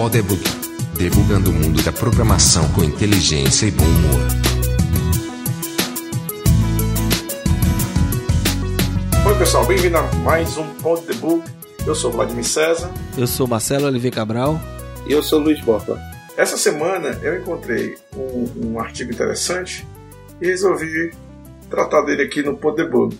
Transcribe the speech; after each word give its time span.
Podebug, 0.00 0.42
debugando 0.96 1.50
o 1.50 1.52
mundo 1.52 1.82
da 1.82 1.92
programação 1.92 2.66
com 2.72 2.82
inteligência 2.82 3.66
e 3.66 3.70
bom 3.70 3.84
humor. 3.84 4.20
Oi 9.26 9.38
pessoal, 9.38 9.66
bem-vindo 9.66 9.98
a 9.98 10.02
mais 10.24 10.56
um 10.56 10.66
Podebug. 10.76 11.44
Eu 11.86 11.94
sou 11.94 12.10
Vladimir 12.10 12.46
César. 12.46 12.90
Eu 13.18 13.26
sou 13.26 13.46
Marcelo 13.46 13.88
Oliveira 13.88 14.16
Cabral. 14.16 14.58
E 15.06 15.12
eu 15.12 15.22
sou 15.22 15.38
Luiz 15.38 15.60
Borba. 15.60 16.00
Essa 16.34 16.56
semana 16.56 17.18
eu 17.22 17.38
encontrei 17.38 17.94
um, 18.16 18.68
um 18.68 18.80
artigo 18.80 19.12
interessante 19.12 19.86
e 20.40 20.46
resolvi 20.46 21.12
tratar 21.68 22.00
dele 22.06 22.22
aqui 22.22 22.42
no 22.42 22.56
Podebug. 22.56 23.18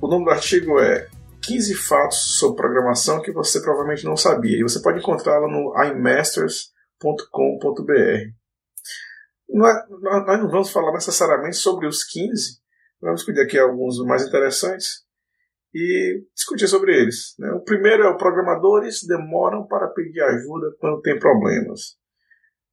O 0.00 0.08
nome 0.08 0.24
do 0.24 0.30
artigo 0.30 0.80
é 0.80 1.08
15 1.50 1.74
fatos 1.74 2.38
sobre 2.38 2.62
programação 2.62 3.20
que 3.20 3.32
você 3.32 3.60
provavelmente 3.60 4.04
não 4.04 4.16
sabia. 4.16 4.56
E 4.56 4.62
você 4.62 4.80
pode 4.80 5.00
encontrá-la 5.00 5.48
no 5.48 5.74
imasters.com.br. 5.84 7.92
É, 7.92 8.30
nós 9.50 10.40
não 10.40 10.48
vamos 10.48 10.70
falar 10.70 10.92
necessariamente 10.92 11.56
sobre 11.56 11.88
os 11.88 12.04
15, 12.04 12.60
vamos 13.00 13.22
escolher 13.22 13.42
aqui 13.42 13.58
alguns 13.58 13.98
mais 14.04 14.24
interessantes 14.24 15.04
e 15.74 16.24
discutir 16.32 16.68
sobre 16.68 16.96
eles. 16.96 17.34
Né? 17.36 17.50
O 17.50 17.64
primeiro 17.64 18.04
é 18.04 18.08
o 18.08 18.16
programadores 18.16 19.02
demoram 19.02 19.66
para 19.66 19.88
pedir 19.88 20.22
ajuda 20.22 20.76
quando 20.78 21.00
tem 21.00 21.18
problemas. 21.18 21.98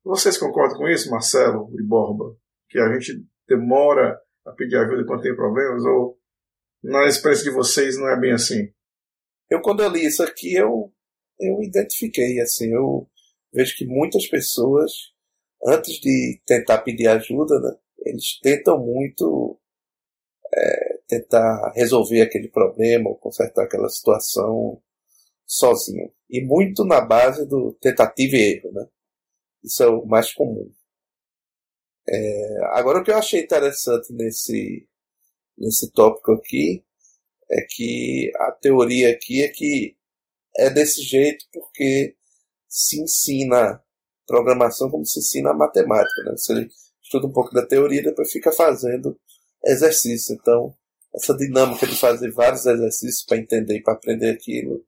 Vocês 0.04 0.38
concordam 0.38 0.78
com 0.78 0.88
isso, 0.88 1.10
Marcelo 1.10 1.68
e 1.80 1.84
Borba? 1.84 2.36
Que 2.70 2.80
a 2.80 2.94
gente 2.94 3.26
demora 3.48 4.22
a 4.46 4.52
pedir 4.52 4.78
ajuda 4.78 5.04
quando 5.04 5.24
tem 5.24 5.36
problemas? 5.36 5.84
Ou 5.84 6.17
na 6.88 7.06
experiência 7.06 7.44
de 7.44 7.52
vocês 7.52 7.98
não 7.98 8.08
é 8.08 8.18
bem 8.18 8.32
assim? 8.32 8.72
Eu, 9.50 9.62
quando 9.62 9.84
eu 9.84 9.90
li 9.90 10.06
isso 10.06 10.24
aqui, 10.24 10.54
eu, 10.54 10.92
eu 11.40 11.62
identifiquei, 11.62 12.40
assim, 12.40 12.74
eu 12.74 13.10
vejo 13.52 13.76
que 13.76 13.86
muitas 13.86 14.26
pessoas, 14.28 14.92
antes 15.66 16.00
de 16.00 16.42
tentar 16.46 16.80
pedir 16.80 17.08
ajuda, 17.08 17.60
né, 17.60 17.78
eles 18.06 18.40
tentam 18.42 18.80
muito 18.80 19.60
é, 20.54 20.98
tentar 21.08 21.74
resolver 21.76 22.22
aquele 22.22 22.48
problema 22.48 23.10
ou 23.10 23.18
consertar 23.18 23.66
aquela 23.66 23.90
situação 23.90 24.82
sozinho. 25.46 26.10
E 26.30 26.42
muito 26.42 26.86
na 26.86 27.02
base 27.02 27.46
do 27.46 27.74
tentativa 27.82 28.36
e 28.36 28.56
erro, 28.56 28.72
né? 28.72 28.86
Isso 29.64 29.84
é 29.84 29.88
o 29.88 30.06
mais 30.06 30.34
comum. 30.34 30.72
É, 32.10 32.58
agora, 32.72 33.00
o 33.00 33.04
que 33.04 33.12
eu 33.12 33.18
achei 33.18 33.42
interessante 33.42 34.14
nesse, 34.14 34.88
nesse 35.58 35.92
tópico 35.92 36.34
aqui 36.34 36.84
é 37.50 37.66
que 37.70 38.32
a 38.36 38.52
teoria 38.52 39.12
aqui 39.12 39.44
é 39.44 39.48
que 39.50 39.96
é 40.58 40.70
desse 40.70 41.02
jeito 41.02 41.46
porque 41.54 42.16
se 42.68 43.02
ensina 43.02 43.82
programação 44.26 44.90
como 44.90 45.06
se 45.06 45.20
ensina 45.20 45.54
matemática. 45.54 46.24
Né? 46.26 46.32
Você 46.32 46.68
estuda 47.02 47.28
um 47.28 47.32
pouco 47.32 47.54
da 47.54 47.66
teoria 47.66 48.02
e 48.02 48.04
depois 48.04 48.32
fica 48.32 48.52
fazendo 48.52 49.18
exercício. 49.66 50.36
Então, 50.36 50.76
essa 51.16 51.36
dinâmica 51.36 51.88
de 51.88 51.96
fazer 51.96 52.32
vários 52.32 52.66
exercícios 52.66 53.24
para 53.26 53.38
entender 53.38 53.78
e 53.78 53.84
para 53.84 53.94
aprender 53.94 54.32
aquilo 54.32 54.84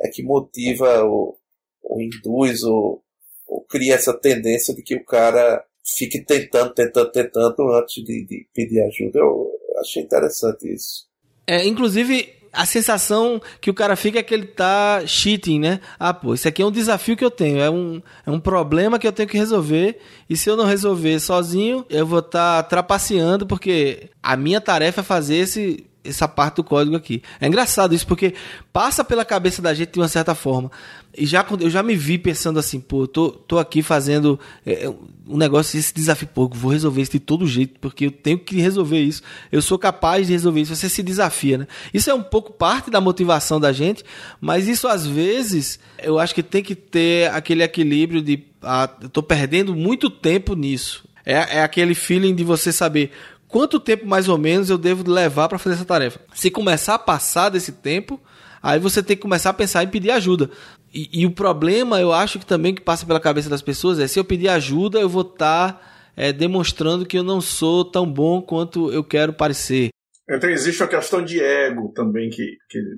é 0.00 0.08
que 0.08 0.22
motiva 0.22 1.02
ou, 1.02 1.38
ou 1.82 2.00
induz 2.00 2.62
ou, 2.62 3.02
ou 3.46 3.64
cria 3.64 3.94
essa 3.94 4.14
tendência 4.14 4.74
de 4.74 4.82
que 4.82 4.94
o 4.94 5.04
cara 5.04 5.64
fique 5.84 6.24
tentando, 6.24 6.72
tentando, 6.72 7.10
tentando 7.10 7.72
antes 7.72 8.02
de, 8.04 8.24
de 8.24 8.48
pedir 8.54 8.80
ajuda. 8.80 9.18
Eu 9.18 9.50
achei 9.84 10.02
interessante 10.02 10.72
isso. 10.72 11.06
É, 11.46 11.66
inclusive, 11.66 12.34
a 12.54 12.64
sensação 12.64 13.40
que 13.60 13.70
o 13.70 13.74
cara 13.74 13.96
fica 13.96 14.18
é 14.18 14.22
que 14.22 14.32
ele 14.32 14.46
tá 14.46 15.02
cheating, 15.06 15.58
né? 15.58 15.80
Ah, 15.98 16.14
pô, 16.14 16.34
isso 16.34 16.46
aqui 16.48 16.62
é 16.62 16.66
um 16.66 16.70
desafio 16.70 17.16
que 17.16 17.24
eu 17.24 17.30
tenho, 17.30 17.60
é 17.60 17.70
um, 17.70 18.00
é 18.26 18.30
um 18.30 18.40
problema 18.40 18.98
que 18.98 19.06
eu 19.06 19.12
tenho 19.12 19.28
que 19.28 19.36
resolver, 19.36 19.98
e 20.30 20.36
se 20.36 20.48
eu 20.48 20.56
não 20.56 20.64
resolver 20.64 21.18
sozinho, 21.18 21.84
eu 21.90 22.06
vou 22.06 22.20
estar 22.20 22.62
tá 22.62 22.68
trapaceando, 22.68 23.46
porque 23.46 24.10
a 24.22 24.36
minha 24.36 24.60
tarefa 24.60 25.00
é 25.00 25.04
fazer 25.04 25.36
esse, 25.36 25.86
essa 26.04 26.28
parte 26.28 26.56
do 26.56 26.64
código 26.64 26.94
aqui. 26.94 27.22
É 27.40 27.46
engraçado 27.46 27.94
isso, 27.94 28.06
porque 28.06 28.34
passa 28.72 29.02
pela 29.02 29.24
cabeça 29.24 29.62
da 29.62 29.72
gente 29.72 29.92
de 29.92 30.00
uma 30.00 30.08
certa 30.08 30.34
forma. 30.34 30.70
E 31.16 31.24
já 31.26 31.46
eu 31.60 31.70
já 31.70 31.82
me 31.82 31.94
vi 31.94 32.18
pensando 32.18 32.58
assim, 32.58 32.80
pô, 32.80 33.06
tô, 33.06 33.30
tô 33.30 33.58
aqui 33.58 33.82
fazendo 33.82 34.38
é, 34.66 34.84
é 34.84 34.90
um 35.26 35.36
negócio, 35.38 35.78
esse 35.78 35.94
desafio, 35.94 36.28
pô, 36.28 36.48
vou 36.48 36.70
resolver 36.70 37.00
isso 37.00 37.12
de 37.12 37.20
todo 37.20 37.46
jeito, 37.46 37.80
porque 37.80 38.06
eu 38.06 38.10
tenho 38.10 38.38
que 38.38 38.60
resolver 38.60 39.00
isso. 39.00 39.22
Eu 39.50 39.62
sou 39.62 39.78
capaz 39.78 40.26
de 40.26 40.32
resolver 40.32 40.60
isso. 40.60 40.74
Você 40.74 40.88
se 40.88 41.02
desafia, 41.02 41.58
né? 41.58 41.66
Isso 41.92 42.10
é 42.10 42.14
um 42.14 42.22
pouco 42.22 42.52
parte 42.52 42.90
da 42.90 43.00
motivação 43.00 43.58
da 43.58 43.72
gente, 43.72 44.04
mas 44.40 44.68
isso 44.68 44.86
às 44.86 45.06
vezes 45.06 45.78
eu 46.02 46.18
acho 46.18 46.34
que 46.34 46.42
tem 46.42 46.62
que 46.62 46.74
ter 46.74 47.30
aquele 47.30 47.62
equilíbrio 47.62 48.20
de, 48.20 48.44
ah, 48.62 48.90
eu 49.00 49.08
tô 49.08 49.22
perdendo 49.22 49.74
muito 49.74 50.10
tempo 50.10 50.54
nisso. 50.54 51.04
É, 51.24 51.58
é 51.58 51.62
aquele 51.62 51.94
feeling 51.94 52.34
de 52.34 52.44
você 52.44 52.70
saber 52.70 53.10
quanto 53.54 53.78
tempo 53.78 54.04
mais 54.04 54.28
ou 54.28 54.36
menos 54.36 54.68
eu 54.68 54.76
devo 54.76 55.08
levar 55.08 55.48
para 55.48 55.60
fazer 55.60 55.76
essa 55.76 55.84
tarefa. 55.84 56.18
Se 56.34 56.50
começar 56.50 56.94
a 56.94 56.98
passar 56.98 57.50
desse 57.50 57.70
tempo, 57.70 58.20
aí 58.60 58.80
você 58.80 59.00
tem 59.00 59.14
que 59.14 59.22
começar 59.22 59.50
a 59.50 59.54
pensar 59.54 59.84
em 59.84 59.86
pedir 59.86 60.10
ajuda. 60.10 60.50
E, 60.92 61.20
e 61.20 61.24
o 61.24 61.30
problema, 61.30 62.00
eu 62.00 62.12
acho 62.12 62.40
que 62.40 62.44
também 62.44 62.74
que 62.74 62.82
passa 62.82 63.06
pela 63.06 63.20
cabeça 63.20 63.48
das 63.48 63.62
pessoas 63.62 64.00
é 64.00 64.08
se 64.08 64.18
eu 64.18 64.24
pedir 64.24 64.48
ajuda, 64.48 64.98
eu 64.98 65.08
vou 65.08 65.22
estar 65.22 65.74
tá, 65.74 65.80
é, 66.16 66.32
demonstrando 66.32 67.06
que 67.06 67.16
eu 67.16 67.22
não 67.22 67.40
sou 67.40 67.84
tão 67.84 68.12
bom 68.12 68.42
quanto 68.42 68.92
eu 68.92 69.04
quero 69.04 69.32
parecer. 69.32 69.90
Então 70.28 70.50
existe 70.50 70.82
uma 70.82 70.88
questão 70.88 71.24
de 71.24 71.40
ego 71.40 71.92
também 71.94 72.30
que 72.30 72.56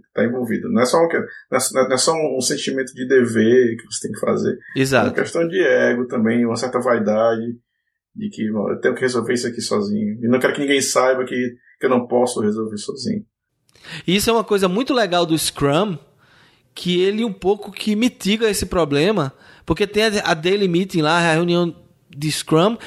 está 0.09 0.25
envolvida. 0.25 0.71
Não 0.71 0.81
é, 0.81 0.87
só 0.87 0.97
um, 0.97 1.09
não 1.51 1.93
é 1.93 1.99
só 1.99 2.15
um 2.15 2.41
sentimento 2.41 2.95
de 2.95 3.07
dever 3.07 3.77
que 3.77 3.85
você 3.85 4.09
tem 4.09 4.13
que 4.13 4.21
fazer. 4.21 4.57
Exato. 4.75 5.09
É 5.09 5.11
uma 5.11 5.17
questão 5.17 5.47
de 5.47 5.61
ego 5.61 6.07
também, 6.07 6.47
uma 6.47 6.57
certa 6.57 6.81
vaidade 6.81 7.59
de 8.17 8.31
que 8.31 8.47
eu 8.47 8.81
tenho 8.81 8.95
que 8.95 9.03
resolver 9.03 9.35
isso 9.35 9.47
aqui 9.47 9.61
sozinho. 9.61 10.19
E 10.23 10.29
não 10.29 10.41
quero 10.41 10.55
que 10.55 10.61
ninguém 10.61 10.81
saiba 10.81 11.25
que, 11.25 11.57
que 11.79 11.87
eu 11.87 11.91
não 11.91 12.07
posso 12.07 12.41
resolver 12.41 12.79
sozinho. 12.79 13.25
Isso 14.07 14.31
é 14.31 14.33
uma 14.33 14.43
coisa 14.43 14.69
muito 14.69 14.95
legal 14.95 15.27
do 15.27 15.39
Scrum, 15.39 15.99
que 16.75 17.01
ele 17.01 17.25
um 17.25 17.33
pouco 17.33 17.71
que 17.71 17.95
mitiga 17.95 18.49
esse 18.49 18.67
problema, 18.67 19.33
porque 19.65 19.87
tem 19.87 20.05
a 20.25 20.35
daily 20.35 20.67
meeting 20.67 21.03
lá, 21.03 21.19
a 21.19 21.33
reunião 21.35 21.75
de 22.09 22.33
Scrum, 22.33 22.79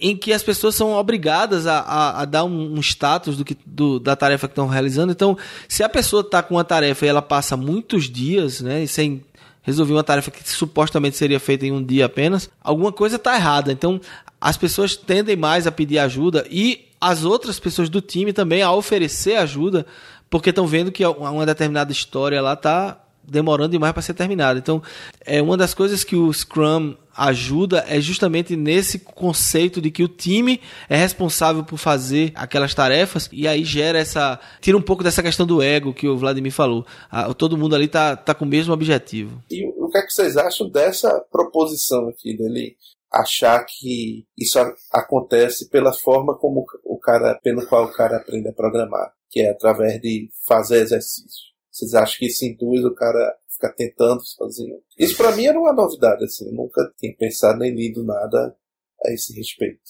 em 0.00 0.16
que 0.16 0.32
as 0.32 0.42
pessoas 0.42 0.74
são 0.74 0.92
obrigadas 0.92 1.66
a, 1.66 1.80
a, 1.80 2.22
a 2.22 2.24
dar 2.24 2.44
um, 2.44 2.72
um, 2.74 2.80
status 2.80 3.36
do 3.36 3.44
que, 3.44 3.56
do, 3.66 4.00
da 4.00 4.16
tarefa 4.16 4.48
que 4.48 4.52
estão 4.52 4.66
realizando. 4.66 5.12
Então, 5.12 5.36
se 5.68 5.82
a 5.82 5.88
pessoa 5.88 6.22
está 6.22 6.42
com 6.42 6.54
uma 6.54 6.64
tarefa 6.64 7.04
e 7.04 7.08
ela 7.08 7.20
passa 7.20 7.56
muitos 7.56 8.04
dias, 8.04 8.62
né, 8.62 8.86
sem 8.86 9.22
resolver 9.62 9.92
uma 9.92 10.04
tarefa 10.04 10.30
que 10.30 10.48
supostamente 10.48 11.16
seria 11.16 11.40
feita 11.40 11.66
em 11.66 11.72
um 11.72 11.82
dia 11.82 12.06
apenas, 12.06 12.50
alguma 12.62 12.92
coisa 12.92 13.16
está 13.16 13.34
errada. 13.34 13.72
Então, 13.72 14.00
as 14.40 14.56
pessoas 14.56 14.96
tendem 14.96 15.36
mais 15.36 15.66
a 15.66 15.72
pedir 15.72 15.98
ajuda 15.98 16.46
e 16.50 16.86
as 17.00 17.24
outras 17.24 17.58
pessoas 17.58 17.88
do 17.88 18.00
time 18.00 18.32
também 18.32 18.62
a 18.62 18.72
oferecer 18.72 19.36
ajuda, 19.36 19.86
porque 20.28 20.50
estão 20.50 20.66
vendo 20.66 20.92
que 20.92 21.04
uma 21.04 21.46
determinada 21.46 21.92
história 21.92 22.40
lá 22.42 22.54
está 22.54 22.98
demorando 23.30 23.70
demais 23.70 23.92
para 23.92 24.02
ser 24.02 24.14
terminada. 24.14 24.58
Então, 24.58 24.82
é 25.24 25.40
uma 25.42 25.56
das 25.56 25.74
coisas 25.74 26.04
que 26.04 26.16
o 26.16 26.32
Scrum 26.32 26.96
ajuda 27.18 27.84
é 27.88 28.00
justamente 28.00 28.54
nesse 28.54 29.00
conceito 29.00 29.80
de 29.80 29.90
que 29.90 30.04
o 30.04 30.08
time 30.08 30.60
é 30.88 30.96
responsável 30.96 31.64
por 31.64 31.76
fazer 31.76 32.30
aquelas 32.34 32.72
tarefas 32.74 33.28
e 33.32 33.48
aí 33.48 33.64
gera 33.64 33.98
essa 33.98 34.38
tira 34.60 34.76
um 34.76 34.82
pouco 34.82 35.02
dessa 35.02 35.22
questão 35.22 35.44
do 35.44 35.60
ego 35.60 35.92
que 35.92 36.06
o 36.06 36.16
Vladimir 36.16 36.52
falou. 36.52 36.86
Ah, 37.10 37.32
todo 37.34 37.58
mundo 37.58 37.74
ali 37.74 37.88
tá, 37.88 38.14
tá 38.14 38.34
com 38.34 38.44
o 38.44 38.48
mesmo 38.48 38.72
objetivo. 38.72 39.42
E 39.50 39.66
o 39.66 39.88
que 39.88 39.98
é 39.98 40.02
que 40.02 40.12
vocês 40.12 40.36
acham 40.36 40.70
dessa 40.70 41.20
proposição 41.32 42.08
aqui 42.08 42.36
dele 42.36 42.76
achar 43.12 43.64
que 43.64 44.24
isso 44.36 44.58
acontece 44.92 45.68
pela 45.70 45.92
forma 45.92 46.36
como 46.36 46.64
o 46.84 46.98
cara, 46.98 47.38
pelo 47.42 47.66
qual 47.66 47.86
o 47.86 47.92
cara 47.92 48.18
aprende 48.18 48.48
a 48.48 48.52
programar, 48.52 49.12
que 49.30 49.40
é 49.40 49.50
através 49.50 50.00
de 50.00 50.30
fazer 50.46 50.82
exercício. 50.82 51.48
Vocês 51.78 51.94
acham 51.94 52.18
que 52.18 52.26
isso 52.26 52.44
induz 52.44 52.84
o 52.84 52.92
cara 52.92 53.36
ficar 53.48 53.72
tentando 53.72 54.20
sozinho? 54.24 54.78
Isso 54.98 55.16
para 55.16 55.34
mim 55.36 55.46
era 55.46 55.58
uma 55.58 55.72
novidade, 55.72 56.24
assim, 56.24 56.46
eu 56.46 56.52
nunca 56.52 56.92
tinha 56.98 57.14
pensado 57.16 57.58
nem 57.60 57.72
lido 57.72 58.02
nada 58.02 58.56
a 59.04 59.12
esse 59.12 59.32
respeito. 59.32 59.80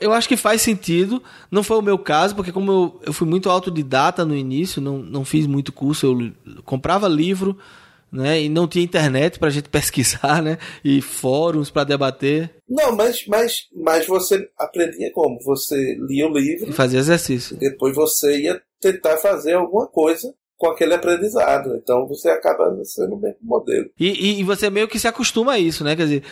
Eu 0.00 0.12
acho 0.12 0.28
que 0.28 0.36
faz 0.36 0.60
sentido. 0.60 1.22
Não 1.50 1.62
foi 1.62 1.78
o 1.78 1.82
meu 1.82 1.98
caso, 1.98 2.34
porque 2.34 2.52
como 2.52 2.70
eu, 2.70 3.00
eu 3.06 3.12
fui 3.12 3.28
muito 3.28 3.48
autodidata 3.48 4.24
no 4.24 4.34
início, 4.36 4.82
não, 4.82 4.98
não 4.98 5.24
fiz 5.24 5.46
muito 5.46 5.72
curso, 5.72 6.06
eu 6.06 6.62
comprava 6.64 7.08
livro, 7.08 7.56
né? 8.12 8.42
E 8.42 8.48
não 8.48 8.66
tinha 8.66 8.84
internet 8.84 9.38
para 9.38 9.48
a 9.48 9.52
gente 9.52 9.68
pesquisar, 9.70 10.42
né? 10.42 10.58
E 10.84 11.00
fóruns 11.00 11.70
para 11.70 11.84
debater. 11.84 12.56
Não, 12.68 12.94
mas, 12.94 13.24
mas, 13.26 13.68
mas 13.72 14.06
você 14.06 14.50
aprendia 14.58 15.12
como? 15.12 15.38
Você 15.44 15.96
lia 16.00 16.26
o 16.26 16.36
livro. 16.36 16.68
E 16.68 16.72
fazia 16.72 16.98
exercício. 16.98 17.56
E 17.56 17.60
depois 17.60 17.94
você 17.94 18.36
ia 18.40 18.60
tentar 18.80 19.16
fazer 19.16 19.54
alguma 19.54 19.86
coisa 19.86 20.34
com 20.56 20.68
aquele 20.68 20.94
aprendizado. 20.94 21.74
Então 21.76 22.06
você 22.06 22.30
acaba 22.30 22.64
sendo 22.84 23.14
o 23.14 23.20
mesmo 23.20 23.38
modelo. 23.42 23.86
E, 23.98 24.08
e, 24.08 24.40
e, 24.40 24.44
você 24.44 24.70
meio 24.70 24.88
que 24.88 24.98
se 24.98 25.08
acostuma 25.08 25.52
a 25.52 25.58
isso, 25.58 25.84
né? 25.84 25.94
Quer 25.94 26.04
dizer, 26.04 26.22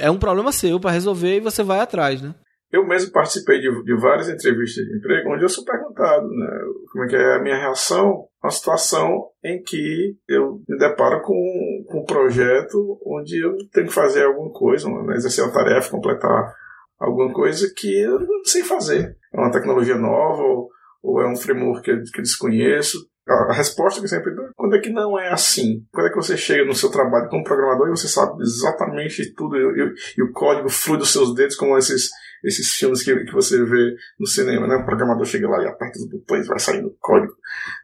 é 0.00 0.10
um 0.10 0.18
problema 0.18 0.52
seu 0.52 0.78
para 0.78 0.90
resolver 0.90 1.36
e 1.36 1.40
você 1.40 1.62
vai 1.62 1.80
atrás, 1.80 2.22
né? 2.22 2.34
Eu 2.70 2.86
mesmo 2.86 3.10
participei 3.12 3.60
de, 3.60 3.82
de, 3.82 3.96
várias 3.96 4.28
entrevistas 4.28 4.84
de 4.84 4.98
emprego 4.98 5.32
onde 5.32 5.42
eu 5.42 5.48
sou 5.48 5.64
perguntado 5.64 6.28
né, 6.28 6.50
como 6.92 7.04
é 7.04 7.08
que 7.08 7.16
é 7.16 7.36
a 7.36 7.42
minha 7.42 7.56
reação 7.56 8.26
à 8.42 8.50
situação 8.50 9.30
em 9.42 9.62
que 9.62 10.14
eu 10.28 10.60
me 10.68 10.76
deparo 10.76 11.22
com, 11.22 11.84
com 11.88 12.00
um 12.00 12.04
projeto 12.04 13.00
onde 13.06 13.42
eu 13.42 13.56
tenho 13.72 13.86
que 13.86 13.94
fazer 13.94 14.26
alguma 14.26 14.52
coisa, 14.52 14.86
né, 14.86 15.14
exercer 15.14 15.44
uma 15.44 15.52
tarefa, 15.52 15.90
completar 15.90 16.52
alguma 16.98 17.32
coisa 17.32 17.72
que 17.74 17.90
eu 18.02 18.20
não 18.20 18.44
sei 18.44 18.62
fazer. 18.62 19.16
É 19.32 19.40
uma 19.40 19.50
tecnologia 19.50 19.96
nova 19.96 20.42
ou, 20.42 20.68
ou 21.02 21.22
é 21.22 21.30
um 21.30 21.36
framework 21.36 21.82
que 21.82 21.90
eu, 21.90 22.02
que 22.02 22.18
eu 22.18 22.22
desconheço. 22.22 22.98
A, 23.28 23.52
resposta 23.52 24.00
que 24.00 24.06
eu 24.06 24.08
sempre 24.08 24.34
dou 24.34 24.46
é 24.46 24.50
quando 24.54 24.76
é 24.76 24.80
que 24.80 24.90
não 24.90 25.18
é 25.18 25.30
assim. 25.30 25.84
Quando 25.92 26.06
é 26.06 26.10
que 26.10 26.16
você 26.16 26.36
chega 26.36 26.64
no 26.64 26.74
seu 26.74 26.90
trabalho 26.90 27.28
como 27.28 27.44
programador 27.44 27.88
e 27.88 27.96
você 27.96 28.08
sabe 28.08 28.40
exatamente 28.42 29.34
tudo 29.34 29.56
e, 29.56 29.60
e, 29.60 29.94
e 30.18 30.22
o 30.22 30.32
código 30.32 30.68
flui 30.68 30.98
dos 30.98 31.12
seus 31.12 31.34
dedos 31.34 31.56
como 31.56 31.76
esses 31.76 32.10
esses 32.44 32.72
filmes 32.74 33.02
que, 33.02 33.14
que 33.24 33.32
você 33.32 33.62
vê 33.64 33.96
no 34.18 34.26
cinema, 34.26 34.66
né? 34.66 34.76
O 34.76 34.84
programador 34.84 35.24
chega 35.24 35.48
lá 35.48 35.62
e 35.62 35.66
aperta 35.66 35.98
os 35.98 36.08
botões, 36.08 36.46
vai 36.46 36.58
saindo 36.58 36.96
código. 37.00 37.34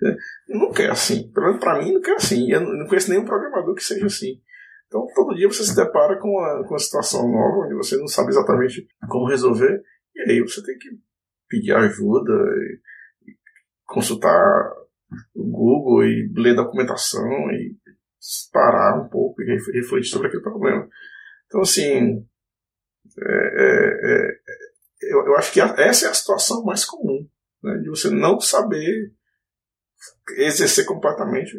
Né? 0.00 0.16
Nunca 0.48 0.82
é 0.82 0.90
assim. 0.90 1.30
Pelo 1.32 1.46
menos 1.46 1.60
pra 1.60 1.78
mim, 1.78 1.92
nunca 1.92 2.12
é 2.12 2.14
assim. 2.14 2.50
Eu 2.50 2.60
não 2.60 2.86
conheço 2.86 3.10
nenhum 3.10 3.24
programador 3.24 3.74
que 3.74 3.82
seja 3.82 4.06
assim. 4.06 4.40
Então, 4.86 5.06
todo 5.14 5.34
dia 5.34 5.48
você 5.48 5.64
se 5.64 5.74
depara 5.74 6.18
com 6.20 6.28
uma, 6.28 6.62
com 6.62 6.74
uma 6.74 6.78
situação 6.78 7.28
nova, 7.28 7.66
onde 7.66 7.74
você 7.74 7.96
não 7.96 8.06
sabe 8.06 8.28
exatamente 8.28 8.86
como 9.08 9.28
resolver, 9.28 9.82
e 10.14 10.30
aí 10.30 10.40
você 10.40 10.62
tem 10.62 10.78
que 10.78 10.88
pedir 11.48 11.72
ajuda, 11.72 12.32
e, 12.32 13.30
e 13.30 13.34
consultar 13.86 14.70
o 15.34 15.44
Google 15.44 16.04
e 16.04 16.32
ler 16.36 16.54
documentação 16.54 17.50
e 17.50 17.76
parar 18.52 19.00
um 19.00 19.08
pouco 19.08 19.42
e 19.42 19.46
refletir 19.46 20.10
sobre 20.10 20.28
aquele 20.28 20.42
problema. 20.42 20.88
Então, 21.46 21.60
assim, 21.60 22.24
é, 23.18 23.32
é, 23.32 24.12
é, 24.12 25.12
eu, 25.12 25.26
eu, 25.26 25.36
acho 25.36 25.52
que 25.52 25.60
essa 25.60 26.06
é 26.06 26.10
a 26.10 26.14
situação 26.14 26.64
mais 26.64 26.84
comum, 26.84 27.26
né, 27.62 27.76
de 27.78 27.88
você 27.88 28.10
não 28.10 28.40
saber 28.40 29.12
exercer 30.36 30.86
completamente 30.86 31.56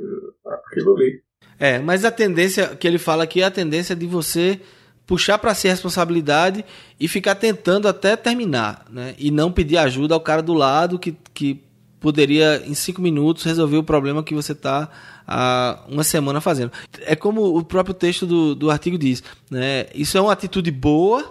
aquilo 0.67 0.95
ali. 0.95 1.23
É, 1.59 1.79
mas 1.79 2.03
a 2.03 2.11
tendência 2.11 2.75
que 2.75 2.87
ele 2.87 2.97
fala 2.97 3.23
aqui 3.23 3.41
é 3.41 3.45
a 3.45 3.51
tendência 3.51 3.95
de 3.95 4.05
você 4.05 4.59
puxar 5.05 5.37
para 5.37 5.53
si 5.53 5.67
a 5.67 5.71
responsabilidade 5.71 6.65
e 6.99 7.07
ficar 7.07 7.35
tentando 7.35 7.87
até 7.87 8.15
terminar, 8.15 8.85
né? 8.89 9.15
E 9.17 9.29
não 9.29 9.51
pedir 9.51 9.77
ajuda 9.77 10.15
ao 10.15 10.21
cara 10.21 10.41
do 10.41 10.53
lado 10.53 10.99
que, 10.99 11.15
que 11.33 11.63
poderia, 12.05 12.61
em 12.67 12.75
cinco 12.75 13.01
minutos, 13.01 13.43
resolver 13.43 13.77
o 13.77 13.83
problema 13.83 14.21
que 14.21 14.35
você 14.35 14.51
está 14.51 14.87
há 15.27 15.79
uma 15.89 16.03
semana 16.03 16.39
fazendo. 16.39 16.71
É 17.01 17.15
como 17.15 17.57
o 17.57 17.63
próprio 17.63 17.95
texto 17.95 18.27
do, 18.27 18.53
do 18.53 18.69
artigo 18.69 18.95
diz, 18.95 19.23
né? 19.49 19.87
Isso 19.95 20.15
é 20.15 20.21
uma 20.21 20.31
atitude 20.31 20.69
boa, 20.69 21.25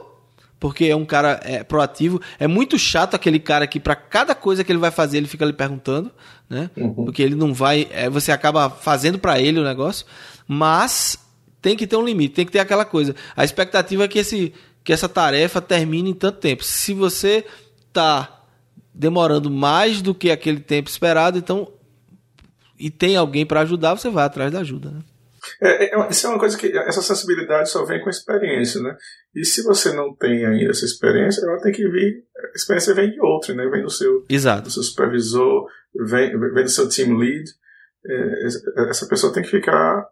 porque 0.59 0.87
é 0.87 0.97
um 0.97 1.05
cara 1.05 1.41
é, 1.45 1.63
proativo. 1.63 2.21
É 2.41 2.49
muito 2.49 2.77
chato 2.77 3.15
aquele 3.15 3.39
cara 3.39 3.69
que 3.69 3.79
para 3.79 3.95
cada 3.95 4.35
coisa 4.35 4.65
que 4.65 4.73
ele 4.73 4.81
vai 4.81 4.91
fazer 4.91 5.19
ele 5.19 5.29
fica 5.29 5.45
lhe 5.45 5.53
perguntando, 5.53 6.11
né? 6.51 6.69
Uhum. 6.77 7.05
Porque 7.05 7.23
ele 7.23 7.37
não 7.37 7.55
vai, 7.55 7.87
é, 7.93 8.11
você 8.11 8.33
acaba 8.33 8.69
fazendo 8.69 9.17
para 9.17 9.41
ele 9.41 9.61
o 9.61 9.65
negócio, 9.65 10.05
mas 10.45 11.17
tem 11.63 11.77
que 11.77 11.87
ter 11.87 11.95
um 11.95 12.05
limite, 12.05 12.35
tem 12.35 12.45
que 12.45 12.51
ter 12.51 12.59
aquela 12.59 12.85
coisa. 12.85 13.15
A 13.37 13.45
expectativa 13.45 14.03
é 14.03 14.09
que 14.09 14.19
esse 14.19 14.53
que 14.83 14.93
essa 14.93 15.09
tarefa 15.09 15.63
termine 15.63 16.11
em 16.11 16.15
tanto 16.15 16.41
tempo. 16.41 16.65
Se 16.65 16.93
você 16.93 17.47
tá 17.93 18.44
demorando 18.95 19.51
mais 19.51 20.01
do 20.01 20.15
que 20.15 20.31
aquele 20.31 20.61
tempo 20.61 20.89
esperado, 20.89 21.37
então 21.37 21.73
e 22.79 22.91
tem 22.91 23.17
alguém 23.17 23.47
para 23.47 23.61
ajudar, 23.61 23.97
você 23.97 24.11
vai 24.11 24.25
atrás 24.25 24.53
da 24.53 24.61
ajuda, 24.61 24.91
né? 24.91 25.01
É, 25.61 25.95
é, 25.95 26.09
isso 26.09 26.27
é 26.27 26.31
uma 26.31 26.39
coisa 26.39 26.57
que 26.57 26.77
essa 26.77 27.03
sensibilidade 27.03 27.71
só 27.71 27.85
vem 27.85 28.01
com 28.03 28.09
experiência, 28.09 28.81
né? 28.81 28.97
E 29.35 29.45
se 29.45 29.63
você 29.63 29.93
não 29.93 30.15
tem 30.15 30.45
ainda 30.45 30.71
essa 30.71 30.85
experiência, 30.85 31.43
ela 31.43 31.61
tem 31.61 31.73
que 31.73 31.87
vir. 31.89 32.25
A 32.37 32.57
experiência 32.57 32.95
vem 32.95 33.11
de 33.11 33.21
outro, 33.21 33.55
né? 33.55 33.67
Vem 33.69 33.83
do 33.83 33.91
seu, 33.91 34.25
Exato. 34.29 34.63
do 34.63 34.71
seu 34.71 34.83
supervisor, 34.83 35.67
vem, 36.07 36.39
vem 36.39 36.65
do 36.65 36.71
seu 36.71 36.89
team 36.89 37.17
lead. 37.17 37.45
É, 38.07 38.89
essa 38.89 39.07
pessoa 39.07 39.33
tem 39.33 39.43
que 39.43 39.51
ficar 39.51 40.07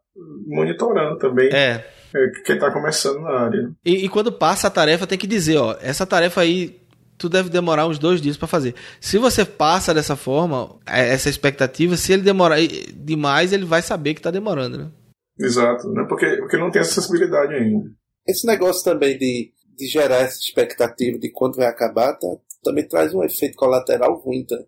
monitorando 0.46 1.19
também. 1.19 1.49
É. 1.52 1.85
é 2.14 2.28
quem 2.44 2.56
está 2.56 2.70
começando 2.70 3.20
na 3.20 3.31
área. 3.31 3.70
E, 3.85 4.05
e, 4.05 4.08
quando 4.08 4.32
passa 4.32 4.69
a 4.69 4.70
tarefa, 4.70 5.06
tem 5.06 5.19
que 5.19 5.26
dizer, 5.26 5.56
ó, 5.56 5.76
essa 5.81 6.06
tarefa 6.06 6.40
aí 6.43 6.81
tu 7.22 7.28
deve 7.28 7.48
demorar 7.48 7.86
uns 7.86 8.00
dois 8.00 8.20
dias 8.20 8.36
para 8.36 8.48
fazer. 8.48 8.74
Se 9.00 9.16
você 9.16 9.44
passa 9.44 9.94
dessa 9.94 10.16
forma, 10.16 10.76
é, 10.84 11.08
essa 11.10 11.30
expectativa, 11.30 11.96
se 11.96 12.12
ele 12.12 12.22
demorar 12.22 12.56
demais, 12.94 13.52
ele 13.52 13.64
vai 13.64 13.80
saber 13.80 14.14
que 14.14 14.20
está 14.20 14.30
demorando, 14.30 14.76
né? 14.76 14.90
Exato, 15.38 15.88
né? 15.90 16.04
Porque, 16.08 16.26
porque 16.38 16.56
não 16.56 16.70
tem 16.70 16.80
essa 16.80 17.00
sensibilidade 17.00 17.54
ainda. 17.54 17.88
Esse 18.26 18.44
negócio 18.44 18.82
também 18.82 19.16
de, 19.16 19.52
de 19.78 19.86
gerar 19.86 20.16
essa 20.16 20.40
expectativa 20.40 21.16
de 21.16 21.30
quando 21.30 21.56
vai 21.56 21.66
acabar, 21.66 22.12
tá, 22.14 22.26
também 22.62 22.86
traz 22.86 23.14
um 23.14 23.22
efeito 23.22 23.56
colateral 23.56 24.20
ruim, 24.20 24.44
tá? 24.44 24.58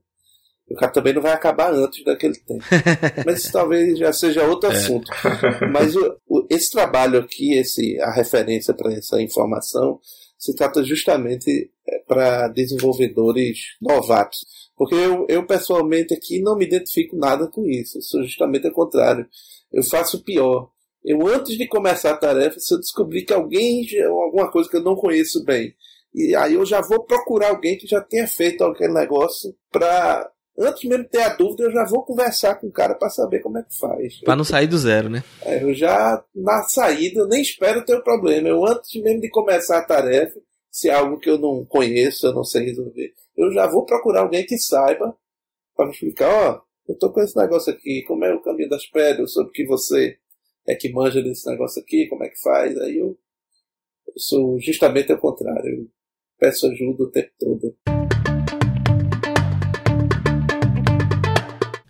O 0.71 0.77
cara 0.77 0.93
também 0.93 1.13
não 1.13 1.21
vai 1.21 1.33
acabar 1.33 1.75
antes 1.75 2.05
daquele 2.05 2.37
tempo. 2.37 2.65
Mas 3.27 3.41
isso 3.41 3.53
talvez 3.53 3.99
já 3.99 4.13
seja 4.13 4.45
outro 4.45 4.71
é. 4.71 4.77
assunto. 4.77 5.11
Mas 5.73 5.95
o, 5.97 6.17
o, 6.27 6.47
esse 6.49 6.71
trabalho 6.71 7.19
aqui, 7.19 7.55
esse, 7.55 8.01
a 8.01 8.13
referência 8.13 8.73
para 8.73 8.93
essa 8.95 9.21
informação, 9.21 10.01
se 10.45 10.55
trata 10.55 10.85
justamente 10.85 11.71
é, 11.89 11.99
para 12.01 12.49
desenvolvedores 12.49 13.77
novatos. 13.81 14.41
Porque 14.77 14.95
eu, 14.95 15.25
eu, 15.27 15.47
pessoalmente 15.47 16.13
aqui 16.13 16.43
não 16.43 16.55
me 16.55 16.67
identifico 16.67 17.17
nada 17.17 17.47
com 17.49 17.65
isso. 17.67 17.97
Eu 17.97 18.03
sou 18.03 18.23
justamente 18.23 18.67
o 18.67 18.73
contrário. 18.73 19.27
Eu 19.73 19.83
faço 19.83 20.23
pior. 20.23 20.69
Eu, 21.03 21.27
antes 21.27 21.57
de 21.57 21.67
começar 21.67 22.11
a 22.11 22.17
tarefa, 22.17 22.61
se 22.61 22.75
eu 22.75 22.79
descobrir 22.79 23.23
que 23.23 23.33
alguém, 23.33 23.87
alguma 24.03 24.51
coisa 24.51 24.69
que 24.69 24.77
eu 24.77 24.83
não 24.83 24.95
conheço 24.95 25.43
bem, 25.45 25.75
e 26.15 26.35
aí 26.37 26.55
eu 26.55 26.67
já 26.67 26.83
vou 26.83 27.05
procurar 27.05 27.49
alguém 27.49 27.79
que 27.79 27.87
já 27.87 28.01
tenha 28.03 28.27
feito 28.29 28.63
aquele 28.65 28.93
negócio 28.93 29.55
para 29.73 30.31
antes 30.59 30.89
mesmo 30.89 31.05
de 31.05 31.11
ter 31.11 31.23
a 31.23 31.35
dúvida, 31.37 31.65
eu 31.65 31.73
já 31.73 31.85
vou 31.85 32.05
conversar 32.05 32.57
com 32.57 32.69
o 32.69 32.73
cara 32.73 32.95
para 32.95 33.11
saber 33.11 33.41
como 33.41 33.59
é 33.59 33.63
que 33.63 33.77
faz. 33.79 34.21
Para 34.21 34.37
não 34.37 34.45
sair 34.45 34.67
do 34.67 34.79
zero, 34.79 35.09
né? 35.09 35.25
É, 35.43 35.63
eu 35.63 35.75
já, 35.75 36.23
na 36.35 36.63
saída, 36.65 37.21
eu 37.21 37.29
nem 37.29 37.43
espero 37.43 37.85
ter 37.85 37.97
o 37.97 38.03
problema. 38.03 38.49
Eu, 38.49 38.65
antes 38.65 39.01
mesmo 39.03 39.21
de 39.21 39.31
começar 39.31 39.79
a 39.79 39.85
tarefa, 39.85 40.41
se 40.71 40.89
é 40.89 40.95
algo 40.95 41.19
que 41.19 41.31
eu 41.31 41.39
não 41.39 41.65
conheço, 41.65 42.27
eu 42.27 42.33
não 42.33 42.45
sei 42.45 42.65
resolver, 42.67 43.13
eu 43.37 43.53
já 43.53 43.67
vou 43.67 43.85
procurar 43.85 44.21
alguém 44.21 44.45
que 44.45 44.59
saiba 44.59 45.17
para 45.77 45.87
me 45.87 45.93
explicar: 45.93 46.29
ó, 46.29 46.53
oh, 46.57 46.93
eu 46.93 46.99
tô 46.99 47.13
com 47.13 47.21
esse 47.21 47.37
negócio 47.37 47.73
aqui, 47.73 48.03
como 48.07 48.25
é 48.25 48.35
o 48.35 48.43
caminho 48.43 48.69
das 48.69 48.87
pedras, 48.87 49.33
sobre 49.33 49.53
que 49.53 49.65
você 49.67 50.19
é 50.67 50.75
que 50.75 50.93
manja 50.93 51.23
desse 51.23 51.49
negócio 51.49 51.83
aqui, 51.83 52.07
como 52.09 52.25
é 52.25 52.29
que 52.29 52.41
faz. 52.41 52.77
Aí 52.79 52.99
eu, 52.99 53.19
eu 54.07 54.15
sou 54.17 54.59
justamente 54.61 55.13
o 55.13 55.19
contrário. 55.19 55.81
Eu 55.81 55.89
peço 56.39 56.67
ajuda 56.67 57.05
o 57.05 57.11
tempo 57.11 57.31
todo. 57.39 57.94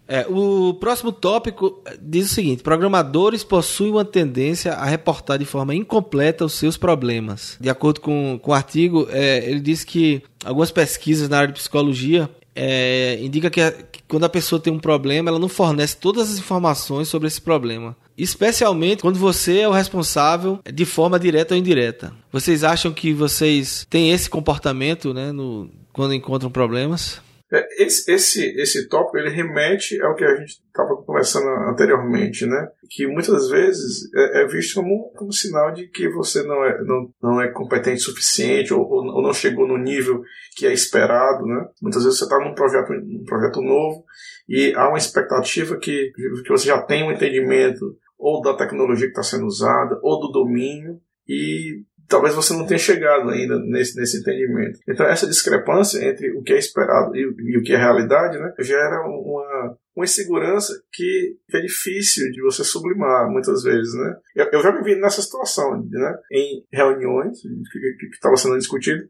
É, 0.06 0.26
o 0.28 0.74
próximo 0.74 1.10
tópico 1.10 1.82
diz 2.00 2.30
o 2.30 2.34
seguinte: 2.34 2.62
programadores 2.62 3.42
possuem 3.42 3.90
uma 3.90 4.04
tendência 4.04 4.72
a 4.72 4.84
reportar 4.84 5.38
de 5.38 5.44
forma 5.44 5.74
incompleta 5.74 6.44
os 6.44 6.54
seus 6.54 6.76
problemas. 6.76 7.56
De 7.60 7.70
acordo 7.70 8.00
com, 8.00 8.38
com 8.42 8.50
o 8.50 8.54
artigo, 8.54 9.08
é, 9.10 9.48
ele 9.48 9.60
diz 9.60 9.82
que 9.82 10.22
algumas 10.44 10.70
pesquisas 10.70 11.28
na 11.28 11.38
área 11.38 11.48
de 11.48 11.58
psicologia 11.58 12.28
é, 12.54 13.18
indica 13.20 13.50
que, 13.50 13.60
a, 13.60 13.72
que, 13.72 14.00
quando 14.06 14.24
a 14.24 14.28
pessoa 14.28 14.60
tem 14.60 14.72
um 14.72 14.78
problema, 14.78 15.30
ela 15.30 15.38
não 15.38 15.48
fornece 15.48 15.96
todas 15.96 16.30
as 16.30 16.38
informações 16.38 17.08
sobre 17.08 17.26
esse 17.26 17.40
problema. 17.40 17.96
Especialmente 18.16 19.02
quando 19.02 19.18
você 19.18 19.60
é 19.60 19.68
o 19.68 19.72
responsável 19.72 20.60
de 20.72 20.84
forma 20.84 21.18
direta 21.18 21.54
ou 21.54 21.58
indireta. 21.58 22.12
Vocês 22.30 22.62
acham 22.62 22.92
que 22.92 23.12
vocês 23.12 23.86
têm 23.90 24.12
esse 24.12 24.30
comportamento 24.30 25.12
né, 25.12 25.32
no, 25.32 25.68
quando 25.92 26.14
encontram 26.14 26.50
problemas? 26.50 27.20
É, 27.54 27.84
esse, 27.84 28.10
esse, 28.10 28.60
esse 28.60 28.88
tópico 28.88 29.16
ele 29.16 29.30
remete 29.30 30.00
ao 30.02 30.16
que 30.16 30.24
a 30.24 30.34
gente 30.34 30.60
estava 30.66 30.96
conversando 30.96 31.46
anteriormente, 31.70 32.44
né? 32.46 32.68
Que 32.90 33.06
muitas 33.06 33.48
vezes 33.48 34.12
é, 34.12 34.42
é, 34.42 34.46
visto 34.46 34.74
como, 34.74 35.12
como 35.14 35.32
sinal 35.32 35.72
de 35.72 35.86
que 35.86 36.08
você 36.08 36.42
não 36.42 36.64
é, 36.64 36.82
não, 36.82 37.10
não 37.22 37.40
é 37.40 37.48
competente 37.52 38.00
o 38.00 38.04
suficiente 38.04 38.74
ou, 38.74 38.80
ou, 38.82 39.22
não 39.22 39.32
chegou 39.32 39.68
no 39.68 39.78
nível 39.78 40.20
que 40.56 40.66
é 40.66 40.72
esperado, 40.72 41.46
né? 41.46 41.64
Muitas 41.80 42.02
vezes 42.02 42.18
você 42.18 42.24
está 42.24 42.38
num 42.40 42.54
projeto, 42.54 42.92
num 42.92 43.24
projeto 43.24 43.62
novo 43.62 44.04
e 44.48 44.74
há 44.74 44.88
uma 44.88 44.98
expectativa 44.98 45.76
que, 45.76 46.12
que 46.44 46.50
você 46.50 46.66
já 46.66 46.82
tem 46.82 47.04
um 47.04 47.12
entendimento 47.12 47.96
ou 48.18 48.42
da 48.42 48.56
tecnologia 48.56 49.06
que 49.06 49.12
está 49.12 49.22
sendo 49.22 49.46
usada 49.46 49.96
ou 50.02 50.18
do 50.18 50.32
domínio 50.32 51.00
e 51.28 51.84
talvez 52.08 52.34
você 52.34 52.52
não 52.54 52.66
tenha 52.66 52.78
chegado 52.78 53.30
ainda 53.30 53.58
nesse, 53.60 53.98
nesse 53.98 54.18
entendimento. 54.18 54.78
Então, 54.88 55.06
essa 55.06 55.26
discrepância 55.26 56.04
entre 56.04 56.30
o 56.36 56.42
que 56.42 56.52
é 56.52 56.58
esperado 56.58 57.14
e, 57.16 57.20
e 57.20 57.58
o 57.58 57.62
que 57.62 57.72
é 57.72 57.76
realidade 57.76 58.38
né, 58.38 58.52
gera 58.60 59.00
uma, 59.06 59.76
uma 59.96 60.04
insegurança 60.04 60.72
que, 60.92 61.36
é 61.52 61.60
difícil 61.60 62.30
de 62.30 62.42
você 62.42 62.64
sublimar 62.64 63.28
muitas 63.30 63.62
vezes. 63.62 63.94
Né? 63.94 64.16
Eu, 64.36 64.46
eu 64.52 64.62
já 64.62 64.72
me 64.72 64.82
vi 64.82 64.96
nessa 64.96 65.22
situação, 65.22 65.82
né, 65.88 66.18
em 66.30 66.64
reuniões 66.72 67.40
que 67.40 68.06
estava 68.12 68.36
sendo 68.36 68.58
discutido, 68.58 69.04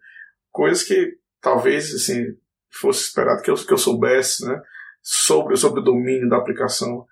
coisas 0.51 0.83
que 0.83 1.15
talvez 1.41 1.93
assim, 1.95 2.25
fosse 2.71 3.09
esperado 3.09 3.43
que 3.43 3.51
eu, 3.51 3.55
que 3.55 3.73
eu 3.73 3.79
soubesse 3.79 4.47
né, 4.47 4.61
sobre, 5.03 5.57
sobre 5.57 5.81
o 5.81 5.85
domínio 5.85 6.29
da 6.29 6.37
aplicação 6.37 7.05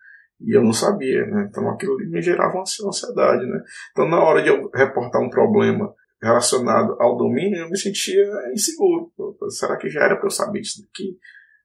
e 0.45 0.57
eu 0.57 0.63
não 0.63 0.73
sabia, 0.73 1.25
né? 1.27 1.49
Então 1.49 1.69
aquilo 1.71 1.97
me 1.97 2.21
gerava 2.21 2.55
uma 2.55 2.63
ansiedade, 2.63 3.47
né? 3.47 3.63
Então 3.91 4.09
na 4.09 4.23
hora 4.23 4.43
de 4.43 4.49
eu 4.49 4.71
reportar 4.75 5.23
um 5.23 5.31
problema 5.31 5.93
relacionado 6.23 6.97
ao 7.01 7.17
domínio, 7.17 7.61
eu 7.61 7.71
me 7.71 7.77
sentia 7.77 8.25
inseguro. 8.53 9.13
Será 9.49 9.77
que 9.77 9.89
já 9.89 10.05
era 10.05 10.17
para 10.17 10.27
eu 10.27 10.31
saber 10.31 10.61
disso 10.61 10.83
daqui? 10.83 11.19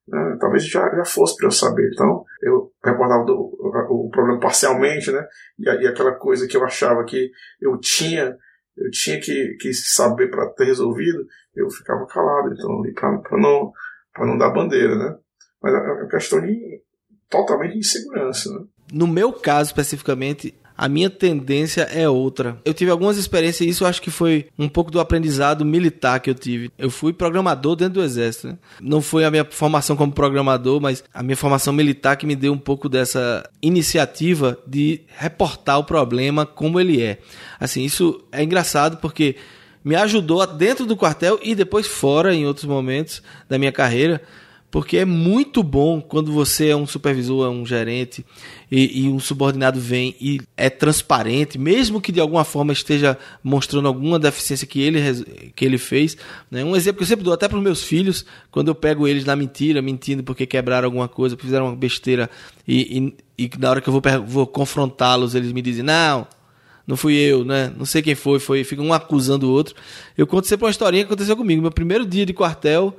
Né? 0.08 0.38
Talvez 0.40 0.66
já, 0.66 0.82
já 0.96 1.06
fosse 1.06 1.36
para 1.38 1.48
eu 1.48 1.52
saber. 1.52 1.90
Então 1.94 2.24
eu 2.42 2.72
reportava 2.84 3.26
do, 3.26 3.34
o, 3.34 4.08
o 4.08 4.10
problema 4.10 4.40
parcialmente, 4.40 5.12
né? 5.12 5.28
E, 5.60 5.66
e, 5.66 5.88
aquela 5.88 6.14
coisa 6.16 6.48
que 6.48 6.58
eu 6.58 6.64
achava 6.64 7.04
que 7.04 7.30
eu 7.62 7.78
tinha, 7.80 8.36
eu 8.76 8.90
tinha 8.92 9.20
que, 9.20 9.58
que 9.60 9.74
saber 9.74 10.30
para 10.30 10.50
ter 10.50 10.66
resolvido, 10.66 11.26
eu 11.56 11.70
ficava 11.70 12.06
calado, 12.08 12.54
então, 12.54 13.22
para 13.22 13.38
não, 13.40 13.72
não 14.20 14.38
dar 14.38 14.54
bandeira, 14.54 14.96
né? 14.96 15.16
Mas 15.62 15.74
é 15.74 15.78
uma 15.78 16.08
questão 16.08 16.40
de 16.42 16.82
totalmente 17.30 17.78
insegurança, 17.78 18.52
né? 18.52 18.66
No 18.92 19.06
meu 19.06 19.34
caso, 19.34 19.70
especificamente, 19.70 20.54
a 20.78 20.88
minha 20.88 21.10
tendência 21.10 21.82
é 21.82 22.08
outra. 22.08 22.58
Eu 22.64 22.74
tive 22.74 22.92
algumas 22.92 23.18
experiências 23.18 23.68
e 23.68 23.70
isso 23.70 23.84
eu 23.84 23.88
acho 23.88 24.02
que 24.02 24.12
foi 24.12 24.48
um 24.58 24.70
pouco 24.70 24.92
do 24.92 25.00
aprendizado 25.00 25.66
militar 25.66 26.20
que 26.20 26.30
eu 26.30 26.36
tive. 26.36 26.72
Eu 26.78 26.92
fui 26.92 27.12
programador 27.12 27.76
dentro 27.76 27.96
do 27.96 28.04
exército. 28.04 28.50
Né? 28.50 28.58
Não 28.80 29.02
foi 29.02 29.26
a 29.26 29.32
minha 29.32 29.44
formação 29.44 29.96
como 29.96 30.14
programador, 30.14 30.80
mas 30.80 31.04
a 31.12 31.24
minha 31.24 31.36
formação 31.36 31.74
militar 31.74 32.16
que 32.16 32.28
me 32.28 32.36
deu 32.36 32.54
um 32.54 32.58
pouco 32.58 32.88
dessa 32.88 33.50
iniciativa 33.62 34.58
de 34.68 35.02
reportar 35.08 35.80
o 35.80 35.84
problema 35.84 36.46
como 36.46 36.80
ele 36.80 37.02
é. 37.02 37.18
Assim, 37.60 37.84
isso 37.84 38.24
é 38.32 38.44
engraçado 38.44 38.98
porque 38.98 39.36
me 39.84 39.96
ajudou 39.96 40.46
dentro 40.46 40.86
do 40.86 40.96
quartel 40.96 41.40
e 41.42 41.56
depois 41.56 41.88
fora 41.88 42.36
em 42.36 42.46
outros 42.46 42.66
momentos 42.66 43.24
da 43.50 43.58
minha 43.58 43.72
carreira 43.72 44.22
porque 44.70 44.98
é 44.98 45.06
muito 45.06 45.64
bom 45.64 46.02
quando 46.02 46.32
você 46.32 46.70
é 46.70 46.76
um 46.76 46.86
supervisor, 46.86 47.48
é 47.48 47.50
um 47.50 47.66
gerente 47.66 48.26
e, 48.70 49.02
e, 49.02 49.10
um 49.10 49.20
subordinado 49.20 49.80
vem 49.80 50.14
e 50.20 50.42
é 50.58 50.70
transparente, 50.70 51.58
mesmo 51.58 52.02
que 52.02 52.12
de 52.12 52.20
alguma 52.20 52.44
forma 52.44 52.74
esteja 52.74 53.18
mostrando 53.42 53.88
alguma 53.88 54.20
deficiência 54.20 54.68
que 54.68 54.82
ele, 54.82 55.00
que 55.56 55.64
ele 55.64 55.78
fez. 55.78 56.18
Né? 56.52 56.66
Um 56.66 56.76
exemplo 56.76 56.98
que 56.98 57.04
eu 57.04 57.08
sempre 57.08 57.24
dou 57.24 57.34
até 57.34 57.48
para 57.48 57.58
os 57.58 57.64
meus 57.64 57.82
filhos, 57.82 58.26
quando 58.52 58.68
eu 58.68 58.76
pego 58.76 59.08
eles 59.08 59.24
na 59.24 59.36
mentira, 59.38 59.82
mentindo 59.82 60.22
porque 60.22 60.46
quebraram 60.46 60.86
alguma 60.86 61.08
coisa, 61.08 61.38
fizeram 61.38 61.68
uma 61.68 61.76
besteira 61.76 62.30
e, 62.68 63.14
e, 63.38 63.46
e 63.46 63.50
na 63.58 63.70
hora 63.70 63.82
que 63.82 63.88
eu 63.88 63.94
vou, 63.94 64.02
vou 64.26 64.46
confrontá-los, 64.46 65.34
eles 65.34 65.54
me 65.54 65.62
dizem: 65.62 65.84
Não, 65.84 66.28
não 66.86 66.98
fui 66.98 67.16
eu, 67.16 67.46
né? 67.46 67.72
Não 67.78 67.86
sei 67.86 68.02
quem 68.02 68.16
foi, 68.16 68.40
foi, 68.40 68.64
fica 68.66 68.82
um 68.82 68.94
acusando 68.94 69.48
o 69.48 69.52
outro. 69.52 69.76
Eu 70.18 70.28
conto 70.28 70.48
sempre 70.48 70.66
uma 70.66 70.72
historinha 70.72 71.04
que 71.04 71.08
aconteceu 71.08 71.38
comigo. 71.38 71.62
Meu 71.62 71.72
primeiro 71.72 72.06
dia 72.06 72.26
de 72.26 72.34
quartel, 72.34 72.98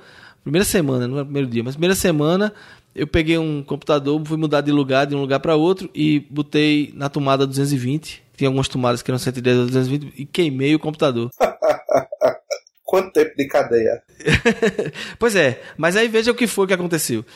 Primeira 0.48 0.64
semana, 0.64 1.06
não 1.06 1.18
é 1.18 1.24
primeiro 1.24 1.46
dia, 1.46 1.62
mas 1.62 1.74
primeira 1.74 1.94
semana 1.94 2.54
eu 2.94 3.06
peguei 3.06 3.36
um 3.36 3.62
computador, 3.62 4.18
fui 4.24 4.38
mudar 4.38 4.62
de 4.62 4.72
lugar, 4.72 5.06
de 5.06 5.14
um 5.14 5.20
lugar 5.20 5.40
para 5.40 5.54
outro 5.54 5.90
e 5.94 6.20
botei 6.30 6.90
na 6.96 7.10
tomada 7.10 7.46
220. 7.46 8.22
Tinha 8.34 8.48
algumas 8.48 8.66
tomadas 8.66 9.02
que 9.02 9.10
eram 9.10 9.18
110 9.18 9.58
ou 9.58 9.66
220 9.66 10.14
e 10.16 10.24
queimei 10.24 10.74
o 10.74 10.78
computador. 10.78 11.28
Quanto 12.82 13.12
tempo 13.12 13.36
de 13.36 13.46
cadeia? 13.46 14.02
pois 15.20 15.36
é, 15.36 15.60
mas 15.76 15.96
aí 15.96 16.08
veja 16.08 16.30
o 16.30 16.34
que 16.34 16.46
foi 16.46 16.66
que 16.66 16.72
aconteceu. 16.72 17.26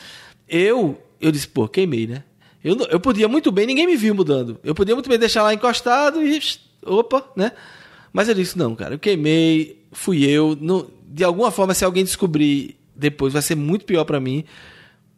Eu, 0.49 0.99
eu 1.21 1.31
disse, 1.31 1.47
pô, 1.47 1.67
queimei, 1.67 2.07
né? 2.07 2.23
Eu, 2.63 2.75
eu 2.89 2.99
podia 2.99 3.27
muito 3.27 3.51
bem, 3.51 3.67
ninguém 3.67 3.85
me 3.85 3.95
viu 3.95 4.15
mudando. 4.15 4.59
Eu 4.63 4.73
podia 4.73 4.95
muito 4.95 5.07
bem 5.07 5.19
deixar 5.19 5.43
lá 5.43 5.53
encostado 5.53 6.25
e. 6.25 6.39
Opa, 6.83 7.23
né? 7.35 7.51
Mas 8.11 8.27
eu 8.27 8.33
disse, 8.33 8.57
não, 8.57 8.73
cara, 8.73 8.95
eu 8.95 8.99
queimei, 8.99 9.85
fui 9.91 10.27
eu. 10.27 10.57
Não, 10.59 10.89
de 11.05 11.23
alguma 11.23 11.51
forma, 11.51 11.75
se 11.75 11.85
alguém 11.85 12.03
descobrir 12.03 12.81
depois 12.95 13.33
vai 13.33 13.41
ser 13.41 13.55
muito 13.55 13.85
pior 13.85 14.03
para 14.05 14.19
mim. 14.19 14.43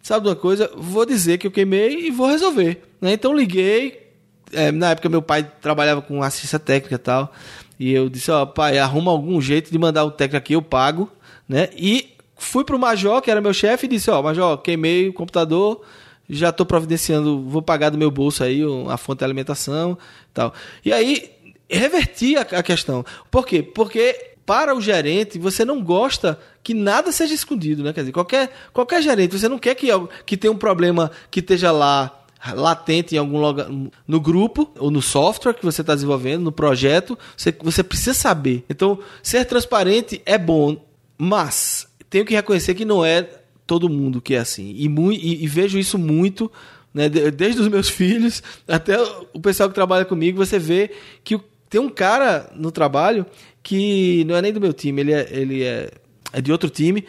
Sabe 0.02 0.28
uma 0.28 0.36
coisa? 0.36 0.72
Vou 0.76 1.06
dizer 1.06 1.38
que 1.38 1.48
eu 1.48 1.52
queimei 1.52 2.08
e 2.08 2.12
vou 2.12 2.28
resolver. 2.28 2.82
Né? 3.02 3.14
Então 3.14 3.36
liguei. 3.36 4.06
É, 4.54 4.72
na 4.72 4.92
época 4.92 5.10
meu 5.10 5.22
pai 5.22 5.44
trabalhava 5.60 6.02
com 6.02 6.22
assistência 6.22 6.60
técnica 6.60 6.96
e 6.96 7.00
tal. 7.00 7.34
E 7.80 7.92
eu 7.92 8.08
disse, 8.10 8.32
ó, 8.32 8.46
pai, 8.46 8.78
arruma 8.78 9.12
algum 9.12 9.42
jeito 9.42 9.72
de 9.72 9.78
mandar 9.78 10.06
o 10.06 10.12
técnico 10.12 10.38
aqui, 10.38 10.54
eu 10.54 10.62
pago, 10.62 11.12
né? 11.48 11.70
E 11.76 12.14
fui 12.38 12.64
pro 12.64 12.80
Major, 12.80 13.22
que 13.22 13.30
era 13.30 13.42
meu 13.42 13.54
chefe, 13.54 13.86
e 13.86 13.90
disse, 13.90 14.10
ó, 14.10 14.22
Major, 14.22 14.58
queimei 14.60 15.10
o 15.10 15.14
computador, 15.14 15.82
já 16.30 16.50
estou 16.50 16.66
providenciando, 16.66 17.42
vou 17.42 17.62
pagar 17.62 17.90
do 17.90 17.98
meu 17.98 18.10
bolso 18.10 18.44
aí 18.44 18.62
a 18.90 18.98
fonte 18.98 19.20
de 19.20 19.26
alimentação 19.26 19.98
tal. 20.34 20.54
E 20.84 20.94
aí, 20.94 21.32
reverti 21.70 22.38
a, 22.38 22.42
a 22.42 22.64
questão. 22.64 23.06
Por 23.30 23.46
quê? 23.46 23.62
Porque 23.62 24.35
para 24.46 24.76
o 24.76 24.82
gerente, 24.82 25.40
você 25.40 25.66
não 25.66 25.84
gosta 25.84 26.40
que 26.64 26.74
nada 26.74 27.12
seja 27.12 27.34
escondido, 27.34 27.84
né? 27.84 27.92
Quer 27.94 28.02
dizer, 28.02 28.12
qualquer, 28.12 28.52
qualquer 28.72 29.02
gerente, 29.02 29.38
você 29.38 29.50
não 29.50 29.58
quer 29.58 29.76
que, 29.76 29.88
que 30.26 30.38
tenha 30.38 30.52
um 30.52 30.58
problema 30.58 31.12
que 31.32 31.40
esteja 31.40 31.72
lá 31.72 32.22
latente 32.54 33.16
em 33.16 33.18
algum 33.18 33.42
lugar 33.42 33.68
no 34.08 34.20
grupo 34.20 34.70
ou 34.78 34.92
no 34.92 35.02
software 35.02 35.54
que 35.54 35.66
você 35.66 35.82
está 35.82 35.96
desenvolvendo, 35.96 36.44
no 36.44 36.52
projeto, 36.52 37.18
você, 37.36 37.52
você 37.60 37.84
precisa 37.84 38.14
saber. 38.14 38.64
Então, 38.70 39.00
ser 39.24 39.46
transparente 39.46 40.22
é 40.26 40.38
bom, 40.38 40.78
mas 41.18 41.88
tenho 42.10 42.26
que 42.26 42.36
reconhecer 42.36 42.76
que 42.76 42.86
não 42.86 43.04
é 43.04 43.28
todo 43.66 43.90
mundo 43.90 44.22
que 44.22 44.36
é 44.36 44.40
assim. 44.40 44.74
E, 44.76 44.86
e, 44.88 45.44
e 45.44 45.48
vejo 45.48 45.80
isso 45.80 45.98
muito 45.98 46.52
né, 46.94 47.10
desde 47.10 47.62
os 47.62 47.68
meus 47.68 47.90
filhos 47.92 48.44
até 48.68 48.96
o 49.34 49.40
pessoal 49.40 49.68
que 49.68 49.76
trabalha 49.76 50.06
comigo, 50.06 50.38
você 50.38 50.60
vê 50.60 50.92
que 51.24 51.40
tem 51.70 51.80
um 51.82 51.90
cara 51.90 52.50
no 52.56 52.72
trabalho 52.72 53.26
que 53.62 54.24
não 54.26 54.36
é 54.36 54.42
nem 54.42 54.54
do 54.54 54.62
meu 54.62 54.74
time, 54.74 55.02
ele 55.02 55.14
é, 55.14 55.28
ele 55.32 55.64
é, 55.64 55.90
é 56.32 56.42
de 56.42 56.52
outro 56.52 56.70
time, 56.70 57.06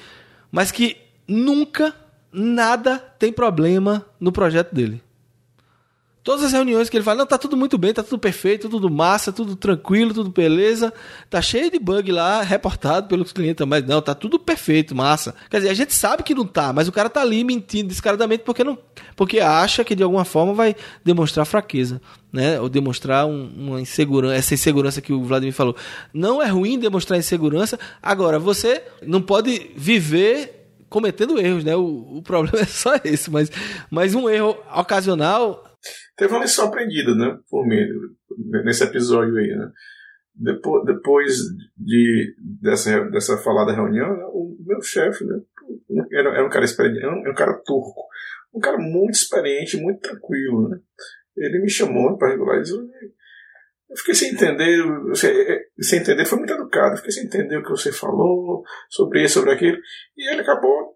mas 0.51 0.73
que 0.73 0.97
nunca, 1.29 1.95
nada 2.33 2.99
tem 2.99 3.33
problema 3.33 4.05
no 4.19 4.33
projeto 4.33 4.75
dele. 4.75 5.03
Todas 6.26 6.42
as 6.42 6.52
reuniões 6.52 6.90
que 6.90 6.97
ele 6.97 7.04
fala, 7.04 7.18
não, 7.18 7.26
tá 7.26 7.38
tudo 7.38 7.56
muito 7.56 7.78
bem, 7.78 7.95
tá 7.95 8.02
tudo 8.02 8.18
perfeito, 8.18 8.68
tudo 8.68 8.90
massa, 8.90 9.30
tudo 9.30 9.54
tranquilo, 9.54 10.12
tudo 10.12 10.28
beleza. 10.28 10.92
Tá 11.30 11.40
cheio 11.40 11.71
de 11.71 11.78
bug 11.78 12.11
lá, 12.11 12.42
reportado 12.42 13.06
pelos 13.06 13.33
clientes, 13.33 13.64
mas 13.64 13.87
não, 13.87 14.02
tá 14.02 14.12
tudo 14.12 14.37
perfeito, 14.37 14.92
massa. 14.92 15.37
Quer 15.49 15.59
dizer, 15.59 15.68
a 15.71 15.75
gente 15.75 15.95
sabe 15.95 16.25
que 16.25 16.35
não 16.35 16.45
tá, 16.45 16.73
mas 16.73 16.88
o 16.88 16.92
cara 16.92 17.09
tá 17.09 17.21
ali 17.21 17.45
mentindo 17.45 17.90
descaradamente 17.90 18.42
porque 18.42 18.64
não, 18.64 18.76
porque 19.14 19.38
acha 19.38 19.85
que 19.85 19.95
de 19.95 20.02
alguma 20.02 20.25
forma 20.25 20.52
vai 20.52 20.75
demonstrar 21.04 21.47
fraqueza, 21.47 22.02
né? 22.33 22.61
Ou 22.61 22.68
demonstrar 22.68 23.25
um, 23.25 23.49
uma 23.56 23.80
insegurança, 23.80 24.35
essa 24.35 24.54
insegurança 24.54 25.00
que 25.00 25.12
o 25.12 25.23
Vladimir 25.23 25.54
falou. 25.54 25.76
Não 26.12 26.42
é 26.42 26.49
ruim 26.49 26.76
demonstrar 26.76 27.16
insegurança. 27.21 27.78
Agora, 28.02 28.37
você 28.37 28.83
não 29.00 29.23
pode 29.23 29.71
viver 29.76 30.73
cometendo 30.88 31.38
erros, 31.38 31.62
né? 31.62 31.76
O, 31.76 32.16
o 32.16 32.23
problema 32.23 32.59
é 32.62 32.66
só 32.66 32.97
esse, 33.04 33.30
mas, 33.30 33.49
mas 33.88 34.12
um 34.12 34.28
erro 34.28 34.56
ocasional 34.75 35.62
teve 36.16 36.33
uma 36.33 36.43
lição 36.43 36.66
aprendida, 36.66 37.14
né, 37.14 37.38
por 37.49 37.66
mim, 37.66 37.87
nesse 38.64 38.85
episódio 38.85 39.37
aí, 39.37 39.57
né. 39.57 39.71
Depois, 40.35 40.85
depois 40.85 41.38
de, 41.76 42.35
dessa, 42.61 43.05
dessa 43.07 43.38
falada 43.38 43.73
reunião, 43.73 44.16
né, 44.16 44.25
o 44.26 44.57
meu 44.66 44.83
chefe, 44.83 45.25
né, 45.25 45.40
era, 46.12 46.31
era 46.31 46.47
um 46.47 46.50
cara 46.50 46.64
experiente, 46.64 47.02
era 47.02 47.12
um, 47.12 47.35
cara 47.35 47.55
turco, 47.64 48.07
um 48.55 48.61
cara 48.61 48.78
muito 48.78 49.14
experiente, 49.14 49.76
muito 49.76 50.00
tranquilo, 50.00 50.69
né. 50.69 50.78
Ele 51.37 51.61
me 51.61 51.71
chamou 51.71 52.16
e 52.16 52.61
disse, 52.61 52.75
eu 53.88 53.97
fiquei 53.97 54.14
sem 54.14 54.33
entender, 54.33 54.83
sem 55.81 56.00
entender, 56.00 56.25
foi 56.25 56.38
muito 56.38 56.52
educado, 56.52 56.97
fiquei 56.97 57.12
sem 57.12 57.25
entender 57.25 57.59
o 57.59 57.62
que 57.62 57.71
você 57.71 57.93
falou 57.93 58.64
sobre 58.90 59.23
isso, 59.23 59.35
sobre 59.35 59.52
aquilo, 59.52 59.78
e 60.16 60.33
ele 60.33 60.40
acabou 60.40 60.96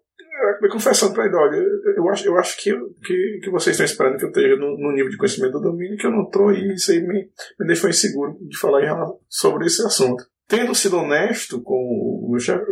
me 0.61 0.69
confessando 0.69 1.13
para 1.13 1.25
ele, 1.25 1.35
olha, 1.35 1.57
eu, 1.95 2.09
acho, 2.09 2.27
eu 2.27 2.37
acho 2.37 2.57
que, 2.57 2.71
que, 3.03 3.39
que 3.43 3.49
vocês 3.49 3.75
estão 3.75 3.85
esperando 3.85 4.17
que 4.17 4.25
eu 4.25 4.29
esteja 4.29 4.55
no, 4.55 4.77
no, 4.77 4.91
nível 4.91 5.09
de 5.09 5.17
conhecimento 5.17 5.53
do 5.53 5.61
domínio 5.61 5.97
que 5.97 6.05
eu 6.05 6.11
não 6.11 6.23
estou 6.23 6.51
e 6.51 6.73
isso 6.73 6.91
aí 6.91 7.01
me, 7.01 7.29
me 7.59 7.67
deixou 7.67 7.89
inseguro 7.89 8.37
de 8.41 8.57
falar 8.57 8.81
sobre 9.29 9.65
esse 9.65 9.85
assunto. 9.85 10.23
Tendo 10.47 10.75
sido 10.75 10.97
honesto 10.97 11.61
com 11.61 11.75
o 11.75 12.29
meu 12.31 12.39
chefe, 12.39 12.65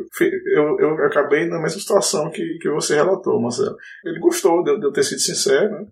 eu, 0.53 0.77
eu 0.79 1.05
acabei 1.05 1.47
na 1.47 1.61
mesma 1.61 1.79
situação 1.79 2.29
que, 2.29 2.57
que 2.59 2.69
você 2.69 2.95
relatou, 2.95 3.39
Marcelo. 3.41 3.77
Ele 4.03 4.19
gostou 4.19 4.63
de, 4.63 4.77
de 4.77 4.85
eu 4.85 4.91
ter 4.91 5.03
sido 5.03 5.19
sincero, 5.19 5.71
né? 5.71 5.85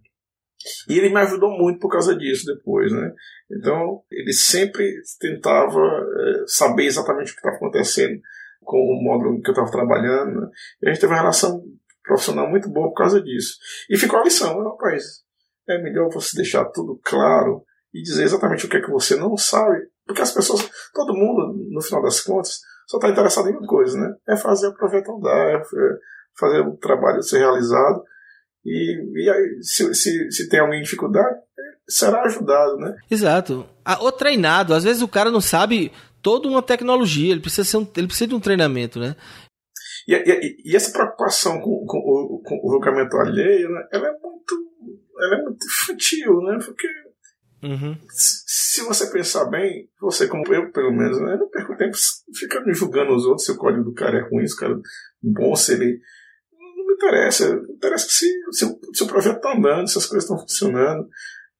E 0.89 0.97
ele 0.97 1.09
me 1.09 1.19
ajudou 1.21 1.51
muito 1.51 1.79
por 1.79 1.89
causa 1.89 2.15
disso 2.15 2.45
depois, 2.45 2.91
né? 2.91 3.13
Então, 3.49 4.01
ele 4.11 4.33
sempre 4.33 4.85
tentava 5.19 5.79
é, 5.79 6.43
saber 6.47 6.85
exatamente 6.85 7.31
o 7.31 7.35
que 7.35 7.39
estava 7.39 7.55
acontecendo 7.55 8.19
com 8.67 8.77
o 8.77 9.01
módulo 9.01 9.41
que 9.41 9.49
eu 9.49 9.53
estava 9.53 9.71
trabalhando. 9.71 10.49
E 10.81 10.87
a 10.87 10.91
gente 10.91 10.99
teve 10.99 11.13
uma 11.13 11.19
relação 11.19 11.63
profissional 12.03 12.49
muito 12.49 12.69
boa 12.69 12.89
por 12.89 12.95
causa 12.95 13.21
disso. 13.21 13.55
E 13.89 13.97
ficou 13.97 14.19
a 14.19 14.23
lição, 14.23 14.61
né, 14.61 14.69
rapaz? 14.69 15.03
É 15.67 15.81
melhor 15.81 16.11
você 16.11 16.35
deixar 16.35 16.65
tudo 16.65 16.99
claro 17.03 17.63
e 17.93 18.01
dizer 18.01 18.23
exatamente 18.23 18.65
o 18.65 18.69
que 18.69 18.77
é 18.77 18.81
que 18.81 18.91
você 18.91 19.15
não 19.15 19.37
sabe. 19.37 19.87
Porque 20.05 20.21
as 20.21 20.33
pessoas, 20.33 20.69
todo 20.93 21.15
mundo, 21.15 21.55
no 21.69 21.81
final 21.81 22.01
das 22.03 22.19
contas, 22.19 22.59
só 22.87 22.97
está 22.97 23.09
interessado 23.09 23.49
em 23.49 23.53
uma 23.53 23.65
coisa, 23.65 23.97
né? 23.97 24.13
É 24.27 24.35
fazer 24.35 24.67
o 24.67 24.75
projeto 24.75 25.11
andar, 25.11 25.55
é 25.55 25.61
fazer 26.37 26.59
o 26.61 26.75
trabalho 26.77 27.23
ser 27.23 27.39
realizado. 27.39 28.03
E, 28.65 29.23
e 29.23 29.29
aí, 29.29 29.57
se, 29.61 29.93
se, 29.95 30.31
se 30.31 30.49
tem 30.49 30.59
alguém 30.59 30.79
em 30.79 30.83
dificuldade, 30.83 31.37
será 31.87 32.21
ajudado, 32.23 32.77
né? 32.77 32.95
Exato. 33.09 33.65
Ou 34.01 34.11
treinado. 34.11 34.73
Às 34.73 34.83
vezes 34.83 35.01
o 35.01 35.07
cara 35.07 35.31
não 35.31 35.41
sabe 35.41 35.91
toda 36.27 36.49
uma 36.49 36.61
tecnologia, 36.61 37.31
ele 37.31 37.39
precisa, 37.39 37.63
ser 37.63 37.77
um, 37.77 37.87
ele 37.95 38.07
precisa 38.07 38.27
de 38.27 38.35
um 38.35 38.39
treinamento, 38.41 38.99
né? 38.99 39.15
E, 40.05 40.13
e, 40.13 40.71
e 40.71 40.75
essa 40.75 40.91
preocupação 40.91 41.61
com, 41.61 41.85
com, 41.85 41.97
o, 41.99 42.41
com 42.43 42.59
o 42.61 42.69
julgamento 42.69 43.15
alheio, 43.15 43.69
né, 43.69 43.87
ela 43.93 44.09
é 44.09 44.11
muito, 44.11 44.55
ela 45.21 45.35
é 45.35 45.41
muito 45.41 45.65
infantil, 45.65 46.41
né? 46.41 46.59
Porque 46.65 46.87
uhum. 47.63 47.97
se 48.09 48.81
você 48.81 49.09
pensar 49.09 49.45
bem, 49.45 49.89
você 50.01 50.27
como 50.27 50.43
eu, 50.53 50.69
pelo 50.73 50.91
menos, 50.91 51.17
né, 51.21 51.37
não 51.37 51.47
perco 51.47 51.77
tempo 51.77 51.95
ficando 52.37 52.73
julgando 52.73 53.15
os 53.15 53.25
outros 53.25 53.45
se 53.45 53.53
o 53.53 53.57
código 53.57 53.85
do 53.85 53.93
cara 53.93 54.17
é 54.17 54.29
ruim, 54.29 54.45
se 54.45 54.55
o 54.55 54.57
cara 54.57 54.73
é 54.73 54.77
bom, 55.21 55.55
se 55.55 55.75
ele 55.75 55.97
não 56.51 56.87
me 56.87 56.93
interessa. 56.93 57.47
Interessa 57.69 58.09
se, 58.09 58.29
se, 58.51 58.65
se 58.93 59.03
o 59.03 59.07
projeto 59.07 59.37
está 59.37 59.53
andando, 59.53 59.87
se 59.87 59.97
as 59.97 60.05
coisas 60.05 60.25
estão 60.25 60.37
funcionando. 60.37 61.07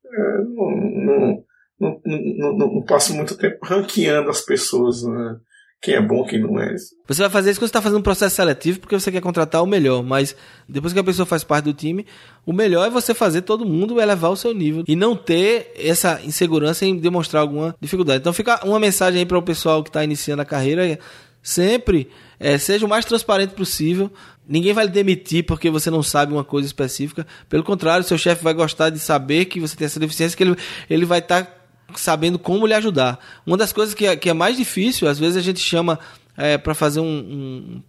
É, 0.05 0.37
não, 0.43 0.71
não, 1.05 1.46
não, 1.79 2.01
não, 2.05 2.57
não, 2.57 2.73
não 2.75 2.81
passo 2.83 3.13
muito 3.13 3.37
tempo 3.37 3.57
ranqueando 3.63 4.29
as 4.29 4.41
pessoas. 4.41 5.03
Né? 5.03 5.37
quem 5.81 5.93
é 5.93 6.01
bom, 6.01 6.25
quem 6.25 6.41
não 6.41 6.59
é. 6.59 6.75
Você 7.07 7.21
vai 7.21 7.29
fazer 7.29 7.51
isso 7.51 7.59
quando 7.59 7.67
você 7.67 7.71
está 7.71 7.81
fazendo 7.81 7.99
um 7.99 8.03
processo 8.03 8.35
seletivo 8.35 8.79
porque 8.79 8.99
você 8.99 9.11
quer 9.11 9.21
contratar 9.21 9.61
o 9.61 9.67
melhor, 9.67 10.03
mas 10.03 10.35
depois 10.67 10.91
que 10.91 10.99
a 10.99 11.03
pessoa 11.03 11.25
faz 11.25 11.43
parte 11.43 11.65
do 11.65 11.73
time, 11.73 12.05
o 12.45 12.51
melhor 12.51 12.87
é 12.87 12.89
você 12.89 13.13
fazer 13.13 13.43
todo 13.43 13.65
mundo 13.65 14.01
elevar 14.01 14.31
o 14.31 14.35
seu 14.35 14.53
nível 14.53 14.83
e 14.87 14.95
não 14.95 15.15
ter 15.15 15.71
essa 15.77 16.19
insegurança 16.23 16.85
em 16.85 16.97
demonstrar 16.97 17.41
alguma 17.41 17.75
dificuldade. 17.79 18.19
Então 18.19 18.33
fica 18.33 18.65
uma 18.65 18.79
mensagem 18.79 19.19
aí 19.19 19.25
para 19.25 19.37
o 19.37 19.43
pessoal 19.43 19.83
que 19.83 19.89
está 19.89 20.03
iniciando 20.03 20.41
a 20.41 20.45
carreira, 20.45 20.99
sempre 21.43 22.09
é, 22.39 22.57
seja 22.57 22.85
o 22.85 22.89
mais 22.89 23.05
transparente 23.05 23.51
possível. 23.51 24.11
Ninguém 24.49 24.73
vai 24.73 24.85
lhe 24.85 24.91
demitir 24.91 25.45
porque 25.45 25.69
você 25.69 25.91
não 25.91 26.01
sabe 26.01 26.33
uma 26.33 26.43
coisa 26.43 26.65
específica. 26.65 27.27
Pelo 27.49 27.63
contrário, 27.63 28.03
seu 28.03 28.17
chefe 28.17 28.43
vai 28.43 28.53
gostar 28.53 28.89
de 28.89 28.97
saber 28.97 29.45
que 29.45 29.59
você 29.59 29.75
tem 29.75 29.85
essa 29.85 29.99
deficiência, 29.99 30.35
que 30.35 30.43
ele, 30.43 30.55
ele 30.89 31.05
vai 31.05 31.19
estar 31.19 31.43
tá 31.43 31.56
sabendo 31.95 32.37
como 32.37 32.67
lhe 32.67 32.73
ajudar. 32.73 33.19
Uma 33.45 33.57
das 33.57 33.71
coisas 33.71 33.93
que 33.93 34.05
é, 34.05 34.15
que 34.15 34.29
é 34.29 34.33
mais 34.33 34.57
difícil, 34.57 35.07
às 35.07 35.19
vezes 35.19 35.37
a 35.37 35.41
gente 35.41 35.59
chama 35.59 35.99
é, 36.35 36.57
para 36.57 36.73
fazer 36.73 36.99
um, 36.99 37.05
um, 37.05 37.81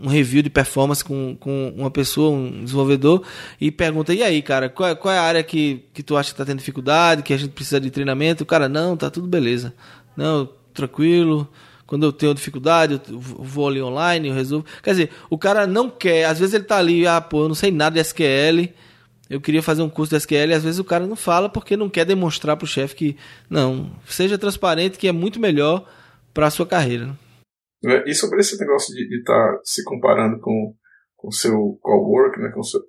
um, 0.00 0.08
review 0.08 0.42
de 0.42 0.50
performance 0.50 1.04
com, 1.04 1.36
com 1.38 1.72
uma 1.76 1.90
pessoa, 1.90 2.30
um 2.30 2.64
desenvolvedor, 2.64 3.22
e 3.60 3.70
pergunta: 3.70 4.14
e 4.14 4.22
aí, 4.22 4.40
cara, 4.42 4.68
qual, 4.68 4.88
é, 4.88 4.94
qual 4.94 5.12
é 5.12 5.18
a 5.18 5.22
área 5.22 5.42
que, 5.42 5.84
que 5.92 6.02
tu 6.02 6.16
acha 6.16 6.30
que 6.30 6.34
está 6.34 6.44
tendo 6.44 6.58
dificuldade, 6.58 7.22
que 7.22 7.34
a 7.34 7.36
gente 7.36 7.50
precisa 7.50 7.80
de 7.80 7.90
treinamento? 7.90 8.44
O 8.44 8.46
cara, 8.46 8.68
não, 8.68 8.96
tá 8.96 9.10
tudo 9.10 9.26
beleza. 9.26 9.74
Não, 10.16 10.48
tranquilo. 10.72 11.48
Quando 11.86 12.06
eu 12.06 12.12
tenho 12.12 12.32
dificuldade, 12.32 13.00
eu 13.08 13.18
vou 13.18 13.66
ali 13.66 13.82
online, 13.82 14.28
eu 14.28 14.34
resolvo. 14.34 14.64
Quer 14.80 14.90
dizer, 14.92 15.10
o 15.28 15.36
cara 15.36 15.66
não 15.66 15.90
quer, 15.90 16.24
às 16.24 16.38
vezes 16.38 16.54
ele 16.54 16.62
tá 16.62 16.76
ali, 16.76 17.04
ah, 17.04 17.20
pô, 17.20 17.42
eu 17.42 17.48
não 17.48 17.54
sei 17.56 17.72
nada 17.72 17.94
de 17.94 18.00
SQL 18.00 18.72
eu 19.30 19.40
queria 19.40 19.62
fazer 19.62 19.82
um 19.82 19.88
curso 19.88 20.10
de 20.10 20.16
SQL 20.16 20.50
e 20.50 20.54
às 20.54 20.64
vezes 20.64 20.80
o 20.80 20.84
cara 20.84 21.06
não 21.06 21.14
fala 21.14 21.48
porque 21.48 21.76
não 21.76 21.88
quer 21.88 22.04
demonstrar 22.04 22.56
para 22.56 22.64
o 22.64 22.68
chefe 22.68 22.96
que 22.96 23.16
não, 23.48 23.88
seja 24.04 24.36
transparente 24.36 24.98
que 24.98 25.06
é 25.06 25.12
muito 25.12 25.38
melhor 25.38 25.88
para 26.34 26.48
a 26.48 26.50
sua 26.50 26.66
carreira. 26.66 27.16
É, 27.84 28.10
e 28.10 28.14
sobre 28.14 28.40
esse 28.40 28.58
negócio 28.58 28.92
de 28.92 29.18
estar 29.18 29.32
tá 29.32 29.60
se 29.62 29.84
comparando 29.84 30.40
com 30.40 30.74
o 31.22 31.32
seu 31.32 31.78
cowork, 31.80 32.40
né, 32.40 32.50
com 32.52 32.62
seu 32.62 32.80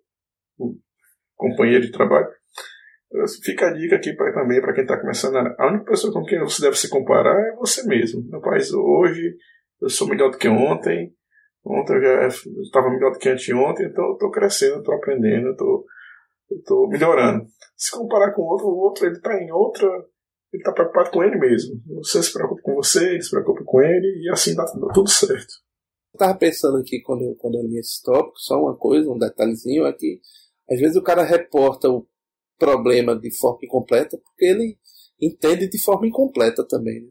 o 0.58 0.76
companheiro 1.36 1.86
de 1.86 1.92
trabalho, 1.92 2.28
fica 3.44 3.68
a 3.68 3.74
dica 3.74 3.96
aqui 3.96 4.14
pra, 4.14 4.34
também 4.34 4.62
para 4.62 4.74
quem 4.74 4.84
está 4.84 5.00
começando. 5.00 5.36
A 5.38 5.68
única 5.68 5.86
pessoa 5.86 6.14
com 6.14 6.24
quem 6.24 6.40
você 6.40 6.62
deve 6.62 6.78
se 6.78 6.90
comparar 6.90 7.36
é 7.36 7.56
você 7.56 7.86
mesmo. 7.88 8.30
País 8.42 8.72
hoje 8.74 9.36
eu 9.82 9.90
sou 9.90 10.08
melhor 10.08 10.30
do 10.30 10.38
que 10.38 10.48
ontem. 10.48 11.14
Ontem 11.64 11.96
eu 11.96 12.02
já 12.02 12.28
estava 12.28 12.90
melhor 12.90 13.12
do 13.12 13.20
que 13.20 13.30
anteontem, 13.30 13.88
então 13.88 14.04
eu 14.06 14.14
estou 14.14 14.32
crescendo, 14.32 14.80
estou 14.80 14.96
aprendendo, 14.96 15.52
estou 15.52 15.86
estou 16.60 16.88
melhorando. 16.88 17.46
Se 17.76 17.92
comparar 17.92 18.34
com 18.34 18.42
o 18.42 18.46
outro, 18.46 18.68
o 18.68 18.80
outro 18.80 19.06
ele 19.06 19.16
está 19.16 19.34
em 19.42 19.52
outra. 19.52 19.88
Ele 20.54 20.62
está 20.62 20.74
preocupado 20.74 21.12
com 21.12 21.24
ele 21.24 21.38
mesmo. 21.38 21.82
Você 22.04 22.22
se 22.22 22.34
preocupa 22.34 22.62
com 22.62 22.76
você, 22.76 23.12
ele 23.12 23.22
se 23.22 23.32
preocupa 23.32 23.64
com 23.64 23.82
ele, 23.82 24.24
e 24.24 24.30
assim 24.30 24.54
dá, 24.54 24.64
dá 24.64 24.94
tudo 24.94 25.10
certo. 25.10 25.54
Eu 26.14 26.18
estava 26.18 26.38
pensando 26.38 26.78
aqui 26.78 27.02
quando 27.02 27.24
eu, 27.24 27.36
quando 27.36 27.56
eu 27.56 27.64
li 27.64 27.80
esse 27.80 28.04
tópico, 28.04 28.38
só 28.38 28.60
uma 28.60 28.76
coisa, 28.76 29.10
um 29.10 29.18
detalhezinho, 29.18 29.86
é 29.86 29.94
que 29.94 30.20
às 30.70 30.80
vezes 30.80 30.98
o 30.98 31.04
cara 31.04 31.24
reporta 31.24 31.90
o 31.90 32.06
problema 32.60 33.18
de 33.18 33.36
forma 33.36 33.60
incompleta 33.64 34.18
porque 34.18 34.46
ele 34.46 34.78
entende 35.20 35.70
de 35.70 35.82
forma 35.82 36.06
incompleta 36.06 36.66
também. 36.68 37.02
Né? 37.02 37.10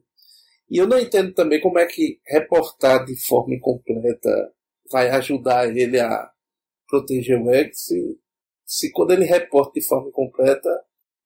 E 0.70 0.78
eu 0.78 0.86
não 0.86 0.98
entendo 0.98 1.32
também 1.32 1.60
como 1.60 1.78
é 1.78 1.86
que 1.86 2.20
reportar 2.26 3.04
de 3.04 3.16
forma 3.26 3.54
incompleta 3.54 4.52
vai 4.90 5.10
ajudar 5.10 5.74
ele 5.74 5.98
a 5.98 6.30
proteger 6.88 7.40
o 7.40 7.50
ego 7.50 7.70
se 8.70 8.92
quando 8.92 9.10
ele 9.10 9.24
reporta 9.24 9.72
de 9.74 9.84
forma 9.84 10.08
incompleta, 10.08 10.68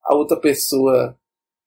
a 0.03 0.15
outra 0.15 0.41
pessoa 0.41 1.15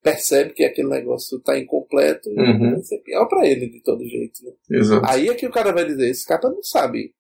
percebe 0.02 0.54
que 0.54 0.66
aquele 0.66 0.90
negócio 0.90 1.38
está 1.38 1.58
incompleto, 1.58 2.30
uhum. 2.30 2.72
vai 2.72 2.82
ser 2.82 2.98
pior 3.04 3.28
para 3.28 3.48
ele 3.48 3.70
de 3.70 3.84
todo 3.84 4.04
jeito. 4.04 4.44
Né? 4.44 4.80
Exato. 4.80 5.06
Aí 5.08 5.30
é 5.30 5.36
que 5.36 5.46
o 5.46 5.52
cara 5.52 5.72
vai 5.72 5.86
dizer: 5.86 6.10
esse 6.10 6.26
cara 6.26 6.50
não 6.50 6.64
sabe 6.64 7.14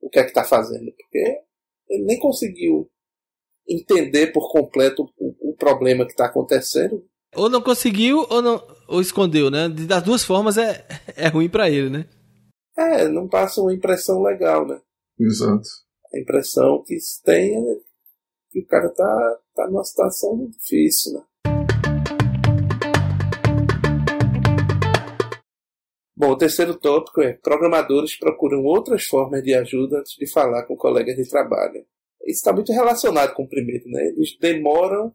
o 0.00 0.08
que 0.08 0.18
é 0.18 0.22
que 0.22 0.30
está 0.30 0.44
fazendo, 0.44 0.90
porque 0.96 1.40
ele 1.90 2.04
nem 2.04 2.18
conseguiu 2.18 2.90
entender 3.68 4.28
por 4.28 4.50
completo 4.50 5.06
o, 5.18 5.50
o 5.50 5.54
problema 5.54 6.06
que 6.06 6.12
está 6.12 6.24
acontecendo. 6.24 7.04
Ou 7.36 7.50
não 7.50 7.60
conseguiu 7.60 8.24
ou 8.30 8.40
não 8.40 8.66
ou 8.88 9.02
escondeu, 9.02 9.50
né? 9.50 9.68
Das 9.68 10.02
duas 10.02 10.24
formas 10.24 10.56
é, 10.56 10.86
é 11.16 11.28
ruim 11.28 11.50
para 11.50 11.68
ele, 11.68 11.90
né? 11.90 12.08
É, 12.78 13.08
não 13.08 13.28
passa 13.28 13.60
uma 13.60 13.74
impressão 13.74 14.22
legal, 14.22 14.66
né? 14.66 14.80
Exato 15.20 15.83
a 16.14 16.18
impressão 16.20 16.82
que 16.84 16.98
se 17.00 17.22
tem 17.22 17.56
é 17.56 17.76
que 18.50 18.60
o 18.60 18.66
cara 18.66 18.88
tá, 18.90 19.38
tá 19.54 19.66
numa 19.66 19.82
situação 19.82 20.36
muito 20.36 20.56
difícil, 20.58 21.14
né? 21.14 21.24
Bom, 26.16 26.30
o 26.30 26.38
terceiro 26.38 26.78
tópico 26.78 27.20
é 27.20 27.32
programadores 27.32 28.16
procuram 28.16 28.62
outras 28.62 29.04
formas 29.04 29.42
de 29.42 29.52
ajuda 29.52 29.98
antes 29.98 30.14
de 30.16 30.30
falar 30.30 30.64
com 30.64 30.76
colegas 30.76 31.16
de 31.16 31.28
trabalho. 31.28 31.84
Isso 32.22 32.38
está 32.38 32.52
muito 32.52 32.72
relacionado 32.72 33.34
com 33.34 33.42
o 33.42 33.48
primeiro, 33.48 33.84
né? 33.90 34.06
Eles 34.06 34.38
demoram 34.38 35.12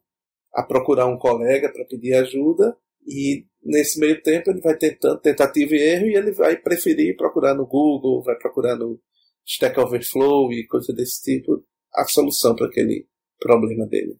a 0.54 0.62
procurar 0.62 1.08
um 1.08 1.18
colega 1.18 1.72
para 1.72 1.86
pedir 1.86 2.14
ajuda 2.16 2.76
e 3.08 3.46
nesse 3.64 4.00
meio 4.00 4.22
tempo 4.22 4.50
ele 4.50 4.60
vai 4.60 4.76
tentando 4.76 5.20
tentativa 5.22 5.74
e 5.74 5.82
erro 5.82 6.06
e 6.08 6.16
ele 6.16 6.32
vai 6.34 6.58
preferir 6.58 7.16
procurar 7.16 7.54
no 7.54 7.66
Google, 7.66 8.22
vai 8.22 8.36
procurar 8.36 8.76
no 8.76 9.00
Stack 9.50 9.80
Overflow 9.80 10.54
e 10.54 10.68
coisa 10.68 10.94
desse 10.94 11.24
tipo, 11.24 11.64
a 11.96 12.06
solução 12.06 12.56
para 12.56 12.68
aquele 12.68 13.08
problema 13.40 13.88
dele. 13.88 14.16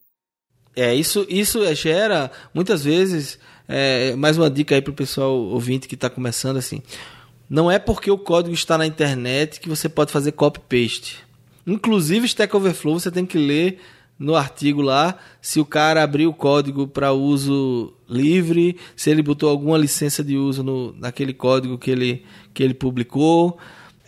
É, 0.74 0.94
isso, 0.94 1.24
isso 1.28 1.62
gera, 1.74 2.30
muitas 2.52 2.82
vezes, 2.82 3.38
é, 3.68 4.14
mais 4.16 4.36
uma 4.36 4.50
dica 4.50 4.74
aí 4.74 4.82
para 4.82 4.90
o 4.90 4.94
pessoal 4.94 5.32
ouvinte 5.36 5.86
que 5.86 5.94
está 5.94 6.10
começando 6.10 6.56
assim. 6.56 6.82
Não 7.48 7.70
é 7.70 7.78
porque 7.78 8.10
o 8.10 8.18
código 8.18 8.54
está 8.54 8.76
na 8.76 8.86
internet 8.86 9.60
que 9.60 9.68
você 9.68 9.88
pode 9.88 10.12
fazer 10.12 10.32
copy-paste. 10.32 11.18
Inclusive, 11.66 12.26
Stack 12.26 12.54
Overflow 12.54 12.98
você 12.98 13.10
tem 13.10 13.26
que 13.26 13.38
ler 13.38 13.78
no 14.18 14.34
artigo 14.36 14.82
lá 14.82 15.18
se 15.40 15.60
o 15.60 15.64
cara 15.64 16.02
abriu 16.02 16.30
o 16.30 16.34
código 16.34 16.86
para 16.86 17.12
uso 17.12 17.94
livre, 18.08 18.76
se 18.94 19.10
ele 19.10 19.22
botou 19.22 19.48
alguma 19.48 19.78
licença 19.78 20.22
de 20.22 20.36
uso 20.36 20.62
no, 20.62 20.92
naquele 20.92 21.32
código 21.32 21.78
que 21.78 21.90
ele, 21.90 22.24
que 22.52 22.62
ele 22.62 22.74
publicou. 22.74 23.58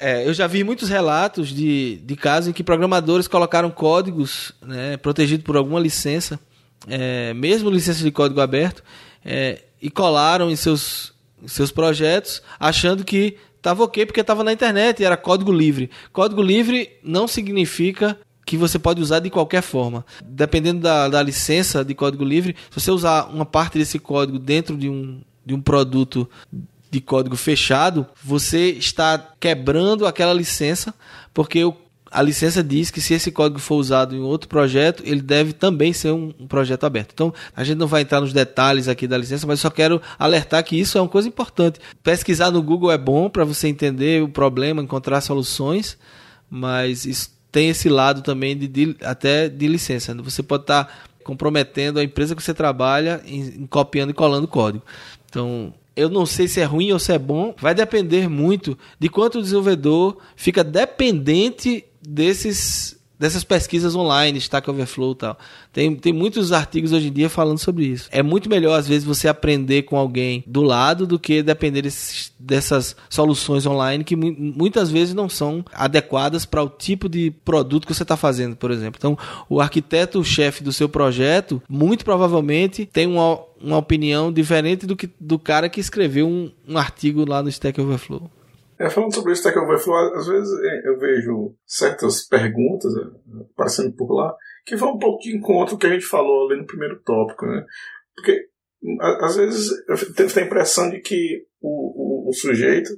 É, 0.04 0.26
eu 0.26 0.34
já 0.34 0.48
vi 0.48 0.64
muitos 0.64 0.88
relatos 0.88 1.50
de, 1.50 2.00
de 2.04 2.16
casos 2.16 2.48
em 2.48 2.52
que 2.52 2.64
programadores 2.64 3.28
colocaram 3.28 3.70
códigos 3.70 4.50
né, 4.60 4.96
protegidos 4.96 5.44
por 5.44 5.56
alguma 5.56 5.78
licença, 5.78 6.40
é, 6.88 7.32
mesmo 7.34 7.70
licença 7.70 8.02
de 8.02 8.10
código 8.10 8.40
aberto, 8.40 8.82
é, 9.24 9.62
e 9.80 9.88
colaram 9.88 10.50
em 10.50 10.56
seus, 10.56 11.14
seus 11.46 11.70
projetos 11.70 12.42
achando 12.58 13.04
que 13.04 13.36
estava 13.56 13.84
ok 13.84 14.04
porque 14.04 14.20
estava 14.20 14.42
na 14.42 14.52
internet 14.52 14.98
e 14.98 15.04
era 15.04 15.16
código 15.16 15.52
livre. 15.52 15.88
Código 16.12 16.42
livre 16.42 16.90
não 17.04 17.28
significa 17.28 18.18
que 18.44 18.56
você 18.56 18.80
pode 18.80 19.00
usar 19.00 19.20
de 19.20 19.30
qualquer 19.30 19.62
forma. 19.62 20.04
Dependendo 20.24 20.80
da, 20.80 21.08
da 21.08 21.22
licença 21.22 21.84
de 21.84 21.94
código 21.94 22.24
livre, 22.24 22.56
se 22.72 22.80
você 22.80 22.90
usar 22.90 23.26
uma 23.32 23.46
parte 23.46 23.78
desse 23.78 24.00
código 24.00 24.40
dentro 24.40 24.76
de 24.76 24.88
um, 24.88 25.20
de 25.46 25.54
um 25.54 25.60
produto 25.60 26.28
de 26.92 27.00
código 27.00 27.36
fechado, 27.36 28.06
você 28.22 28.68
está 28.68 29.16
quebrando 29.40 30.06
aquela 30.06 30.34
licença, 30.34 30.92
porque 31.32 31.64
o, 31.64 31.74
a 32.10 32.20
licença 32.20 32.62
diz 32.62 32.90
que 32.90 33.00
se 33.00 33.14
esse 33.14 33.32
código 33.32 33.58
for 33.58 33.76
usado 33.76 34.14
em 34.14 34.20
outro 34.20 34.46
projeto, 34.46 35.02
ele 35.06 35.22
deve 35.22 35.54
também 35.54 35.94
ser 35.94 36.10
um, 36.10 36.34
um, 36.38 36.46
projeto 36.46 36.84
aberto. 36.84 37.12
Então, 37.14 37.32
a 37.56 37.64
gente 37.64 37.78
não 37.78 37.86
vai 37.86 38.02
entrar 38.02 38.20
nos 38.20 38.34
detalhes 38.34 38.88
aqui 38.88 39.08
da 39.08 39.16
licença, 39.16 39.46
mas 39.46 39.58
só 39.58 39.70
quero 39.70 40.02
alertar 40.18 40.62
que 40.62 40.78
isso 40.78 40.98
é 40.98 41.00
uma 41.00 41.08
coisa 41.08 41.26
importante. 41.26 41.80
Pesquisar 42.02 42.50
no 42.50 42.62
Google 42.62 42.92
é 42.92 42.98
bom 42.98 43.30
para 43.30 43.42
você 43.42 43.68
entender 43.68 44.22
o 44.22 44.28
problema, 44.28 44.82
encontrar 44.82 45.22
soluções, 45.22 45.96
mas 46.50 47.06
isso 47.06 47.30
tem 47.50 47.70
esse 47.70 47.88
lado 47.88 48.20
também 48.20 48.54
de, 48.54 48.68
de 48.68 48.96
até 49.02 49.48
de 49.48 49.66
licença. 49.66 50.14
Você 50.16 50.42
pode 50.42 50.64
estar 50.64 50.84
tá 50.84 50.92
comprometendo 51.24 51.98
a 51.98 52.04
empresa 52.04 52.36
que 52.36 52.42
você 52.42 52.52
trabalha 52.52 53.22
em, 53.24 53.62
em 53.62 53.66
copiando 53.66 54.10
e 54.10 54.14
colando 54.14 54.46
código. 54.46 54.84
Então, 55.30 55.72
eu 55.94 56.08
não 56.08 56.24
sei 56.24 56.48
se 56.48 56.60
é 56.60 56.64
ruim 56.64 56.92
ou 56.92 56.98
se 56.98 57.12
é 57.12 57.18
bom, 57.18 57.54
vai 57.58 57.74
depender 57.74 58.28
muito 58.28 58.76
de 58.98 59.08
quanto 59.08 59.38
o 59.38 59.42
desenvolvedor 59.42 60.18
fica 60.36 60.64
dependente 60.64 61.84
desses 62.00 63.01
dessas 63.22 63.44
pesquisas 63.44 63.94
online, 63.94 64.36
Stack 64.40 64.68
Overflow 64.68 65.12
e 65.12 65.14
tal. 65.14 65.38
Tem, 65.72 65.94
tem 65.94 66.12
muitos 66.12 66.50
artigos 66.50 66.90
hoje 66.90 67.06
em 67.06 67.12
dia 67.12 67.28
falando 67.28 67.58
sobre 67.58 67.84
isso. 67.84 68.08
É 68.10 68.20
muito 68.20 68.50
melhor, 68.50 68.76
às 68.76 68.88
vezes, 68.88 69.04
você 69.04 69.28
aprender 69.28 69.82
com 69.82 69.96
alguém 69.96 70.42
do 70.44 70.60
lado 70.60 71.06
do 71.06 71.20
que 71.20 71.40
depender 71.40 71.82
desses, 71.82 72.32
dessas 72.36 72.96
soluções 73.08 73.64
online 73.64 74.02
que 74.02 74.16
muitas 74.16 74.90
vezes 74.90 75.14
não 75.14 75.28
são 75.28 75.64
adequadas 75.72 76.44
para 76.44 76.64
o 76.64 76.68
tipo 76.68 77.08
de 77.08 77.30
produto 77.44 77.86
que 77.86 77.94
você 77.94 78.02
está 78.02 78.16
fazendo, 78.16 78.56
por 78.56 78.72
exemplo. 78.72 78.98
Então, 78.98 79.16
o 79.48 79.60
arquiteto-chefe 79.60 80.64
do 80.64 80.72
seu 80.72 80.88
projeto, 80.88 81.62
muito 81.68 82.04
provavelmente, 82.04 82.86
tem 82.92 83.06
uma, 83.06 83.38
uma 83.62 83.76
opinião 83.76 84.32
diferente 84.32 84.84
do, 84.84 84.96
que, 84.96 85.08
do 85.20 85.38
cara 85.38 85.68
que 85.68 85.78
escreveu 85.78 86.26
um, 86.26 86.50
um 86.68 86.76
artigo 86.76 87.24
lá 87.24 87.40
no 87.40 87.48
Stack 87.48 87.80
Overflow. 87.80 88.28
É, 88.82 88.90
falando 88.90 89.14
sobre 89.14 89.32
isso, 89.32 89.42
Stack 89.42 89.56
Overflow, 89.56 89.96
às 90.16 90.26
vezes 90.26 90.52
é, 90.64 90.88
eu 90.88 90.98
vejo 90.98 91.54
certas 91.64 92.26
perguntas 92.26 92.92
é, 92.96 93.42
aparecendo 93.52 93.94
por 93.94 94.12
lá 94.12 94.36
que 94.66 94.74
vão 94.74 94.94
um 94.94 94.98
pouco 94.98 95.22
de 95.22 95.36
encontro 95.36 95.78
que 95.78 95.86
a 95.86 95.90
gente 95.90 96.04
falou 96.04 96.48
ali 96.48 96.60
no 96.60 96.66
primeiro 96.66 97.00
tópico, 97.02 97.46
né? 97.46 97.64
Porque 98.12 98.48
às 99.20 99.36
vezes 99.36 99.70
eu 99.88 100.14
tenho 100.14 100.28
a 100.36 100.46
impressão 100.46 100.90
de 100.90 101.00
que 101.00 101.46
o, 101.60 102.26
o, 102.26 102.28
o 102.28 102.32
sujeito 102.32 102.90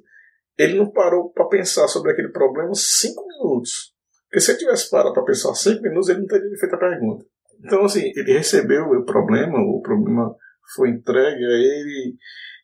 ele 0.59 0.79
não 0.79 0.91
parou 0.91 1.31
para 1.31 1.49
pensar 1.49 1.87
sobre 1.89 2.13
aquele 2.13 2.31
problema 2.31 2.71
cinco 2.73 3.27
minutos. 3.27 3.93
Porque 4.25 4.41
se 4.41 4.53
ele 4.53 4.61
tivesse 4.61 4.89
parado 4.89 5.13
para 5.13 5.25
pensar 5.25 5.55
cinco 5.55 5.83
minutos, 5.83 6.09
ele 6.09 6.21
não 6.21 6.27
teria 6.27 6.59
feito 6.59 6.75
a 6.75 6.79
pergunta. 6.79 7.27
Então, 7.63 7.85
assim, 7.85 8.11
ele 8.17 8.33
recebeu 8.33 8.85
o 8.85 9.05
problema, 9.05 9.59
o 9.59 9.83
problema 9.83 10.35
foi 10.75 10.89
entregue 10.89 11.45
a 11.45 11.59
ele, 11.59 12.17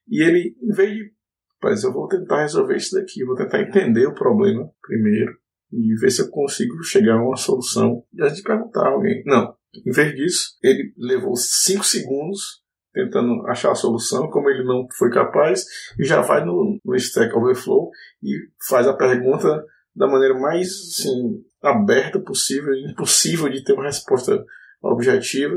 e 0.09 0.22
ele, 0.22 0.56
em 0.62 0.72
vez 0.72 0.90
de, 0.90 1.12
mas 1.62 1.84
eu 1.84 1.92
vou 1.92 2.08
tentar 2.08 2.42
resolver 2.42 2.76
isso 2.76 2.94
daqui, 2.94 3.24
vou 3.24 3.36
tentar 3.36 3.60
entender 3.60 4.06
o 4.06 4.14
problema 4.14 4.68
primeiro, 4.82 5.36
e 5.72 5.94
ver 5.94 6.10
se 6.10 6.22
eu 6.22 6.30
consigo 6.30 6.82
chegar 6.82 7.14
a 7.14 7.24
uma 7.24 7.36
solução 7.36 8.02
antes 8.20 8.36
de 8.36 8.42
perguntar 8.42 8.86
a 8.86 8.90
alguém. 8.90 9.22
Não. 9.24 9.54
Em 9.86 9.92
vez 9.92 10.14
disso, 10.14 10.58
ele 10.62 10.92
levou 10.96 11.36
cinco 11.36 11.84
segundos 11.84 12.60
tentando 12.92 13.46
achar 13.46 13.70
a 13.70 13.76
solução, 13.76 14.28
como 14.28 14.50
ele 14.50 14.64
não 14.64 14.86
foi 14.98 15.10
capaz, 15.10 15.64
e 15.98 16.04
já 16.04 16.20
vai 16.22 16.44
no, 16.44 16.78
no 16.84 16.96
Stack 16.96 17.32
Overflow 17.36 17.90
e 18.20 18.36
faz 18.68 18.86
a 18.86 18.96
pergunta 18.96 19.64
da 19.94 20.08
maneira 20.08 20.34
mais 20.38 20.68
assim, 20.68 21.44
aberta 21.62 22.18
possível, 22.18 22.74
impossível 22.74 23.48
de 23.48 23.62
ter 23.62 23.74
uma 23.74 23.84
resposta 23.84 24.44
objetiva, 24.82 25.54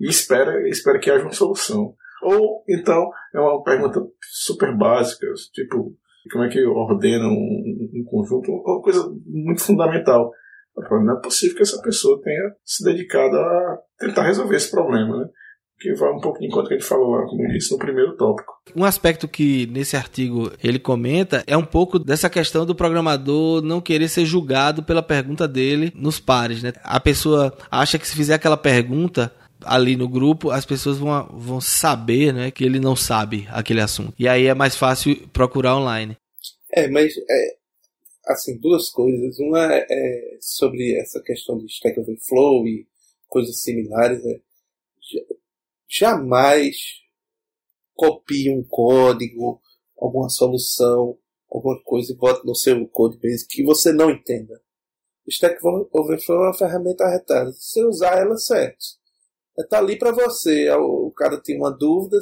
e 0.00 0.08
espera, 0.08 0.68
espera 0.68 0.98
que 0.98 1.10
haja 1.10 1.22
uma 1.22 1.32
solução. 1.32 1.94
Ou 2.24 2.64
então 2.68 3.10
é 3.34 3.40
uma 3.40 3.62
pergunta 3.62 4.00
super 4.22 4.76
básica, 4.76 5.26
tipo 5.52 5.94
como 6.32 6.44
é 6.44 6.48
que 6.48 6.64
ordena 6.64 7.26
um, 7.26 7.90
um 7.94 8.04
conjunto, 8.04 8.50
uma 8.50 8.80
coisa 8.80 9.06
muito 9.26 9.62
fundamental. 9.62 10.32
Não 10.90 11.18
é 11.18 11.20
possível 11.20 11.56
que 11.56 11.62
essa 11.62 11.80
pessoa 11.82 12.20
tenha 12.22 12.54
se 12.64 12.82
dedicado 12.82 13.36
a 13.36 13.78
tentar 13.98 14.22
resolver 14.22 14.56
esse 14.56 14.70
problema, 14.70 15.18
né? 15.18 15.28
que 15.78 15.92
vai 15.94 16.10
um 16.12 16.20
pouco 16.20 16.38
de 16.38 16.46
encontro 16.46 16.68
que 16.68 16.74
a 16.74 16.78
gente 16.78 16.88
falou 16.88 17.10
lá, 17.10 17.26
como 17.26 17.46
disse, 17.48 17.72
no 17.72 17.78
primeiro 17.78 18.16
tópico. 18.16 18.54
Um 18.74 18.84
aspecto 18.84 19.28
que 19.28 19.66
nesse 19.66 19.96
artigo 19.96 20.50
ele 20.62 20.78
comenta 20.78 21.44
é 21.46 21.56
um 21.56 21.64
pouco 21.64 21.98
dessa 21.98 22.30
questão 22.30 22.64
do 22.64 22.74
programador 22.74 23.60
não 23.60 23.80
querer 23.80 24.08
ser 24.08 24.24
julgado 24.24 24.82
pela 24.82 25.02
pergunta 25.02 25.46
dele 25.46 25.92
nos 25.94 26.18
pares, 26.18 26.62
né? 26.62 26.72
A 26.82 26.98
pessoa 26.98 27.52
acha 27.70 27.98
que 27.98 28.08
se 28.08 28.16
fizer 28.16 28.34
aquela 28.34 28.56
pergunta, 28.56 29.30
ali 29.66 29.96
no 29.96 30.08
grupo, 30.08 30.50
as 30.50 30.64
pessoas 30.64 30.98
vão, 30.98 31.26
vão 31.32 31.60
saber 31.60 32.32
né, 32.32 32.50
que 32.50 32.64
ele 32.64 32.80
não 32.80 32.94
sabe 32.94 33.46
aquele 33.50 33.80
assunto. 33.80 34.14
E 34.18 34.28
aí 34.28 34.46
é 34.46 34.54
mais 34.54 34.76
fácil 34.76 35.28
procurar 35.28 35.76
online. 35.76 36.16
É, 36.72 36.88
mas 36.88 37.14
é, 37.16 37.56
assim, 38.26 38.58
duas 38.58 38.90
coisas. 38.90 39.38
Uma 39.38 39.72
é 39.72 40.38
sobre 40.40 40.98
essa 41.00 41.20
questão 41.22 41.58
de 41.58 41.66
Stack 41.66 41.98
Overflow 42.00 42.66
e 42.66 42.86
coisas 43.28 43.60
similares. 43.60 44.22
Né? 44.24 44.40
Jamais 45.88 46.76
copie 47.94 48.50
um 48.50 48.62
código, 48.64 49.60
alguma 49.96 50.28
solução, 50.28 51.16
alguma 51.50 51.80
coisa 51.82 52.12
e 52.12 52.16
bote 52.16 52.44
no 52.44 52.54
seu 52.54 52.86
code 52.88 53.18
base 53.18 53.46
que 53.48 53.62
você 53.62 53.92
não 53.92 54.10
entenda. 54.10 54.60
Stack 55.26 55.58
Overflow 55.64 56.44
é 56.44 56.46
uma 56.48 56.54
ferramenta 56.54 57.04
arretada. 57.04 57.52
Se 57.52 57.80
você 57.80 57.84
usar 57.84 58.18
ela 58.18 58.36
certo, 58.36 58.84
está 59.62 59.78
ali 59.78 59.98
para 59.98 60.12
você. 60.12 60.70
O 60.72 61.10
cara 61.12 61.40
tem 61.40 61.56
uma 61.56 61.70
dúvida, 61.70 62.18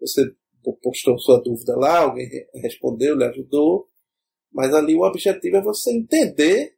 você 0.00 0.34
postou 0.82 1.18
sua 1.18 1.42
dúvida 1.42 1.76
lá, 1.76 2.00
alguém 2.00 2.28
respondeu, 2.54 3.16
lhe 3.16 3.24
ajudou, 3.24 3.88
mas 4.52 4.72
ali 4.72 4.94
o 4.94 5.02
objetivo 5.02 5.56
é 5.56 5.62
você 5.62 5.92
entender 5.92 6.76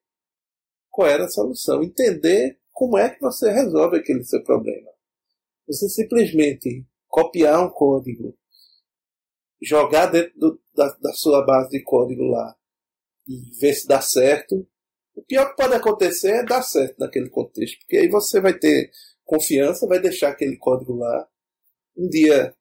qual 0.91 1.09
era 1.09 1.27
a 1.27 1.29
solução, 1.29 1.83
entender 1.83 2.59
como 2.73 2.99
é 2.99 3.11
que 3.11 3.21
você 3.21 3.51
resolve 3.51 3.99
aquele 3.99 4.25
seu 4.25 4.43
problema. 4.43 4.91
Você 5.67 5.89
simplesmente 5.89 6.87
copiar 7.07 7.65
um 7.65 7.71
código, 7.71 8.37
jogar 9.63 10.07
dentro 10.07 10.39
do, 10.39 10.61
da, 10.75 10.89
da 11.01 11.13
sua 11.13 11.45
base 11.45 11.71
de 11.71 11.83
código 11.83 12.23
lá 12.25 12.57
e 13.27 13.51
ver 13.59 13.75
se 13.75 13.87
dá 13.87 14.01
certo. 14.01 14.67
O 15.15 15.23
pior 15.23 15.51
que 15.51 15.57
pode 15.57 15.75
acontecer 15.75 16.31
é 16.31 16.45
dar 16.45 16.63
certo 16.63 16.99
naquele 16.99 17.31
contexto, 17.31 17.79
porque 17.81 17.97
aí 17.97 18.09
você 18.09 18.41
vai 18.41 18.59
ter 18.59 18.91
confiança, 19.27 19.87
vai 19.87 20.01
deixar 20.01 20.31
aquele 20.31 20.57
código 20.57 20.95
lá. 20.95 21.29
Um 21.95 22.09
dia 22.09 22.55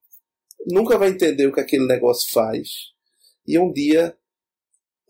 nunca 0.68 0.98
vai 0.98 1.10
entender 1.10 1.48
o 1.48 1.54
que 1.54 1.62
aquele 1.62 1.86
negócio 1.86 2.30
faz. 2.34 2.68
E 3.48 3.58
um 3.58 3.72
dia 3.72 4.18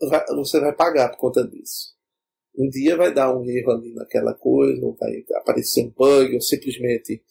vai, 0.08 0.24
você 0.28 0.60
vai 0.60 0.72
pagar 0.72 1.08
por 1.10 1.18
conta 1.18 1.44
disso. 1.46 1.96
Um 2.56 2.68
dia 2.68 2.96
vai 2.96 3.12
dar 3.12 3.34
um 3.36 3.44
erro 3.44 3.72
ali 3.72 3.92
naquela 3.94 4.34
coisa, 4.34 4.84
ou 4.84 4.94
vai 4.94 5.24
aparecer 5.34 5.84
um 5.84 5.90
bug, 5.90 6.34
ou 6.34 6.40
simplesmente 6.40 7.22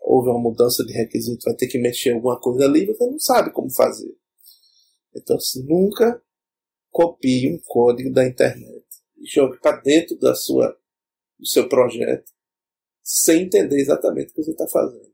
houve 0.00 0.28
uma 0.28 0.38
mudança 0.40 0.84
de 0.84 0.92
requisito, 0.92 1.44
vai 1.44 1.54
ter 1.54 1.66
que 1.66 1.78
mexer 1.78 2.12
alguma 2.12 2.40
coisa 2.40 2.64
ali, 2.64 2.86
você 2.86 3.04
não 3.04 3.18
sabe 3.18 3.52
como 3.52 3.70
fazer. 3.70 4.14
Então, 5.14 5.36
assim, 5.36 5.64
nunca 5.64 6.22
copie 6.90 7.52
um 7.52 7.58
código 7.66 8.10
da 8.12 8.26
internet 8.26 8.78
jogue 9.24 9.58
para 9.60 9.80
dentro 9.80 10.16
da 10.18 10.34
sua, 10.34 10.76
do 11.38 11.46
seu 11.46 11.68
projeto 11.68 12.32
sem 13.08 13.44
entender 13.44 13.80
exatamente 13.80 14.32
o 14.32 14.34
que 14.34 14.42
você 14.42 14.50
está 14.50 14.68
fazendo. 14.68 15.10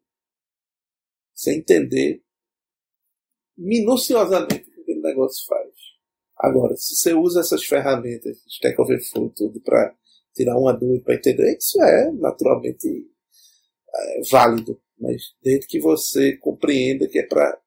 Sem 1.32 1.58
entender 1.58 2.20
minuciosamente 3.56 4.68
o 4.68 4.74
que 4.74 4.80
aquele 4.80 5.00
negócio 5.00 5.46
faz. 5.46 5.72
Agora, 6.36 6.76
se 6.76 6.96
você 6.96 7.14
usa 7.14 7.38
essas 7.38 7.64
ferramentas, 7.64 8.44
Stack 8.48 8.80
Overflow, 8.80 9.30
tudo, 9.30 9.60
para 9.60 9.96
tirar 10.34 10.58
uma 10.58 10.72
dúvida, 10.72 11.04
para 11.04 11.14
entender, 11.14 11.56
isso 11.56 11.80
é 11.80 12.10
naturalmente 12.10 13.08
é, 13.94 14.20
válido. 14.28 14.82
Mas 14.98 15.22
desde 15.40 15.68
que 15.68 15.78
você 15.78 16.36
compreenda 16.38 17.06
que 17.06 17.20
é 17.20 17.26
para 17.28 17.62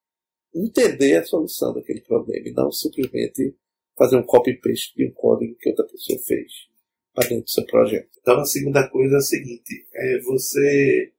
entender 0.53 1.15
a 1.15 1.23
solução 1.23 1.73
daquele 1.73 2.01
problema 2.01 2.49
e 2.49 2.51
não 2.51 2.69
simplesmente 2.69 3.55
fazer 3.97 4.17
um 4.17 4.25
copy-paste 4.25 4.93
de 4.93 5.07
um 5.07 5.13
código 5.13 5.55
que 5.57 5.69
outra 5.69 5.87
pessoa 5.87 6.19
fez 6.19 6.66
para 7.17 7.29
dentro 7.29 7.45
do 7.45 7.49
seu 7.49 7.65
projeto. 7.65 8.09
Então 8.21 8.39
a 8.39 8.45
segunda 8.45 8.87
coisa 8.89 9.15
é 9.15 9.17
a 9.17 9.21
seguinte, 9.21 9.87
é 9.91 10.19
você 10.19 11.11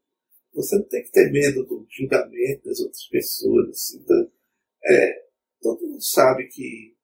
você 0.55 0.77
não 0.77 0.85
tem 0.85 1.03
que 1.03 1.11
ter 1.11 1.31
medo 1.31 1.65
do 1.67 1.87
julgamento 1.91 2.65
das 2.65 2.81
outras 2.81 3.07
pessoas. 3.09 3.69
Assim, 3.69 4.01
então, 4.01 4.31
é, 4.85 5.25
todo 5.61 5.87
mundo 5.87 6.03
sabe 6.03 6.47
que 6.49 6.97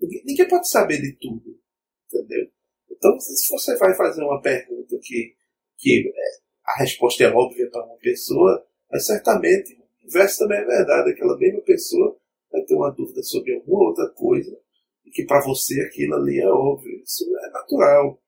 ninguém, 0.00 0.22
ninguém, 0.26 0.48
pode 0.48 0.68
saber 0.68 1.00
de 1.00 1.12
tudo, 1.16 1.58
entendeu? 2.06 2.50
Então 2.90 3.18
se 3.18 3.50
você 3.50 3.76
vai 3.78 3.94
fazer 3.96 4.22
uma 4.22 4.40
pergunta 4.42 4.98
que, 5.02 5.34
que 5.78 6.12
é, 6.14 6.40
a 6.66 6.80
resposta 6.80 7.24
é 7.24 7.30
óbvia 7.30 7.70
para 7.70 7.84
uma 7.84 7.96
pessoa, 7.96 8.66
mas 8.90 9.06
certamente 9.06 9.74
o 9.74 10.06
inverso 10.06 10.40
também 10.40 10.58
é 10.58 10.66
verdade. 10.66 11.10
Aquela 11.10 11.38
mesma 11.38 11.62
pessoa 11.62 12.14
vai 12.52 12.62
ter 12.62 12.74
uma 12.74 12.90
dúvida 12.90 13.22
sobre 13.22 13.54
alguma 13.54 13.88
outra 13.88 14.08
coisa 14.10 14.54
e 15.02 15.10
que 15.10 15.24
para 15.24 15.42
você 15.42 15.80
aquilo 15.80 16.16
ali 16.16 16.40
é 16.40 16.48
óbvio. 16.48 17.02
Isso 17.02 17.24
é 17.38 17.50
natural 17.50 18.20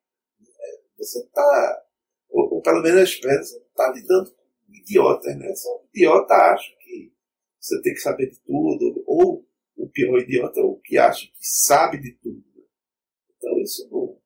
você 0.96 1.20
está, 1.20 1.82
ou, 2.28 2.54
ou, 2.54 2.62
pelo 2.62 2.82
menos 2.82 3.10
espera, 3.10 3.42
você 3.42 3.58
está 3.58 3.92
lidando 3.92 4.30
com 4.30 4.74
idiotas, 4.74 5.36
né? 5.38 5.54
Só 5.54 5.76
um 5.76 5.86
idiota 5.92 6.34
acha 6.34 6.70
que 6.80 7.12
você 7.60 7.80
tem 7.82 7.94
que 7.94 8.00
saber 8.00 8.30
de 8.30 8.40
tudo, 8.40 9.02
ou 9.06 9.46
o 9.76 9.88
pior 9.88 10.18
idiota 10.18 10.60
é 10.60 10.62
o 10.62 10.76
que 10.76 10.98
acha 10.98 11.26
que 11.26 11.36
sabe 11.40 12.00
de 12.00 12.12
tudo. 12.22 12.44
Né? 12.54 12.62
Então 13.36 13.58
isso 13.60 13.88
não, 13.90 14.18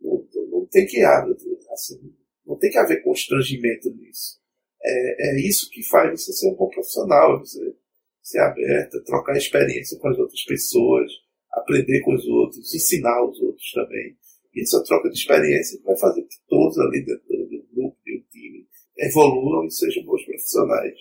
não, 0.00 0.28
não 0.50 0.66
tem 0.66 0.86
que 0.86 1.02
haver, 1.02 1.36
assim, 1.72 2.14
não 2.46 2.56
tem 2.58 2.70
que 2.70 2.78
haver 2.78 3.02
constrangimento 3.02 3.90
nisso. 3.94 4.38
É, 4.82 5.30
é 5.30 5.40
isso 5.40 5.68
que 5.70 5.82
faz 5.82 6.10
você 6.10 6.32
ser 6.32 6.48
um 6.48 6.54
bom 6.54 6.68
profissional, 6.68 7.38
você 7.38 7.74
ser 8.22 8.40
aberto, 8.40 9.02
trocar 9.04 9.36
experiência 9.36 9.98
com 9.98 10.08
as 10.08 10.18
outras 10.18 10.44
pessoas, 10.44 11.10
aprender 11.50 12.00
com 12.02 12.14
os 12.14 12.26
outros, 12.26 12.74
ensinar 12.74 13.24
os 13.24 13.40
outros 13.40 13.72
também. 13.72 14.16
E 14.58 14.62
essa 14.62 14.82
troca 14.82 15.08
de 15.08 15.16
experiência 15.16 15.80
vai 15.84 15.96
fazer 15.96 16.20
que 16.22 16.36
todos 16.48 16.76
ali 16.80 17.04
dentro 17.04 17.28
do 17.28 17.64
grupo, 17.72 17.96
do 18.04 18.20
time, 18.28 18.66
evoluam 18.98 19.64
e 19.64 19.70
sejam 19.70 20.02
bons 20.02 20.24
profissionais. 20.24 20.98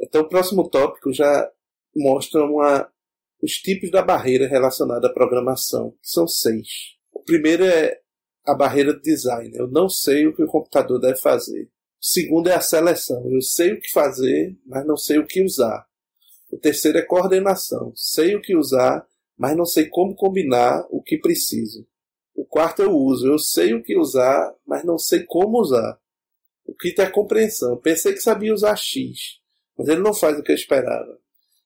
Então, 0.00 0.22
o 0.22 0.28
próximo 0.30 0.66
tópico 0.66 1.12
já 1.12 1.50
mostra 1.94 2.42
uma, 2.42 2.90
os 3.42 3.52
tipos 3.56 3.90
da 3.90 4.00
barreira 4.00 4.48
relacionada 4.48 5.08
à 5.08 5.12
programação, 5.12 5.90
que 5.90 6.08
são 6.08 6.26
seis. 6.26 6.96
O 7.12 7.20
primeiro 7.20 7.64
é 7.64 8.00
a 8.46 8.54
barreira 8.54 8.94
de 8.94 9.02
design. 9.02 9.54
Eu 9.54 9.68
não 9.68 9.90
sei 9.90 10.26
o 10.26 10.34
que 10.34 10.42
o 10.42 10.48
computador 10.48 10.98
deve 10.98 11.20
fazer. 11.20 11.64
O 11.64 11.68
segundo 12.06 12.48
é 12.48 12.54
a 12.54 12.62
seleção. 12.62 13.30
Eu 13.30 13.42
sei 13.42 13.74
o 13.74 13.80
que 13.80 13.92
fazer, 13.92 14.56
mas 14.64 14.86
não 14.86 14.96
sei 14.96 15.18
o 15.18 15.26
que 15.26 15.44
usar. 15.44 15.86
O 16.52 16.58
terceiro 16.58 16.98
é 16.98 17.02
coordenação. 17.02 17.92
Sei 17.96 18.36
o 18.36 18.42
que 18.42 18.54
usar, 18.54 19.06
mas 19.38 19.56
não 19.56 19.64
sei 19.64 19.88
como 19.88 20.14
combinar 20.14 20.86
o 20.90 21.02
que 21.02 21.16
preciso. 21.16 21.86
O 22.34 22.44
quarto 22.44 22.82
é 22.82 22.86
o 22.86 22.94
uso. 22.94 23.26
Eu 23.26 23.38
sei 23.38 23.72
o 23.72 23.82
que 23.82 23.98
usar, 23.98 24.54
mas 24.66 24.84
não 24.84 24.98
sei 24.98 25.24
como 25.24 25.58
usar. 25.58 25.98
O 26.66 26.74
quinto 26.74 27.00
é 27.00 27.06
a 27.06 27.10
compreensão. 27.10 27.78
Pensei 27.78 28.12
que 28.12 28.20
sabia 28.20 28.52
usar 28.52 28.76
X, 28.76 29.40
mas 29.76 29.88
ele 29.88 30.02
não 30.02 30.12
faz 30.12 30.38
o 30.38 30.42
que 30.42 30.52
eu 30.52 30.56
esperava. 30.56 31.18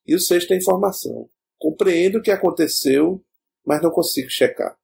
E 0.06 0.14
o 0.14 0.20
sexto 0.20 0.52
é 0.52 0.56
informação. 0.56 1.28
Compreendo 1.58 2.18
o 2.18 2.22
que 2.22 2.30
aconteceu, 2.30 3.22
mas 3.64 3.82
não 3.82 3.90
consigo 3.90 4.30
checar. 4.30 4.78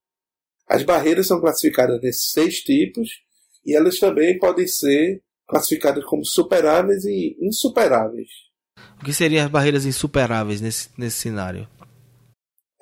As 0.66 0.82
barreiras 0.82 1.28
são 1.28 1.40
classificadas 1.40 2.00
nesses 2.02 2.30
seis 2.30 2.60
tipos 2.60 3.22
e 3.64 3.76
elas 3.76 3.98
também 3.98 4.36
podem 4.38 4.66
ser 4.66 5.22
classificadas 5.46 6.04
como 6.04 6.24
superáveis 6.24 7.04
e 7.04 7.36
insuperáveis. 7.40 8.51
O 9.00 9.04
que 9.04 9.12
seriam 9.12 9.44
as 9.44 9.50
barreiras 9.50 9.84
insuperáveis 9.84 10.60
nesse, 10.60 10.88
nesse 10.96 11.18
cenário? 11.18 11.68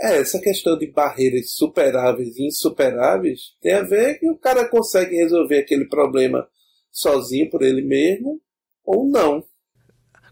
É, 0.00 0.18
essa 0.18 0.40
questão 0.40 0.78
de 0.78 0.86
barreiras 0.86 1.52
superáveis 1.52 2.36
e 2.36 2.46
insuperáveis 2.46 3.54
tem 3.60 3.74
a 3.74 3.82
ver 3.82 4.18
que 4.18 4.30
o 4.30 4.36
cara 4.36 4.66
consegue 4.66 5.16
resolver 5.16 5.58
aquele 5.58 5.84
problema 5.86 6.48
sozinho 6.90 7.50
por 7.50 7.62
ele 7.62 7.82
mesmo 7.82 8.40
ou 8.84 9.06
não. 9.06 9.44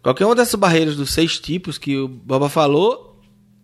Qualquer 0.02 0.24
uma 0.24 0.34
dessas 0.34 0.54
barreiras 0.54 0.96
dos 0.96 1.12
seis 1.12 1.38
tipos 1.38 1.76
que 1.76 1.98
o 1.98 2.08
Baba 2.08 2.48
falou 2.48 3.20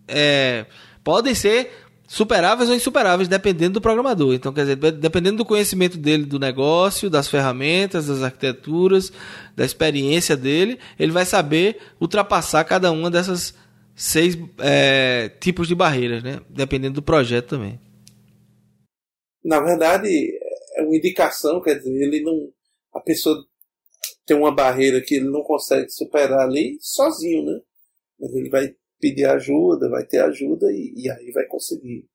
é, 0.07 0.67
podem 1.03 1.33
ser 1.33 1.71
superáveis 2.07 2.69
ou 2.69 2.75
insuperáveis, 2.75 3.27
dependendo 3.27 3.75
do 3.75 3.81
programador. 3.81 4.33
Então, 4.33 4.53
quer 4.53 4.61
dizer, 4.61 4.75
dependendo 4.93 5.37
do 5.37 5.45
conhecimento 5.45 5.97
dele 5.97 6.25
do 6.25 6.39
negócio, 6.39 7.09
das 7.09 7.27
ferramentas, 7.27 8.07
das 8.07 8.21
arquiteturas, 8.21 9.11
da 9.55 9.65
experiência 9.65 10.37
dele, 10.37 10.79
ele 10.99 11.11
vai 11.11 11.25
saber 11.25 11.77
ultrapassar 11.99 12.63
cada 12.63 12.91
uma 12.91 13.09
dessas 13.09 13.53
seis 13.95 14.37
é, 14.59 15.29
tipos 15.39 15.67
de 15.67 15.75
barreiras, 15.75 16.21
né? 16.23 16.41
Dependendo 16.49 16.95
do 16.95 17.01
projeto 17.01 17.49
também. 17.49 17.79
Na 19.43 19.59
verdade, 19.59 20.09
é 20.75 20.81
uma 20.81 20.95
indicação, 20.95 21.61
quer 21.61 21.75
dizer, 21.75 21.91
ele 21.91 22.21
não. 22.21 22.49
A 22.93 22.99
pessoa 22.99 23.43
tem 24.25 24.35
uma 24.35 24.53
barreira 24.53 25.01
que 25.01 25.15
ele 25.15 25.29
não 25.29 25.43
consegue 25.43 25.89
superar 25.89 26.39
ali 26.39 26.77
sozinho, 26.81 27.45
né? 27.45 27.59
Mas 28.19 28.33
ele 28.33 28.49
vai 28.49 28.75
pedir 29.05 29.25
ajuda, 29.25 29.87
vai 29.87 30.03
ter 30.03 30.19
ajuda 30.19 30.65
e, 30.71 30.93
e 30.95 31.11
aí 31.11 31.31
vai 31.31 31.45
conseguir. 31.45 32.07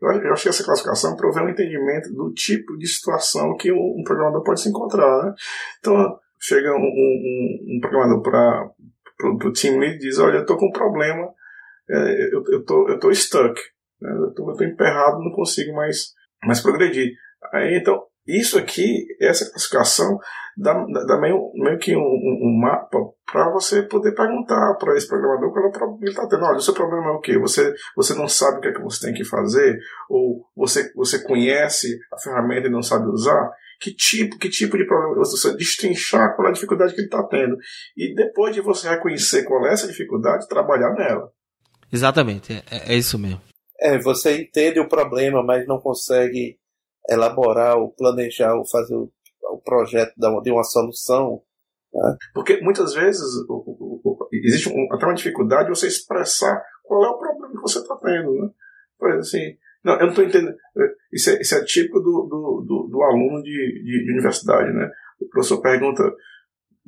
Eu, 0.00 0.32
acho 0.32 0.44
que 0.44 0.48
essa 0.48 0.64
classificação 0.64 1.16
provê 1.16 1.40
um 1.40 1.48
entendimento 1.48 2.12
do 2.14 2.32
tipo 2.32 2.78
de 2.78 2.86
situação 2.86 3.56
que 3.56 3.72
um, 3.72 4.04
programador 4.04 4.44
pode 4.44 4.60
se 4.60 4.68
encontrar. 4.68 5.24
Né? 5.24 5.34
Então, 5.80 6.16
chega 6.38 6.70
um, 6.70 6.78
um, 6.78 7.76
um 7.76 7.80
programador 7.80 8.22
para 8.22 9.48
o 9.48 9.52
team 9.52 9.78
lead 9.78 9.96
e 9.96 9.98
diz: 9.98 10.18
Olha, 10.20 10.36
eu 10.36 10.42
estou 10.42 10.56
com 10.56 10.66
um 10.66 10.72
problema, 10.72 11.28
é, 11.90 12.32
eu, 12.32 12.64
tô, 12.64 12.88
eu 12.88 13.00
tô 13.00 13.12
stuck, 13.12 13.60
né? 14.00 14.10
eu 14.10 14.28
estou 14.28 14.64
emperrado, 14.64 15.18
não 15.18 15.32
consigo 15.32 15.74
mais, 15.74 16.12
mais 16.44 16.60
progredir. 16.60 17.14
Aí, 17.52 17.76
então, 17.78 18.04
isso 18.28 18.58
aqui, 18.58 19.06
essa 19.20 19.50
classificação, 19.50 20.18
dá, 20.56 20.74
dá 21.06 21.18
meio, 21.18 21.50
meio 21.54 21.78
que 21.78 21.96
um, 21.96 22.00
um 22.00 22.60
mapa 22.60 22.98
para 23.24 23.50
você 23.52 23.82
poder 23.82 24.14
perguntar 24.14 24.74
para 24.74 24.96
esse 24.96 25.08
programador 25.08 25.52
qual 25.52 25.64
é 25.64 25.68
o 25.68 25.72
problema 25.72 25.98
que 25.98 26.04
ele 26.04 26.10
está 26.10 26.26
tendo. 26.26 26.44
Olha, 26.44 26.58
o 26.58 26.60
seu 26.60 26.74
problema 26.74 27.06
é 27.06 27.10
o 27.12 27.20
quê? 27.20 27.38
Você, 27.38 27.72
você 27.96 28.14
não 28.14 28.28
sabe 28.28 28.58
o 28.58 28.60
que 28.60 28.68
é 28.68 28.72
que 28.72 28.82
você 28.82 29.06
tem 29.06 29.14
que 29.14 29.24
fazer? 29.24 29.78
Ou 30.10 30.46
você, 30.54 30.92
você 30.94 31.22
conhece 31.24 31.98
a 32.12 32.18
ferramenta 32.18 32.66
e 32.66 32.70
não 32.70 32.82
sabe 32.82 33.08
usar? 33.08 33.50
Que 33.80 33.94
tipo, 33.94 34.36
que 34.38 34.48
tipo 34.48 34.76
de 34.76 34.84
problema? 34.86 35.14
Você 35.16 35.56
destrinchar 35.56 36.34
qual 36.34 36.48
é 36.48 36.50
a 36.50 36.54
dificuldade 36.54 36.94
que 36.94 37.00
ele 37.00 37.06
está 37.06 37.22
tendo. 37.22 37.56
E 37.96 38.14
depois 38.14 38.54
de 38.54 38.60
você 38.60 38.88
reconhecer 38.88 39.44
qual 39.44 39.64
é 39.66 39.72
essa 39.72 39.86
dificuldade, 39.86 40.48
trabalhar 40.48 40.92
nela. 40.94 41.30
Exatamente, 41.90 42.52
é, 42.70 42.92
é 42.92 42.96
isso 42.96 43.18
mesmo. 43.18 43.40
É, 43.80 43.96
você 43.98 44.42
entende 44.42 44.80
o 44.80 44.88
problema, 44.88 45.42
mas 45.42 45.66
não 45.66 45.78
consegue 45.78 46.58
elaborar 47.08 47.76
ou 47.76 47.92
planejar 47.92 48.54
ou 48.54 48.66
fazer 48.66 48.94
o, 48.94 49.10
o 49.50 49.58
projeto 49.58 50.12
de 50.16 50.50
uma 50.50 50.64
solução. 50.64 51.42
Né? 51.92 52.16
Porque 52.34 52.60
muitas 52.60 52.94
vezes 52.94 53.22
o, 53.48 54.00
o, 54.04 54.28
existe 54.32 54.68
um, 54.68 54.92
até 54.92 55.06
uma 55.06 55.14
dificuldade 55.14 55.64
de 55.64 55.78
você 55.78 55.86
expressar 55.86 56.62
qual 56.84 57.04
é 57.04 57.08
o 57.08 57.18
problema 57.18 57.50
que 57.50 57.62
você 57.62 57.78
está 57.78 57.96
tendo. 57.96 58.32
Né? 58.32 58.50
Exemplo, 59.00 59.18
assim, 59.20 59.56
não, 59.84 59.94
eu 59.94 60.00
não 60.00 60.08
estou 60.08 60.24
entendendo. 60.24 60.56
Isso 61.12 61.30
é, 61.30 61.40
isso 61.40 61.54
é 61.54 61.64
típico 61.64 62.00
do, 62.00 62.26
do, 62.28 62.64
do, 62.66 62.88
do 62.90 63.02
aluno 63.02 63.42
de, 63.42 63.50
de, 63.50 64.04
de, 64.04 64.12
universidade. 64.12 64.72
Né? 64.72 64.90
O 65.20 65.28
professor 65.28 65.60
pergunta: 65.62 66.02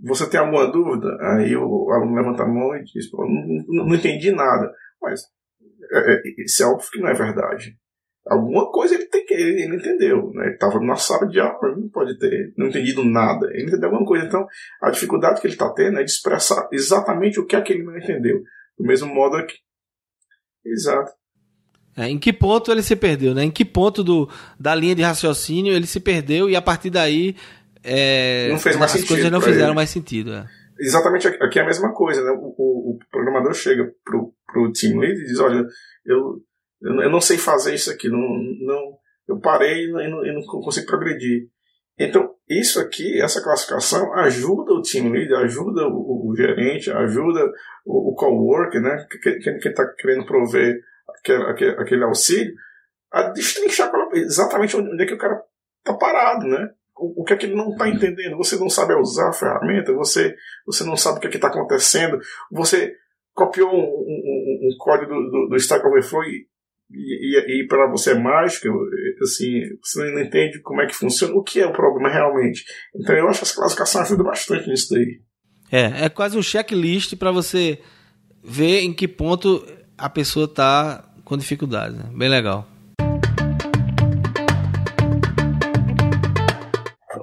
Você 0.02 0.28
tem 0.28 0.40
alguma 0.40 0.70
dúvida? 0.70 1.16
Aí 1.20 1.56
o 1.56 1.90
aluno 1.90 2.16
levanta 2.16 2.42
a 2.42 2.48
mão 2.48 2.74
e 2.76 2.82
diz: 2.84 3.10
não, 3.12 3.26
não, 3.26 3.86
não 3.86 3.94
entendi 3.94 4.32
nada. 4.32 4.72
Mas 5.00 5.22
é, 5.92 6.12
é, 6.12 6.22
isso 6.44 6.62
é 6.62 6.66
óbvio 6.66 6.90
que 6.90 7.00
não 7.00 7.08
é 7.08 7.14
verdade. 7.14 7.78
Alguma 8.26 8.70
coisa 8.70 8.94
ele 8.94 9.06
tem 9.06 9.24
que 9.24 9.34
ele, 9.34 9.62
ele 9.62 9.76
entendeu, 9.76 10.30
né? 10.34 10.46
Ele 10.46 10.54
estava 10.54 10.78
na 10.80 10.96
sala 10.96 11.26
de 11.26 11.40
aula, 11.40 11.58
ele 11.68 11.80
não 11.80 11.88
pode 11.88 12.18
ter 12.18 12.52
não 12.56 12.66
entendido 12.66 13.04
nada. 13.04 13.46
Ele 13.52 13.64
entendeu 13.64 13.88
alguma 13.88 14.06
coisa. 14.06 14.26
Então, 14.26 14.46
a 14.82 14.90
dificuldade 14.90 15.40
que 15.40 15.46
ele 15.46 15.54
está 15.54 15.72
tendo 15.72 15.98
é 15.98 16.04
de 16.04 16.10
expressar 16.10 16.68
exatamente 16.72 17.40
o 17.40 17.46
que 17.46 17.56
é 17.56 17.60
que 17.60 17.72
ele 17.72 17.82
não 17.82 17.96
entendeu. 17.96 18.42
Do 18.78 18.86
mesmo 18.86 19.12
modo 19.12 19.44
que. 19.46 19.54
Exato. 20.64 21.12
É, 21.96 22.08
em 22.08 22.18
que 22.18 22.32
ponto 22.32 22.70
ele 22.70 22.82
se 22.82 22.94
perdeu, 22.94 23.34
né? 23.34 23.44
Em 23.44 23.50
que 23.50 23.64
ponto 23.64 24.04
do, 24.04 24.28
da 24.58 24.74
linha 24.74 24.94
de 24.94 25.02
raciocínio 25.02 25.72
ele 25.72 25.86
se 25.86 25.98
perdeu 25.98 26.48
e 26.48 26.54
a 26.54 26.62
partir 26.62 26.90
daí 26.90 27.34
é, 27.82 28.48
não 28.50 28.58
fez 28.58 28.76
mais 28.76 28.92
as 28.92 29.00
sentido 29.00 29.08
coisas 29.08 29.32
não 29.32 29.40
fizeram 29.40 29.68
ele. 29.68 29.74
mais 29.74 29.90
sentido. 29.90 30.32
É. 30.32 30.46
Exatamente 30.78 31.26
aqui 31.26 31.58
é 31.58 31.62
a 31.62 31.66
mesma 31.66 31.92
coisa, 31.92 32.22
né? 32.22 32.30
O, 32.30 32.54
o, 32.56 32.94
o 32.94 32.98
programador 33.10 33.52
chega 33.54 33.90
pro, 34.04 34.32
pro 34.46 34.72
team 34.72 34.98
lead 34.98 35.18
e 35.20 35.24
diz, 35.24 35.40
olha, 35.40 35.64
eu 36.06 36.40
eu 36.82 37.10
não 37.10 37.20
sei 37.20 37.36
fazer 37.36 37.74
isso 37.74 37.90
aqui, 37.90 38.08
não, 38.08 38.18
não, 38.18 38.98
eu 39.28 39.38
parei 39.38 39.84
e 39.84 39.92
não, 39.92 40.24
e 40.24 40.32
não 40.32 40.42
consigo 40.42 40.86
progredir. 40.86 41.48
Então, 41.98 42.34
isso 42.48 42.80
aqui, 42.80 43.20
essa 43.20 43.42
classificação, 43.42 44.14
ajuda 44.14 44.72
o 44.72 44.80
team 44.80 45.10
lead, 45.10 45.32
ajuda 45.34 45.86
o, 45.86 46.30
o 46.30 46.34
gerente, 46.34 46.90
ajuda 46.90 47.44
o, 47.84 48.12
o 48.12 48.14
coworker, 48.14 48.80
né, 48.80 49.06
quem 49.22 49.70
está 49.70 49.86
querendo 49.98 50.24
prover 50.24 50.80
aquele, 51.18 51.44
aquele, 51.44 51.70
aquele, 51.72 52.04
auxílio, 52.04 52.54
a 53.12 53.24
destrinchar 53.30 53.92
exatamente 54.14 54.76
onde 54.76 55.02
é 55.02 55.06
que 55.06 55.14
o 55.14 55.18
cara 55.18 55.42
está 55.78 55.94
parado, 55.94 56.46
né? 56.46 56.70
O, 56.96 57.22
o, 57.22 57.24
que 57.24 57.34
é 57.34 57.36
que 57.36 57.46
ele 57.46 57.54
não 57.54 57.70
está 57.70 57.88
entendendo? 57.88 58.36
Você 58.36 58.56
não 58.56 58.70
sabe 58.70 58.94
usar 58.94 59.28
a 59.28 59.32
ferramenta, 59.32 59.92
você, 59.92 60.34
você 60.66 60.84
não 60.84 60.96
sabe 60.96 61.18
o 61.18 61.20
que 61.20 61.26
é 61.26 61.30
está 61.30 61.48
acontecendo, 61.48 62.18
você 62.50 62.94
copiou 63.34 63.70
um, 63.72 63.78
um, 63.78 64.68
um 64.68 64.76
código 64.78 65.12
do, 65.12 65.30
do, 65.30 65.48
do 65.48 65.56
Stack 65.56 65.86
Overflow 65.86 66.24
e 66.24 66.46
e, 66.92 67.38
e, 67.38 67.62
e 67.62 67.66
para 67.66 67.88
você 67.90 68.12
é 68.12 68.18
mágica, 68.18 68.68
assim, 69.22 69.60
você 69.82 70.10
não 70.12 70.20
entende 70.20 70.60
como 70.60 70.80
é 70.80 70.86
que 70.86 70.94
funciona, 70.94 71.34
o 71.34 71.42
que 71.42 71.60
é 71.60 71.66
o 71.66 71.72
problema 71.72 72.08
realmente. 72.08 72.64
Então 72.94 73.14
eu 73.14 73.28
acho 73.28 73.38
que 73.40 73.44
essa 73.44 73.54
classificação 73.54 74.02
ajuda 74.02 74.24
bastante 74.24 74.68
nisso 74.68 74.94
daí. 74.94 75.20
É, 75.70 76.06
é 76.06 76.08
quase 76.08 76.36
um 76.36 76.42
checklist 76.42 77.16
para 77.16 77.30
você 77.30 77.78
ver 78.42 78.80
em 78.80 78.92
que 78.92 79.06
ponto 79.06 79.64
a 79.96 80.08
pessoa 80.08 80.46
está 80.46 81.08
com 81.24 81.36
dificuldade. 81.36 81.96
Né? 81.96 82.10
Bem 82.12 82.28
legal. 82.28 82.66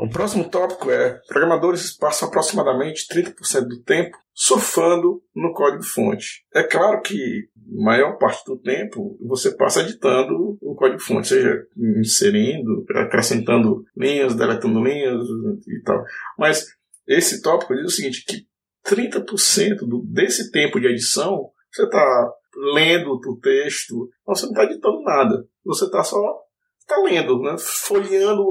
O 0.08 0.10
próximo 0.10 0.50
tópico 0.50 0.90
é: 0.90 1.20
programadores 1.28 1.92
passam 1.92 2.30
aproximadamente 2.30 3.06
30% 3.14 3.68
do 3.68 3.84
tempo 3.84 4.18
surfando 4.34 5.22
no 5.36 5.54
código-fonte. 5.54 6.46
É 6.54 6.64
claro 6.64 7.02
que 7.02 7.50
maior 7.70 8.18
parte 8.18 8.46
do 8.46 8.58
tempo 8.58 9.18
você 9.22 9.54
passa 9.54 9.82
editando 9.82 10.58
o 10.62 10.76
código-fonte, 10.76 11.28
seja 11.28 11.62
inserindo, 12.00 12.86
acrescentando 12.96 13.84
linhas, 13.98 14.34
deletando 14.34 14.82
linhas 14.82 15.28
e 15.68 15.82
tal. 15.84 16.02
Mas 16.40 16.66
esse 17.06 17.42
tópico 17.42 17.76
diz 17.76 17.86
o 17.86 17.90
seguinte, 17.90 18.24
que 18.26 18.48
30% 18.90 19.80
do, 19.80 20.04
desse 20.06 20.52
tempo 20.52 20.80
de 20.80 20.88
edição 20.88 21.50
você 21.70 21.84
está 21.84 22.32
lendo 22.74 23.12
o 23.12 23.40
texto, 23.40 24.10
você 24.26 24.46
não 24.46 24.54
está 24.54 24.64
editando 24.64 25.02
nada, 25.02 25.46
você 25.66 25.84
está 25.84 26.02
só 26.02 26.18
tá 26.88 26.96
lendo, 27.04 27.42
né? 27.42 27.58
folheando 27.60 28.42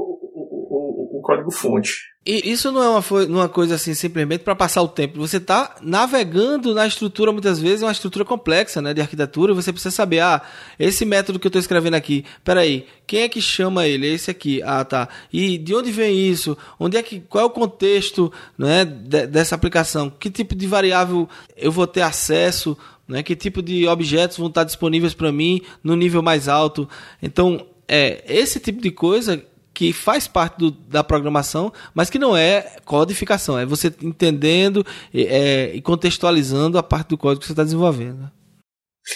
código-fonte. 1.27 1.91
E 2.25 2.51
isso 2.51 2.71
não 2.71 2.81
é 2.81 2.89
uma, 2.89 3.03
uma 3.27 3.49
coisa 3.49 3.75
assim 3.75 3.93
simplesmente 3.93 4.43
para 4.43 4.55
passar 4.55 4.81
o 4.81 4.87
tempo. 4.87 5.19
Você 5.19 5.37
está 5.37 5.75
navegando 5.81 6.73
na 6.73 6.87
estrutura, 6.87 7.31
muitas 7.33 7.59
vezes, 7.59 7.81
é 7.81 7.85
uma 7.85 7.91
estrutura 7.91 8.23
complexa 8.23 8.81
né, 8.81 8.93
de 8.93 9.01
arquitetura, 9.01 9.51
e 9.51 9.55
você 9.55 9.71
precisa 9.71 9.93
saber, 9.95 10.19
ah, 10.19 10.41
esse 10.79 11.05
método 11.05 11.37
que 11.37 11.47
eu 11.47 11.49
estou 11.49 11.59
escrevendo 11.59 11.95
aqui, 11.95 12.25
peraí, 12.43 12.85
quem 13.05 13.21
é 13.21 13.29
que 13.29 13.41
chama 13.41 13.87
ele? 13.87 14.07
É 14.07 14.11
esse 14.11 14.31
aqui. 14.31 14.61
Ah, 14.63 14.83
tá. 14.85 15.09
E 15.31 15.57
de 15.57 15.75
onde 15.75 15.91
vem 15.91 16.17
isso? 16.29 16.57
Onde 16.79 16.97
é 16.97 17.03
que, 17.03 17.19
qual 17.19 17.43
é 17.43 17.47
o 17.47 17.49
contexto 17.49 18.31
né, 18.57 18.83
de, 18.85 19.27
dessa 19.27 19.55
aplicação? 19.55 20.09
Que 20.09 20.29
tipo 20.29 20.55
de 20.55 20.67
variável 20.67 21.29
eu 21.55 21.71
vou 21.71 21.87
ter 21.87 22.01
acesso? 22.01 22.77
Né, 23.07 23.23
que 23.23 23.37
tipo 23.37 23.61
de 23.61 23.87
objetos 23.87 24.37
vão 24.37 24.47
estar 24.47 24.65
disponíveis 24.65 25.13
para 25.13 25.31
mim 25.31 25.61
no 25.81 25.95
nível 25.95 26.21
mais 26.21 26.49
alto? 26.49 26.89
Então, 27.21 27.65
é 27.87 28.21
esse 28.27 28.59
tipo 28.59 28.81
de 28.81 28.91
coisa 28.91 29.41
que 29.77 29.93
faz 29.93 30.27
parte 30.27 30.57
do, 30.57 30.71
da 30.71 31.03
programação, 31.03 31.71
mas 31.93 32.09
que 32.09 32.17
não 32.17 32.35
é 32.35 32.77
codificação, 32.83 33.59
é 33.59 33.63
você 33.63 33.93
entendendo 34.01 34.83
é, 35.13 35.71
e 35.75 35.79
contextualizando 35.83 36.79
a 36.79 36.83
parte 36.83 37.09
do 37.09 37.17
código 37.17 37.41
que 37.41 37.45
você 37.45 37.53
está 37.53 37.63
desenvolvendo. 37.63 38.27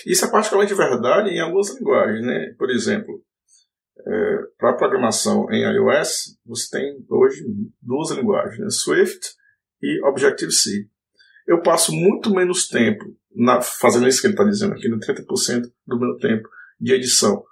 Isso 0.05 0.23
é 0.23 0.29
particularmente 0.29 0.75
verdade 0.75 1.31
em 1.31 1.39
algumas 1.39 1.75
linguagens, 1.75 2.23
né? 2.23 2.53
Por 2.59 2.69
exemplo, 2.69 3.23
é, 4.07 4.37
para 4.59 4.77
programação 4.77 5.47
em 5.49 5.63
iOS, 5.63 6.37
você 6.45 6.77
tem 6.77 7.03
hoje 7.09 7.43
duas 7.81 8.11
linguagens, 8.11 8.59
né? 8.59 8.69
Swift 8.69 9.31
e 9.81 9.99
Objective-C. 10.09 10.85
eu 11.47 11.63
passo 11.63 11.91
muito 11.91 12.29
menos 12.29 12.67
tempo 12.67 13.03
na, 13.35 13.61
fazendo 13.61 14.07
isso 14.07 14.21
que 14.21 14.27
ele 14.27 14.35
está 14.35 14.43
dizendo 14.43 14.73
aqui, 14.73 14.87
no 14.87 14.99
30% 14.99 15.63
do 15.87 15.99
meu 15.99 16.17
tempo 16.17 16.47
de 16.79 16.93
edição, 16.93 17.43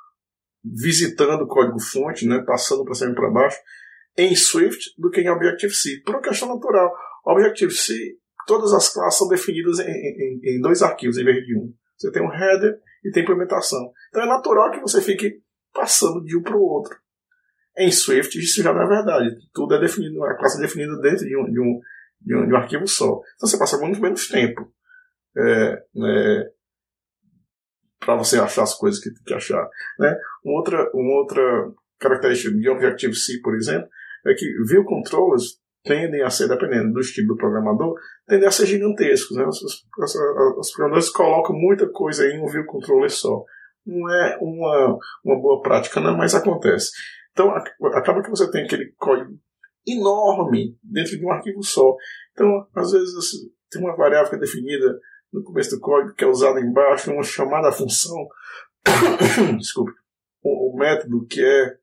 visitando 0.63 1.43
o 1.43 1.48
código-fonte, 1.48 2.28
né, 2.28 2.43
passando 2.45 2.84
para 2.84 2.93
cima 2.93 3.12
e 3.12 3.15
para 3.15 3.30
baixo, 3.30 3.58
em 4.17 4.36
Swift 4.36 4.93
do 4.98 5.10
que 5.10 5.22
em 5.22 5.30
Objective-C, 5.30 6.02
por 6.06 6.15
uma 6.15 6.22
questão 6.22 6.54
natural. 6.54 6.93
Objective-C, 7.26 8.17
todas 8.45 8.74
as 8.74 8.93
classes 8.93 9.17
são 9.17 9.28
definidas 9.28 9.80
em, 9.80 9.91
em, 9.91 10.39
em, 10.43 10.62
dois 10.62 10.82
arquivos 10.82 11.17
em 11.17 11.24
vez 11.24 11.45
de 11.45 11.58
um. 11.58 11.74
Você 11.98 12.12
tem 12.12 12.22
um 12.22 12.34
header 12.34 12.80
e 13.04 13.12
tem 13.12 13.24
implementação. 13.24 13.91
Então 14.10 14.24
é 14.24 14.26
natural 14.26 14.72
que 14.72 14.82
você 14.82 15.02
fique 15.02 15.41
passando 15.74 16.24
de 16.24 16.38
um 16.38 16.41
para 16.41 16.58
o 16.58 16.62
outro. 16.62 16.98
Em 17.78 17.91
Swift 17.91 18.38
isso 18.38 18.62
já 18.62 18.74
não 18.74 18.82
é 18.82 18.88
verdade. 18.88 19.36
Tudo 19.54 19.76
é 19.76 19.80
definido, 19.80 20.24
a 20.24 20.36
classe 20.36 20.58
é 20.58 20.62
definida 20.62 20.98
dentro 21.00 21.26
de 21.26 21.38
um, 21.38 21.45
de 21.45 21.60
um, 21.60 21.80
de 22.22 22.36
um, 22.36 22.48
de 22.48 22.54
um 22.54 22.58
arquivo 22.58 22.88
só. 22.88 23.22
Então 23.36 23.48
você 23.48 23.58
passa 23.58 23.78
muito 23.78 24.02
menos 24.02 24.28
tempo 24.28 24.69
é, 25.38 25.84
né, 25.95 26.52
para 28.00 28.16
você 28.16 28.40
achar 28.40 28.64
as 28.64 28.74
coisas 28.74 29.02
que 29.02 29.12
tem 29.12 29.24
que 29.24 29.34
achar. 29.34 29.68
Né? 30.00 30.16
Uma, 30.44 30.58
outra, 30.58 30.90
uma 30.94 31.20
outra 31.20 31.72
característica 32.00 32.56
de 32.56 32.70
Objective-C, 32.70 33.42
por 33.42 33.56
exemplo, 33.56 33.88
é 34.26 34.34
que 34.34 34.46
view 34.68 34.86
controllers 34.86 35.60
tendem 35.84 36.22
a 36.22 36.30
ser, 36.30 36.48
dependendo 36.48 36.94
do 36.94 37.00
estilo 37.00 37.30
do 37.30 37.38
programador, 37.38 37.96
tendem 38.28 38.48
a 38.48 38.52
ser 38.52 38.66
gigantescos. 38.66 39.38
Né? 39.38 39.46
Os, 39.46 39.62
os, 39.62 39.86
os 40.58 40.72
programadores 40.72 41.10
colocam 41.10 41.56
muita 41.56 41.88
coisa 41.90 42.26
em 42.28 42.42
um 42.42 42.48
view 42.48 42.66
controller 42.66 43.10
só. 43.10 43.44
Não 43.86 44.10
é 44.10 44.38
uma, 44.42 44.98
uma 45.24 45.42
boa 45.42 45.62
prática, 45.62 46.00
não, 46.00 46.16
mas 46.18 46.36
acontece. 46.36 46.92
Então, 47.32 47.52
acaba 47.94 48.22
que 48.22 48.30
você 48.30 48.50
tem 48.52 48.66
aquele 48.66 48.94
código 48.98 49.32
enorme 49.88 50.78
dentro 50.84 51.18
de 51.18 51.26
um 51.26 51.32
arquivo 51.32 51.64
só. 51.64 51.96
Então, 52.34 52.68
às 52.76 52.92
vezes, 52.92 53.32
tem 53.70 53.82
uma 53.82 53.96
variável 53.96 54.30
que 54.30 54.36
é 54.36 54.40
definida 54.40 55.00
no 55.32 55.44
começo 55.44 55.72
do 55.72 55.80
código 55.80 56.15
que 56.15 56.24
é 56.24 56.28
usada 56.28 56.60
embaixo, 56.60 57.12
uma 57.12 57.24
chamada 57.24 57.72
função, 57.72 58.28
desculpe, 59.58 59.92
o, 60.42 60.74
o, 60.74 60.78
método 60.78 61.26
que 61.26 61.44
é 61.44 61.78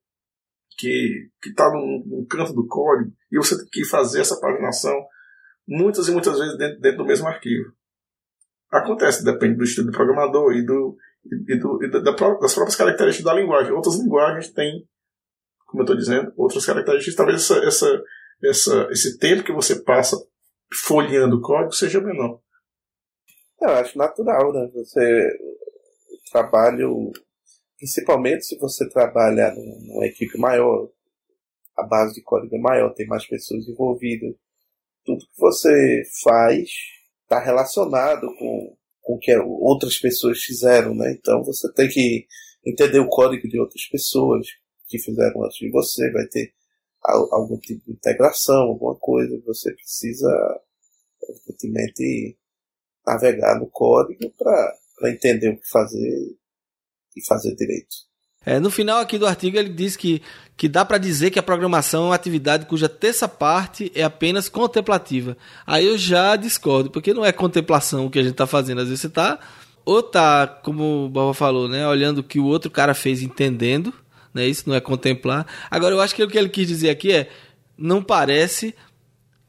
que 0.78 1.30
está 1.44 1.70
num, 1.70 2.26
canto 2.28 2.52
do 2.52 2.66
código 2.66 3.12
e 3.30 3.38
você 3.38 3.56
tem 3.56 3.68
que 3.70 3.84
fazer 3.84 4.20
essa 4.20 4.38
paginação 4.38 4.94
muitas 5.66 6.08
e 6.08 6.12
muitas 6.12 6.38
vezes 6.38 6.56
dentro, 6.58 6.80
dentro 6.80 6.98
do 6.98 7.06
mesmo 7.06 7.26
arquivo. 7.26 7.72
Acontece, 8.70 9.24
depende 9.24 9.56
do 9.56 9.64
estilo 9.64 9.86
do 9.86 9.92
programador 9.92 10.52
e, 10.52 10.64
do, 10.64 10.96
e, 11.24 11.58
do, 11.58 11.84
e 11.84 11.90
da, 11.90 12.00
das 12.00 12.54
próprias 12.54 12.76
características 12.76 13.24
da 13.24 13.40
linguagem. 13.40 13.72
Outras 13.72 13.98
linguagens 13.98 14.50
têm, 14.52 14.86
como 15.66 15.82
eu 15.82 15.84
estou 15.84 15.96
dizendo, 15.96 16.32
outras 16.36 16.66
características. 16.66 17.14
Talvez 17.14 17.42
essa, 17.42 17.64
essa, 17.64 18.02
essa, 18.42 18.88
esse 18.90 19.18
tempo 19.18 19.44
que 19.44 19.52
você 19.52 19.82
passa 19.82 20.16
folheando 20.72 21.36
o 21.36 21.40
código 21.40 21.72
seja 21.72 22.00
menor. 22.00 22.40
Eu 23.60 23.70
acho 23.70 23.96
natural, 23.96 24.52
né? 24.52 24.70
Você 24.74 25.38
trabalho, 26.30 27.12
principalmente 27.78 28.44
se 28.44 28.58
você 28.58 28.88
trabalha 28.88 29.54
numa 29.54 30.06
equipe 30.06 30.38
maior, 30.38 30.90
a 31.76 31.82
base 31.82 32.14
de 32.14 32.22
código 32.22 32.56
é 32.56 32.58
maior, 32.58 32.94
tem 32.94 33.06
mais 33.06 33.26
pessoas 33.26 33.68
envolvidas. 33.68 34.34
Tudo 35.04 35.24
que 35.26 35.38
você 35.38 36.02
faz 36.22 36.68
está 37.22 37.38
relacionado 37.40 38.26
com, 38.38 38.76
com 39.02 39.14
o 39.14 39.18
que 39.18 39.36
outras 39.36 39.98
pessoas 39.98 40.42
fizeram, 40.42 40.94
né? 40.94 41.12
Então 41.12 41.42
você 41.44 41.72
tem 41.72 41.88
que 41.88 42.26
entender 42.64 42.98
o 42.98 43.08
código 43.08 43.48
de 43.48 43.60
outras 43.60 43.86
pessoas 43.86 44.46
que 44.88 44.98
fizeram 44.98 45.44
antes 45.44 45.58
de 45.58 45.70
você, 45.70 46.10
vai 46.12 46.26
ter 46.26 46.52
algum 47.04 47.56
tipo 47.58 47.84
de 47.84 47.92
integração, 47.92 48.62
alguma 48.62 48.96
coisa, 48.96 49.40
você 49.46 49.72
precisa 49.72 50.60
evidentemente 51.28 52.36
navegar 53.06 53.58
no 53.58 53.66
código 53.66 54.30
para 54.36 55.10
entender 55.10 55.50
o 55.50 55.56
que 55.56 55.68
fazer 55.68 56.36
e 57.16 57.24
fazer 57.26 57.54
direito. 57.54 58.06
É, 58.44 58.60
no 58.60 58.70
final 58.70 59.00
aqui 59.00 59.18
do 59.18 59.26
artigo 59.26 59.58
ele 59.58 59.70
diz 59.70 59.96
que, 59.96 60.22
que 60.56 60.68
dá 60.68 60.84
para 60.84 60.98
dizer 60.98 61.30
que 61.30 61.38
a 61.38 61.42
programação 61.42 62.04
é 62.04 62.06
uma 62.08 62.14
atividade 62.14 62.66
cuja 62.66 62.88
terça 62.88 63.26
parte 63.26 63.90
é 63.92 64.04
apenas 64.04 64.48
contemplativa. 64.48 65.36
Aí 65.66 65.84
eu 65.84 65.98
já 65.98 66.36
discordo, 66.36 66.90
porque 66.90 67.12
não 67.12 67.24
é 67.24 67.32
contemplação 67.32 68.06
o 68.06 68.10
que 68.10 68.20
a 68.20 68.22
gente 68.22 68.32
está 68.32 68.46
fazendo. 68.46 68.80
Às 68.80 68.88
vezes 68.88 69.00
você 69.00 69.08
está 69.08 69.40
ou 69.84 70.02
tá, 70.02 70.46
como 70.46 71.06
o 71.06 71.08
Baba 71.08 71.32
falou, 71.32 71.68
né, 71.68 71.86
olhando 71.86 72.18
o 72.18 72.24
que 72.24 72.40
o 72.40 72.44
outro 72.44 72.70
cara 72.70 72.92
fez 72.92 73.22
entendendo, 73.22 73.94
né, 74.34 74.46
isso 74.46 74.68
não 74.68 74.76
é 74.76 74.80
contemplar. 74.80 75.46
Agora 75.70 75.94
eu 75.94 76.00
acho 76.00 76.14
que 76.14 76.22
o 76.22 76.28
que 76.28 76.36
ele 76.38 76.48
quis 76.48 76.68
dizer 76.68 76.90
aqui 76.90 77.12
é 77.12 77.28
não 77.78 78.02
parece 78.02 78.74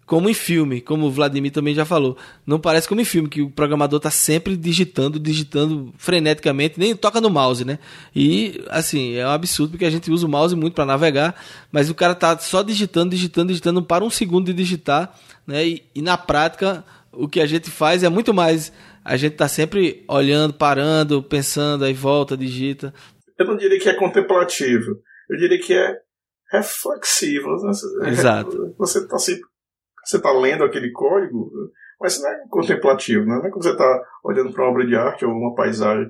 como 0.08 0.30
em 0.30 0.34
filme, 0.34 0.80
como 0.80 1.06
o 1.06 1.12
Vladimir 1.12 1.52
também 1.52 1.76
já 1.76 1.84
falou. 1.84 2.18
Não 2.46 2.58
parece 2.58 2.88
como 2.88 3.02
em 3.02 3.06
filme, 3.06 3.28
que 3.28 3.42
o 3.42 3.52
programador 3.52 3.98
está 3.98 4.10
sempre 4.10 4.56
digitando, 4.56 5.20
digitando 5.20 5.94
freneticamente, 5.98 6.80
nem 6.80 6.96
toca 6.96 7.20
no 7.20 7.30
mouse, 7.30 7.66
né? 7.66 7.78
E, 8.16 8.64
assim, 8.70 9.16
é 9.16 9.28
um 9.28 9.32
absurdo, 9.32 9.72
porque 9.72 9.84
a 9.84 9.90
gente 9.90 10.10
usa 10.10 10.26
o 10.26 10.30
mouse 10.30 10.56
muito 10.56 10.74
para 10.74 10.86
navegar, 10.86 11.36
mas 11.70 11.90
o 11.90 11.94
cara 11.94 12.16
tá 12.16 12.38
só 12.40 12.64
digitando, 12.64 13.10
digitando, 13.10 13.50
digitando, 13.50 13.84
para 13.84 14.02
um 14.02 14.10
segundo 14.10 14.46
de 14.46 14.54
digitar, 14.54 15.14
né? 15.46 15.68
E, 15.68 15.84
e 15.94 16.02
na 16.02 16.18
prática, 16.18 16.86
o 17.12 17.28
que 17.28 17.42
a 17.42 17.46
gente 17.46 17.70
faz 17.70 18.02
é 18.02 18.08
muito 18.08 18.34
mais. 18.34 18.72
A 19.04 19.18
gente 19.18 19.36
tá 19.36 19.50
sempre 19.50 20.06
olhando, 20.08 20.54
parando, 20.54 21.22
pensando, 21.22 21.84
aí 21.84 21.94
volta, 21.94 22.38
digita. 22.38 22.94
Eu 23.38 23.46
não 23.46 23.58
diria 23.58 23.78
que 23.78 23.90
é 23.90 23.94
contemplativo, 23.94 25.02
eu 25.30 25.38
diria 25.38 25.60
que 25.60 25.74
é 25.74 25.98
reflexivo. 26.50 27.50
Exato. 28.06 28.74
Você 28.78 29.00
está 29.00 29.18
sempre 29.18 29.44
você 30.08 30.18
está 30.18 30.32
lendo 30.32 30.64
aquele 30.64 30.90
código, 30.92 31.52
mas 32.00 32.14
isso 32.14 32.24
não 32.24 32.32
é 32.32 32.48
contemplativo, 32.50 33.26
né? 33.26 33.36
não 33.36 33.46
é 33.46 33.50
como 33.50 33.62
você 33.62 33.72
está 33.72 34.02
olhando 34.24 34.54
para 34.54 34.64
uma 34.64 34.72
obra 34.72 34.88
de 34.88 34.96
arte 34.96 35.26
ou 35.26 35.32
uma 35.32 35.54
paisagem. 35.54 36.08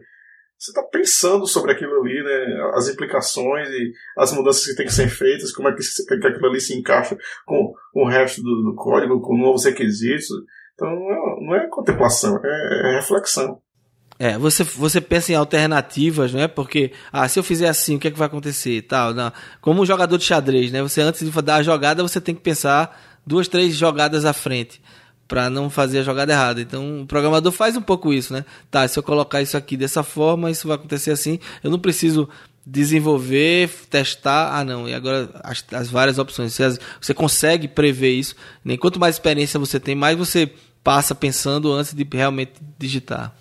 Você 0.55 0.71
está 0.71 0.83
pensando 0.83 1.47
sobre 1.47 1.71
aquilo 1.71 1.99
ali, 2.01 2.23
né? 2.23 2.71
as 2.75 2.89
implicações 2.89 3.67
e 3.69 3.91
as 4.17 4.31
mudanças 4.31 4.65
que 4.65 4.75
têm 4.75 4.85
que 4.85 4.93
ser 4.93 5.07
feitas, 5.07 5.51
como 5.51 5.69
é 5.69 5.73
que, 5.73 5.79
que 5.81 6.27
aquilo 6.27 6.47
ali 6.47 6.59
se 6.59 6.77
encaixa 6.77 7.17
com, 7.45 7.73
com 7.91 8.03
o 8.03 8.07
resto 8.07 8.41
do, 8.41 8.63
do, 8.63 8.75
código, 8.75 9.19
com 9.19 9.35
novos 9.35 9.65
requisitos. 9.65 10.27
Então 10.75 10.87
não 10.87 11.11
é, 11.11 11.45
não 11.45 11.55
é 11.55 11.67
contemplação, 11.67 12.39
é, 12.43 12.91
é 12.91 12.95
reflexão. 12.97 13.59
É, 14.19 14.35
você, 14.37 14.63
você 14.63 14.99
pensa 14.99 15.31
em 15.31 15.35
alternativas, 15.35 16.33
não 16.33 16.41
é? 16.41 16.47
Porque, 16.47 16.91
ah, 17.11 17.27
se 17.27 17.37
eu 17.37 17.43
fizer 17.43 17.67
assim, 17.67 17.95
o 17.95 17.99
que 17.99 18.07
é 18.07 18.11
que 18.11 18.17
vai 18.17 18.25
acontecer? 18.25 18.81
Tal, 18.83 19.13
não. 19.13 19.31
Como 19.61 19.81
um 19.81 19.85
jogador 19.85 20.17
de 20.17 20.23
xadrez, 20.23 20.71
né? 20.71 20.81
Você, 20.81 21.01
antes 21.01 21.23
de 21.23 21.41
dar 21.43 21.57
a 21.57 21.63
jogada, 21.63 22.01
você 22.01 22.19
tem 22.19 22.33
que 22.33 22.41
pensar 22.41 23.16
duas, 23.27 23.47
três 23.47 23.75
jogadas 23.75 24.25
à 24.25 24.33
frente 24.33 24.81
para 25.27 25.49
não 25.49 25.69
fazer 25.69 25.99
a 25.99 26.03
jogada 26.03 26.31
errada. 26.31 26.61
Então, 26.61 27.01
o 27.01 27.05
programador 27.05 27.51
faz 27.51 27.75
um 27.75 27.81
pouco 27.81 28.13
isso, 28.13 28.31
né? 28.31 28.45
Tá, 28.71 28.87
se 28.87 28.97
eu 28.97 29.03
colocar 29.03 29.41
isso 29.41 29.57
aqui 29.57 29.75
dessa 29.75 30.01
forma, 30.01 30.49
isso 30.49 30.67
vai 30.67 30.75
acontecer 30.75 31.11
assim. 31.11 31.37
Eu 31.61 31.69
não 31.69 31.77
preciso 31.77 32.29
desenvolver, 32.65 33.69
testar. 33.89 34.57
Ah, 34.57 34.63
não. 34.63 34.87
E 34.87 34.93
agora 34.93 35.29
as, 35.43 35.65
as 35.73 35.89
várias 35.89 36.17
opções. 36.17 36.53
Você, 36.53 36.79
você, 37.01 37.13
consegue 37.13 37.67
prever 37.67 38.11
isso. 38.11 38.35
Nem 38.63 38.77
quanto 38.77 38.99
mais 38.99 39.15
experiência 39.15 39.59
você 39.59 39.79
tem, 39.79 39.95
mais 39.95 40.17
você 40.17 40.49
passa 40.81 41.13
pensando 41.13 41.73
antes 41.73 41.93
de 41.93 42.07
realmente 42.09 42.53
digitar. 42.77 43.35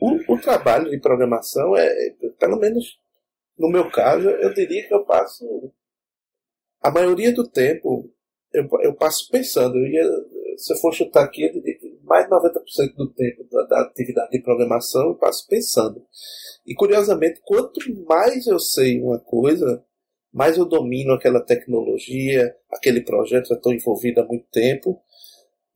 O, 0.00 0.34
o 0.34 0.40
trabalho 0.40 0.90
de 0.90 0.98
programação 0.98 1.76
é, 1.76 1.88
pelo 2.38 2.58
menos 2.58 2.98
no 3.60 3.68
meu 3.68 3.90
caso, 3.90 4.26
eu 4.26 4.54
diria 4.54 4.88
que 4.88 4.94
eu 4.94 5.04
passo 5.04 5.44
a 6.82 6.90
maioria 6.90 7.32
do 7.34 7.46
tempo 7.46 8.10
eu, 8.52 8.68
eu 8.82 8.94
passo 8.94 9.28
pensando, 9.30 9.76
eu 9.76 9.86
ia, 9.86 10.04
se 10.56 10.72
eu 10.72 10.76
for 10.78 10.92
chutar 10.92 11.24
aqui, 11.24 11.44
eu 11.44 11.52
diria 11.52 11.78
que 11.78 11.98
mais 12.04 12.24
de 12.24 12.30
90% 12.30 12.94
do 12.96 13.08
tempo 13.12 13.44
da, 13.50 13.62
da, 13.64 13.80
atividade 13.82 14.30
de 14.32 14.42
programação 14.42 15.08
eu 15.08 15.14
passo 15.14 15.46
pensando. 15.48 16.04
E 16.66 16.74
curiosamente, 16.74 17.40
quanto 17.44 17.80
mais 18.06 18.46
eu 18.46 18.58
sei 18.58 19.00
uma 19.00 19.18
coisa, 19.18 19.84
mais 20.32 20.56
eu 20.58 20.64
domino 20.64 21.12
aquela 21.12 21.40
tecnologia, 21.40 22.54
aquele 22.70 23.02
projeto, 23.02 23.48
já 23.48 23.54
estou 23.54 23.72
envolvido 23.72 24.20
há 24.20 24.24
muito 24.24 24.46
tempo, 24.50 25.00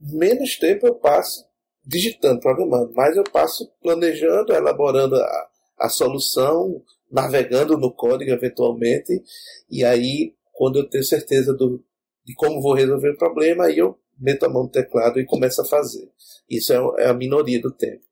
menos 0.00 0.58
tempo 0.58 0.86
eu 0.86 0.94
passo 0.96 1.46
digitando, 1.86 2.40
programando, 2.40 2.92
mais 2.94 3.16
eu 3.16 3.24
passo 3.24 3.70
planejando, 3.82 4.52
elaborando 4.52 5.16
a, 5.16 5.48
a 5.78 5.88
solução, 5.88 6.82
navegando 7.12 7.76
no 7.76 7.92
código 7.92 8.30
eventualmente, 8.30 9.22
e 9.70 9.84
aí, 9.84 10.34
quando 10.52 10.78
eu 10.78 10.88
tenho 10.88 11.04
certeza 11.04 11.52
do, 11.52 11.84
de 12.24 12.34
como 12.34 12.60
vou 12.60 12.74
resolver 12.74 13.10
o 13.10 13.18
problema, 13.18 13.66
aí 13.66 13.78
eu 13.78 13.98
meto 14.18 14.44
a 14.44 14.48
mão 14.48 14.64
no 14.64 14.68
teclado 14.68 15.20
e 15.20 15.26
começo 15.26 15.60
a 15.60 15.64
fazer. 15.64 16.10
Isso 16.48 16.72
é, 16.72 17.04
é 17.04 17.06
a 17.06 17.14
minoria 17.14 17.60
do 17.60 17.70
tempo. 17.70 18.02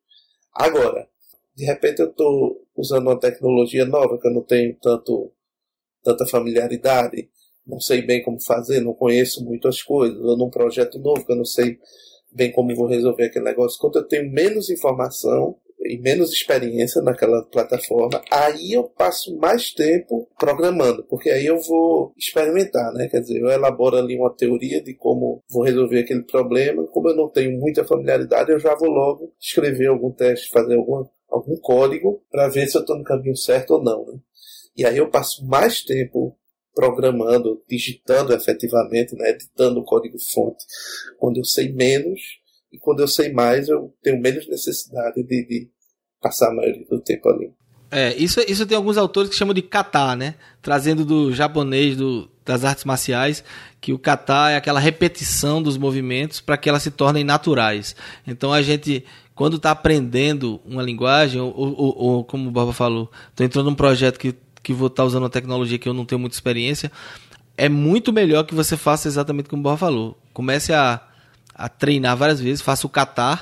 Agora, 0.54 1.08
de 1.54 1.64
repente 1.64 2.00
eu 2.00 2.10
estou 2.10 2.66
usando 2.76 3.06
uma 3.06 3.18
tecnologia 3.18 3.84
nova 3.84 4.18
que 4.18 4.26
eu 4.26 4.32
não 4.32 4.42
tenho 4.42 4.76
tanto, 4.80 5.32
tanta 6.02 6.26
familiaridade, 6.26 7.30
não 7.66 7.80
sei 7.80 8.02
bem 8.02 8.22
como 8.22 8.40
fazer, 8.42 8.80
não 8.80 8.92
conheço 8.92 9.44
muitas 9.44 9.82
coisas, 9.82 10.20
ou 10.20 10.36
num 10.36 10.50
projeto 10.50 10.98
novo 10.98 11.24
que 11.24 11.32
eu 11.32 11.36
não 11.36 11.44
sei 11.44 11.78
bem 12.32 12.50
como 12.50 12.74
vou 12.74 12.86
resolver 12.86 13.24
aquele 13.24 13.44
negócio. 13.44 13.78
Quando 13.78 13.96
eu 13.96 14.04
tenho 14.04 14.30
menos 14.30 14.70
informação, 14.70 15.56
e 15.85 15.99
menos 15.99 16.33
experiência 16.33 17.03
naquela 17.03 17.43
plataforma, 17.45 18.22
aí 18.30 18.72
eu 18.72 18.85
passo 18.85 19.37
mais 19.37 19.72
tempo 19.72 20.28
programando, 20.39 21.05
porque 21.05 21.30
aí 21.30 21.47
eu 21.47 21.59
vou 21.61 22.12
experimentar, 22.16 22.93
né? 22.93 23.09
Quer 23.09 23.20
dizer, 23.20 23.41
eu 23.41 23.49
elaboro 23.49 23.97
ali 23.97 24.16
uma 24.16 24.35
teoria 24.35 24.83
de 24.83 24.95
como 24.95 25.43
vou 25.51 25.64
resolver 25.64 26.01
aquele 26.01 26.22
problema, 26.22 26.87
como 26.89 27.09
eu 27.09 27.16
não 27.16 27.28
tenho 27.28 27.59
muita 27.59 27.85
familiaridade, 27.85 28.53
eu 28.53 28.61
já 28.61 28.74
vou 28.74 28.89
logo 28.89 29.33
escrever 29.41 29.89
algum 29.89 30.11
teste, 30.12 30.51
fazer 30.51 30.76
algum, 30.76 31.05
algum 31.28 31.57
código 31.57 32.22
para 32.30 32.49
ver 32.49 32.66
se 32.66 32.76
eu 32.76 32.83
estou 32.83 32.97
no 32.97 33.05
caminho 33.05 33.37
certo 33.37 33.72
ou 33.72 33.83
não. 33.83 34.07
Né? 34.07 34.18
E 34.76 34.85
aí 34.85 34.97
eu 34.97 35.11
passo 35.11 35.45
mais 35.47 35.83
tempo 35.83 36.37
programando, 36.74 37.62
digitando 37.68 38.33
efetivamente, 38.33 39.14
né, 39.14 39.30
editando 39.30 39.80
o 39.80 39.85
código-fonte, 39.85 40.64
quando 41.18 41.37
eu 41.39 41.45
sei 41.45 41.72
menos 41.72 42.20
e 42.72 42.78
quando 42.78 43.01
eu 43.01 43.09
sei 43.09 43.30
mais, 43.33 43.68
eu 43.68 43.95
tenho 44.03 44.18
menos 44.18 44.49
necessidade 44.49 45.22
de, 45.22 45.47
de 45.47 45.70
passar 46.23 46.51
a 46.51 46.55
maioria 46.55 46.87
do 46.89 47.01
tempo 47.01 47.29
ali. 47.29 47.53
É, 47.91 48.16
isso, 48.16 48.41
isso 48.49 48.64
tem 48.64 48.75
alguns 48.75 48.97
autores 48.97 49.29
que 49.29 49.37
chamam 49.37 49.53
de 49.53 49.61
kata, 49.61 50.16
né? 50.16 50.37
Trazendo 50.62 51.05
do 51.05 51.31
japonês, 51.31 51.95
do, 51.95 52.27
das 52.43 52.64
artes 52.64 52.85
marciais, 52.85 53.45
que 53.83 53.93
o 53.93 53.99
kata 53.99 54.51
é 54.51 54.57
aquela 54.57 54.81
repetição 54.81 55.62
dos 55.62 55.77
movimentos 55.77 56.41
para 56.41 56.57
que 56.57 56.70
elas 56.70 56.83
se 56.83 56.91
tornem 56.91 57.23
naturais. 57.23 57.95
Então 58.27 58.51
a 58.51 58.62
gente, 58.62 59.05
quando 59.35 59.57
está 59.57 59.73
aprendendo 59.73 60.59
uma 60.64 60.83
linguagem, 60.83 61.39
ou, 61.39 61.53
ou, 61.55 61.95
ou 61.99 62.25
como 62.25 62.49
o 62.49 62.51
Baba 62.51 62.73
falou, 62.73 63.11
estou 63.29 63.45
entrando 63.45 63.66
num 63.66 63.75
projeto 63.75 64.18
que, 64.18 64.35
que 64.62 64.73
vou 64.73 64.87
estar 64.87 65.03
tá 65.03 65.07
usando 65.07 65.25
uma 65.25 65.31
tecnologia 65.31 65.79
que 65.79 65.89
eu 65.89 65.93
não 65.93 66.07
tenho 66.07 66.18
muita 66.18 66.35
experiência, 66.35 66.91
é 67.59 67.68
muito 67.68 68.11
melhor 68.11 68.45
que 68.45 68.55
você 68.55 68.75
faça 68.75 69.07
exatamente 69.07 69.51
como 69.51 69.61
o 69.61 69.64
Baba 69.64 69.77
falou. 69.77 70.16
Comece 70.33 70.73
a, 70.73 70.99
a 71.55 71.68
treinar 71.68 72.16
várias 72.16 72.41
vezes, 72.41 72.62
faça 72.62 72.87
o 72.87 72.91
kata 72.91 73.39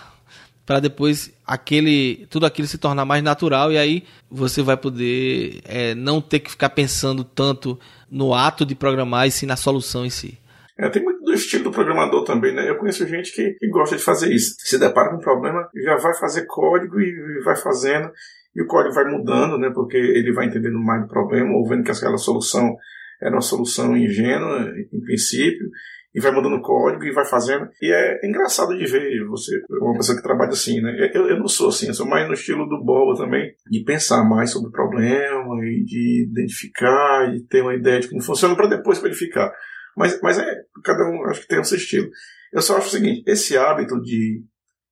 para 0.67 0.81
depois 0.81 1.33
aquele 1.51 2.29
tudo 2.31 2.47
aquilo 2.47 2.69
se 2.69 2.79
tornar 2.79 3.05
mais 3.05 3.25
natural 3.25 3.73
e 3.73 3.77
aí 3.77 4.05
você 4.31 4.63
vai 4.63 4.77
poder 4.77 5.61
é, 5.65 5.97
não 5.97 6.21
ter 6.21 6.39
que 6.39 6.51
ficar 6.51 6.71
pensando 6.71 7.25
tanto 7.25 7.77
no 8.09 8.33
ato 8.33 8.65
de 8.65 8.77
programar 8.77 9.27
e 9.27 9.33
sim 9.33 9.47
na 9.47 9.57
solução 9.57 10.07
em 10.07 10.11
si. 10.11 10.39
É, 10.79 10.89
tem 10.89 11.03
muito 11.03 11.25
do 11.25 11.35
estilo 11.35 11.65
do 11.65 11.73
programador 11.73 12.23
também, 12.23 12.55
né? 12.55 12.71
Eu 12.71 12.77
conheço 12.77 13.07
gente 13.07 13.35
que, 13.35 13.55
que 13.55 13.69
gosta 13.69 13.97
de 13.97 14.03
fazer 14.03 14.33
isso. 14.33 14.55
Se 14.61 14.79
depara 14.79 15.11
com 15.11 15.17
um 15.17 15.21
problema, 15.21 15.69
já 15.85 15.97
vai 15.97 16.17
fazer 16.17 16.47
código 16.47 17.01
e 17.01 17.43
vai 17.45 17.57
fazendo, 17.57 18.11
e 18.55 18.63
o 18.63 18.67
código 18.67 18.95
vai 18.95 19.05
mudando, 19.05 19.59
né? 19.59 19.71
Porque 19.75 19.97
ele 19.97 20.33
vai 20.33 20.47
entendendo 20.47 20.79
mais 20.79 21.03
do 21.03 21.09
problema, 21.09 21.53
ou 21.53 21.69
vendo 21.69 21.83
que 21.83 21.91
aquela 21.91 22.17
solução 22.17 22.77
era 23.21 23.35
uma 23.35 23.43
solução 23.43 23.95
ingênua, 23.97 24.73
em 24.91 25.01
princípio, 25.01 25.69
e 26.15 26.21
vai 26.21 26.33
mudando 26.33 26.57
o 26.57 26.63
código 26.63 27.05
e 27.05 27.13
vai 27.13 27.25
fazendo. 27.25 27.69
E 27.81 27.93
é 27.93 28.27
engraçado 28.27 28.77
de 28.77 28.85
ver 28.85 29.25
você, 29.27 29.61
uma 29.71 29.97
pessoa 29.97 30.17
que 30.17 30.23
trabalha 30.23 30.51
assim, 30.51 30.81
né? 30.81 31.11
Eu, 31.15 31.29
eu 31.29 31.39
não 31.39 31.47
sou 31.47 31.69
assim, 31.69 31.87
eu 31.87 31.95
sou 31.95 32.07
mais 32.07 32.27
no 32.27 32.35
estilo 32.35 32.69
do 32.69 32.83
Boba 32.83 33.17
também, 33.17 33.55
de 33.71 33.85
pensar 33.85 34.25
mais 34.25 34.51
sobre 34.51 34.69
o 34.69 34.73
problema 34.73 35.65
e 35.65 35.85
de 35.85 36.29
identificar 36.31 37.33
e 37.35 37.45
ter 37.47 37.63
uma 37.63 37.75
ideia 37.75 38.01
de 38.01 38.09
como 38.09 38.23
funciona 38.23 38.57
para 38.57 38.69
depois 38.69 39.01
verificar. 39.01 39.53
Mas, 39.97 40.21
mas 40.21 40.39
é, 40.39 40.57
cada 40.85 41.05
um 41.05 41.25
acho 41.27 41.43
que 41.43 41.49
tem 41.49 41.61
o 41.61 41.65
seu 41.65 41.77
estilo. 41.77 42.09
Eu 42.53 42.63
só 42.63 42.77
acho 42.77 42.89
o 42.89 42.91
seguinte, 42.91 43.23
esse 43.27 43.57
hábito 43.57 44.01
de 44.01 44.45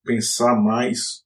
pensar 0.04 0.54
mais 0.54 1.24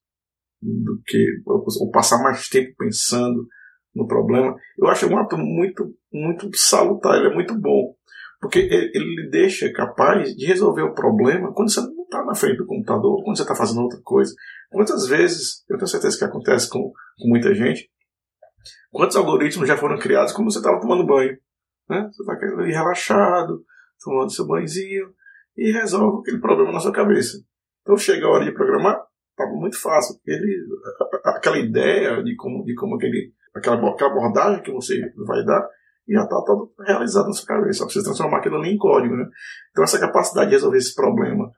do 0.62 1.01
que, 1.07 1.43
ou 1.47 1.90
passar 1.90 2.22
mais 2.22 2.49
tempo 2.49 2.72
pensando 2.78 3.47
no 3.95 4.07
problema, 4.07 4.57
eu 4.78 4.88
acho 4.88 5.07
um 5.07 5.18
hábito 5.18 5.36
muito, 5.36 5.95
muito 6.11 6.49
salutar, 6.57 7.16
ele 7.16 7.28
é 7.28 7.34
muito 7.34 7.59
bom. 7.59 7.95
Porque 8.43 8.59
ele 8.59 9.22
lhe 9.22 9.30
deixa 9.30 9.72
capaz 9.72 10.34
de 10.34 10.45
resolver 10.45 10.82
o 10.82 10.93
problema 10.93 11.53
quando 11.55 11.72
você 11.72 11.80
não 11.80 12.03
está 12.03 12.24
na 12.24 12.34
frente 12.34 12.57
do 12.57 12.66
computador, 12.66 13.22
quando 13.22 13.36
você 13.36 13.43
está 13.43 13.55
fazendo 13.55 13.82
outra 13.82 14.01
coisa. 14.03 14.34
Quantas 14.68 15.07
vezes, 15.07 15.64
eu 15.70 15.78
tenho 15.78 15.86
certeza 15.86 16.18
que 16.18 16.24
acontece 16.24 16.68
com, 16.68 16.80
com 16.80 17.28
muita 17.28 17.55
gente, 17.55 17.88
quantos 18.90 19.16
algoritmos 19.16 19.68
já 19.68 19.76
foram 19.76 19.97
criados 19.97 20.32
quando 20.32 20.51
você 20.51 20.59
estava 20.59 20.80
tomando 20.80 21.07
banho? 21.07 21.38
Né? 21.88 22.11
Você 22.12 22.22
está 22.22 22.32
ali 22.59 22.72
relaxado, 22.72 23.64
tomando 24.05 24.32
seu 24.32 24.45
banhozinho, 24.45 25.14
e 25.57 25.70
resolve 25.70 26.22
aquele 26.22 26.40
problema 26.40 26.72
na 26.72 26.80
sua 26.80 26.93
cabeça. 26.93 27.38
Então 27.82 27.97
chega 27.97 28.26
a 28.26 28.30
hora 28.30 28.45
de 28.45 28.51
programar, 28.51 29.01
está 29.30 29.47
muito 29.47 29.80
fácil. 29.80 30.16
Ele, 30.26 30.66
aquela 31.24 31.59
ideia 31.59 32.20
de 32.24 32.34
como, 32.34 32.64
de 32.64 32.74
como 32.74 32.97
aquele, 32.97 33.32
aquela, 33.55 33.76
aquela 33.88 34.11
abordagem 34.11 34.62
que 34.64 34.72
você 34.72 35.01
vai 35.26 35.45
dar 35.45 35.64
e 36.07 36.14
já 36.14 36.24
está 36.24 36.42
tudo 36.44 36.72
realizado 36.80 37.26
na 37.26 37.32
sua 37.32 37.46
cabeça. 37.46 37.78
Só 37.78 37.84
precisa 37.84 38.05
transformar 38.05 38.38
aquilo 38.38 38.57
ali 38.57 38.70
em 38.70 38.78
código. 38.78 39.16
Né? 39.16 39.26
Então, 39.70 39.84
essa 39.84 40.00
capacidade 40.00 40.50
de 40.50 40.57
resolver 40.57 40.78
esse 40.78 40.94
problema, 40.94 41.50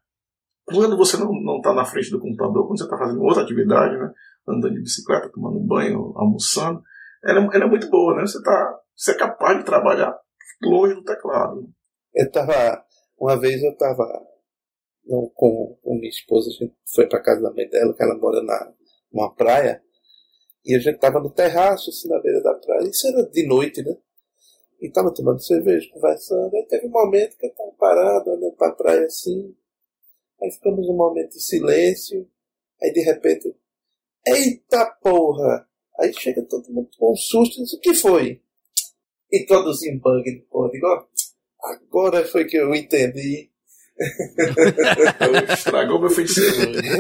quando 0.65 0.97
você 0.97 1.17
não 1.17 1.57
está 1.57 1.73
na 1.73 1.85
frente 1.85 2.11
do 2.11 2.21
computador, 2.21 2.67
quando 2.67 2.79
você 2.79 2.85
está 2.85 2.99
fazendo 2.99 3.23
outra 3.23 3.43
atividade, 3.43 3.97
né? 3.97 4.13
andando 4.49 4.75
de 4.75 4.81
bicicleta, 4.81 5.31
tomando 5.33 5.61
banho, 5.61 6.13
almoçando, 6.17 6.83
ela, 7.25 7.41
é, 7.41 7.57
ela 7.57 7.65
é 7.65 7.69
muito 7.69 7.89
boa. 7.89 8.17
Né? 8.17 8.23
Você, 8.23 8.43
tá, 8.43 8.79
você 8.95 9.13
é 9.13 9.17
capaz 9.17 9.59
de 9.59 9.65
trabalhar 9.65 10.15
longe 10.63 10.95
do 10.95 11.05
teclado. 11.05 11.63
Né? 11.63 11.69
Eu 12.15 12.27
estava. 12.27 12.85
Uma 13.17 13.39
vez 13.39 13.63
eu 13.63 13.71
estava 13.71 14.05
com, 15.35 15.79
com 15.83 15.95
minha 15.97 16.09
esposa, 16.09 16.49
a 16.49 16.53
gente 16.53 16.75
foi 16.95 17.07
para 17.07 17.23
casa 17.23 17.41
da 17.43 17.53
mãe 17.53 17.69
dela, 17.69 17.95
que 17.95 18.03
ela 18.03 18.17
mora 18.17 18.43
na, 18.43 18.73
numa 19.13 19.35
praia, 19.35 19.83
e 20.65 20.75
a 20.75 20.79
gente 20.79 20.95
estava 20.95 21.21
no 21.21 21.31
terraço, 21.31 21.91
assim, 21.91 22.09
na 22.09 22.21
beira 22.21 22.43
da 22.43 22.55
praia. 22.55 22.89
Isso 22.89 23.07
era 23.07 23.23
de 23.29 23.47
noite, 23.47 23.83
né? 23.83 23.95
E 24.81 24.91
tava 24.91 25.13
tomando 25.13 25.43
cerveja, 25.43 25.89
conversando. 25.93 26.55
Aí 26.55 26.65
teve 26.67 26.87
um 26.87 26.91
momento 26.91 27.37
que 27.39 27.47
eu 27.47 27.55
tava 27.55 27.71
parado, 27.73 28.31
olhando 28.31 28.57
pra 28.57 28.73
praia 28.73 29.07
assim. 29.07 29.55
Aí 30.43 30.51
ficamos 30.51 30.89
um 30.89 30.97
momento 30.97 31.31
de 31.31 31.43
silêncio. 31.43 32.29
Aí 32.83 32.93
de 32.93 33.01
repente, 33.01 33.55
eita 34.27 34.87
porra! 35.03 35.67
Aí 35.99 36.13
chega 36.13 36.43
todo 36.43 36.73
mundo 36.73 36.91
com 36.99 37.13
um 37.13 37.17
susto 37.17 37.61
e 37.61 37.63
diz, 37.63 37.73
o 37.73 37.81
que 37.81 37.95
foi? 37.95 38.43
Introduzi 39.33 39.91
um 39.91 39.99
bug 39.99 40.31
no 40.31 40.45
código. 40.47 40.87
Agora 41.63 42.25
foi 42.27 42.45
que 42.45 42.57
eu 42.57 42.75
entendi. 42.75 43.51
Estragou 45.53 46.01
meu 46.01 46.11
feitiço. 46.11 46.43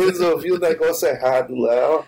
Resolvi 0.07 0.53
o 0.53 0.61
negócio 0.61 1.09
errado 1.09 1.55
lá, 1.57 1.99
ó. 1.99 2.05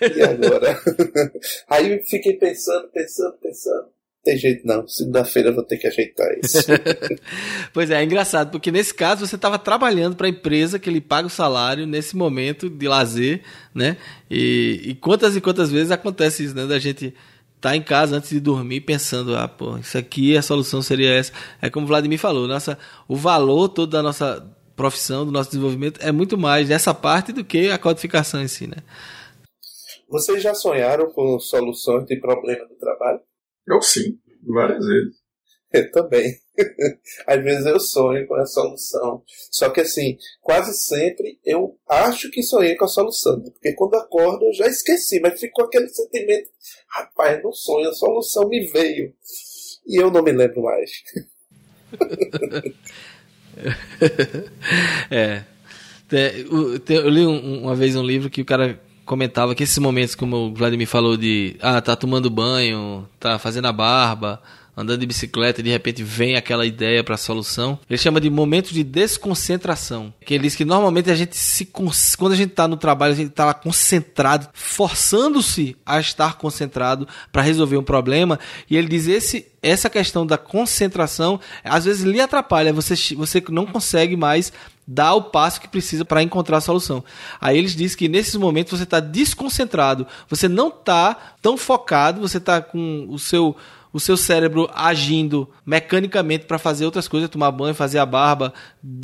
E 0.00 0.22
agora? 0.22 0.80
Aí 1.68 2.02
fiquei 2.04 2.34
pensando, 2.38 2.88
pensando, 2.88 3.36
pensando 3.38 3.92
tem 4.22 4.36
jeito 4.36 4.66
não. 4.66 4.86
Segunda-feira 4.86 5.48
eu 5.48 5.54
vou 5.54 5.64
ter 5.64 5.76
que 5.76 5.86
ajeitar 5.86 6.28
isso. 6.42 6.58
pois 7.74 7.90
é, 7.90 8.00
é 8.00 8.04
engraçado, 8.04 8.50
porque 8.50 8.70
nesse 8.70 8.94
caso 8.94 9.26
você 9.26 9.34
estava 9.34 9.58
trabalhando 9.58 10.14
para 10.14 10.26
a 10.26 10.30
empresa 10.30 10.78
que 10.78 10.88
ele 10.88 11.00
paga 11.00 11.26
o 11.26 11.30
salário 11.30 11.86
nesse 11.86 12.16
momento 12.16 12.70
de 12.70 12.86
lazer, 12.86 13.42
né? 13.74 13.96
E, 14.30 14.80
e 14.84 14.94
quantas 14.94 15.36
e 15.36 15.40
quantas 15.40 15.70
vezes 15.70 15.90
acontece 15.90 16.44
isso, 16.44 16.54
né? 16.54 16.66
Da 16.66 16.78
gente 16.78 17.14
tá 17.60 17.76
em 17.76 17.82
casa 17.82 18.16
antes 18.16 18.30
de 18.30 18.40
dormir 18.40 18.80
pensando, 18.82 19.36
ah, 19.36 19.48
pô, 19.48 19.76
isso 19.78 19.98
aqui 19.98 20.36
a 20.36 20.42
solução 20.42 20.82
seria 20.82 21.14
essa. 21.14 21.32
É 21.60 21.68
como 21.68 21.84
o 21.84 21.88
Vladimir 21.88 22.18
falou, 22.18 22.46
nossa, 22.46 22.78
o 23.08 23.16
valor 23.16 23.68
todo 23.68 23.90
da 23.90 24.02
nossa 24.02 24.44
profissão, 24.76 25.24
do 25.24 25.32
nosso 25.32 25.50
desenvolvimento 25.50 26.00
é 26.00 26.10
muito 26.10 26.38
mais 26.38 26.68
nessa 26.68 26.94
parte 26.94 27.32
do 27.32 27.44
que 27.44 27.70
a 27.70 27.78
codificação 27.78 28.42
em 28.42 28.48
si, 28.48 28.66
né? 28.66 28.76
Vocês 30.08 30.42
já 30.42 30.54
sonharam 30.54 31.10
com 31.10 31.38
soluções 31.38 32.04
de 32.04 32.16
problema 32.20 32.66
do 32.66 32.74
trabalho? 32.74 33.20
Eu 33.66 33.80
sim, 33.80 34.18
várias 34.42 34.84
vezes. 34.84 35.16
Eu 35.72 35.90
também. 35.90 36.38
Às 37.26 37.42
vezes 37.42 37.64
eu 37.64 37.80
sonho 37.80 38.26
com 38.26 38.34
a 38.34 38.44
solução. 38.44 39.22
Só 39.50 39.70
que 39.70 39.80
assim, 39.80 40.18
quase 40.42 40.74
sempre 40.74 41.40
eu 41.42 41.78
acho 41.88 42.30
que 42.30 42.42
sonhei 42.42 42.76
com 42.76 42.84
a 42.84 42.88
solução. 42.88 43.40
Porque 43.40 43.72
quando 43.72 43.94
acordo 43.94 44.44
eu 44.44 44.52
já 44.52 44.66
esqueci, 44.66 45.18
mas 45.18 45.40
ficou 45.40 45.64
aquele 45.64 45.88
sentimento, 45.88 46.50
rapaz, 46.88 47.42
no 47.42 47.54
sonho, 47.54 47.88
a 47.88 47.94
solução 47.94 48.50
me 48.50 48.66
veio. 48.66 49.14
E 49.86 50.00
eu 50.00 50.10
não 50.10 50.22
me 50.22 50.32
lembro 50.32 50.62
mais. 50.62 50.90
é. 55.10 55.42
Eu 56.88 57.08
li 57.08 57.24
uma 57.24 57.74
vez 57.74 57.96
um 57.96 58.04
livro 58.04 58.28
que 58.28 58.42
o 58.42 58.44
cara 58.44 58.78
comentava 59.04 59.54
que 59.54 59.62
esses 59.62 59.78
momentos, 59.78 60.14
como 60.14 60.36
o 60.36 60.54
Vladimir 60.54 60.86
falou, 60.86 61.16
de 61.16 61.56
ah, 61.60 61.80
tá 61.80 61.96
tomando 61.96 62.30
banho, 62.30 63.08
tá 63.18 63.38
fazendo 63.38 63.66
a 63.66 63.72
barba, 63.72 64.40
andando 64.76 65.00
de 65.00 65.06
bicicleta 65.06 65.60
e 65.60 65.64
de 65.64 65.70
repente 65.70 66.02
vem 66.02 66.36
aquela 66.36 66.64
ideia 66.64 67.04
para 67.04 67.14
a 67.14 67.18
solução. 67.18 67.78
Ele 67.88 67.98
chama 67.98 68.20
de 68.20 68.30
momentos 68.30 68.72
de 68.72 68.82
desconcentração. 68.82 70.12
Que 70.24 70.34
ele 70.34 70.44
diz 70.44 70.56
que 70.56 70.64
normalmente 70.64 71.10
a 71.10 71.14
gente 71.14 71.36
se 71.36 71.66
quando 72.16 72.32
a 72.32 72.36
gente 72.36 72.50
está 72.50 72.66
no 72.66 72.76
trabalho, 72.76 73.12
a 73.12 73.16
gente 73.16 73.30
está 73.30 73.44
lá 73.44 73.54
concentrado, 73.54 74.48
forçando-se 74.52 75.76
a 75.84 76.00
estar 76.00 76.36
concentrado 76.38 77.06
para 77.30 77.42
resolver 77.42 77.76
um 77.76 77.82
problema. 77.82 78.38
E 78.68 78.76
ele 78.76 78.88
diz 78.88 79.06
esse 79.06 79.46
essa 79.62 79.88
questão 79.88 80.26
da 80.26 80.36
concentração 80.36 81.38
às 81.62 81.84
vezes 81.84 82.02
lhe 82.02 82.20
atrapalha, 82.20 82.72
você 82.72 82.94
você 83.14 83.42
não 83.48 83.64
consegue 83.64 84.16
mais 84.16 84.52
dar 84.86 85.14
o 85.14 85.22
passo 85.22 85.60
que 85.60 85.68
precisa 85.68 86.04
para 86.04 86.22
encontrar 86.22 86.58
a 86.58 86.60
solução. 86.60 87.04
Aí 87.40 87.56
eles 87.56 87.74
dizem 87.74 87.96
que 87.96 88.08
nesses 88.08 88.34
momentos 88.34 88.78
você 88.78 88.84
está 88.84 89.00
desconcentrado, 89.00 90.06
você 90.28 90.48
não 90.48 90.68
está 90.68 91.34
tão 91.40 91.56
focado, 91.56 92.20
você 92.20 92.38
está 92.38 92.60
com 92.60 93.06
o 93.08 93.18
seu 93.18 93.56
o 93.92 94.00
seu 94.00 94.16
cérebro 94.16 94.70
agindo 94.74 95.46
mecanicamente 95.66 96.46
para 96.46 96.58
fazer 96.58 96.86
outras 96.86 97.06
coisas, 97.06 97.28
tomar 97.28 97.50
banho, 97.50 97.74
fazer 97.74 97.98
a 97.98 98.06
barba, 98.06 98.54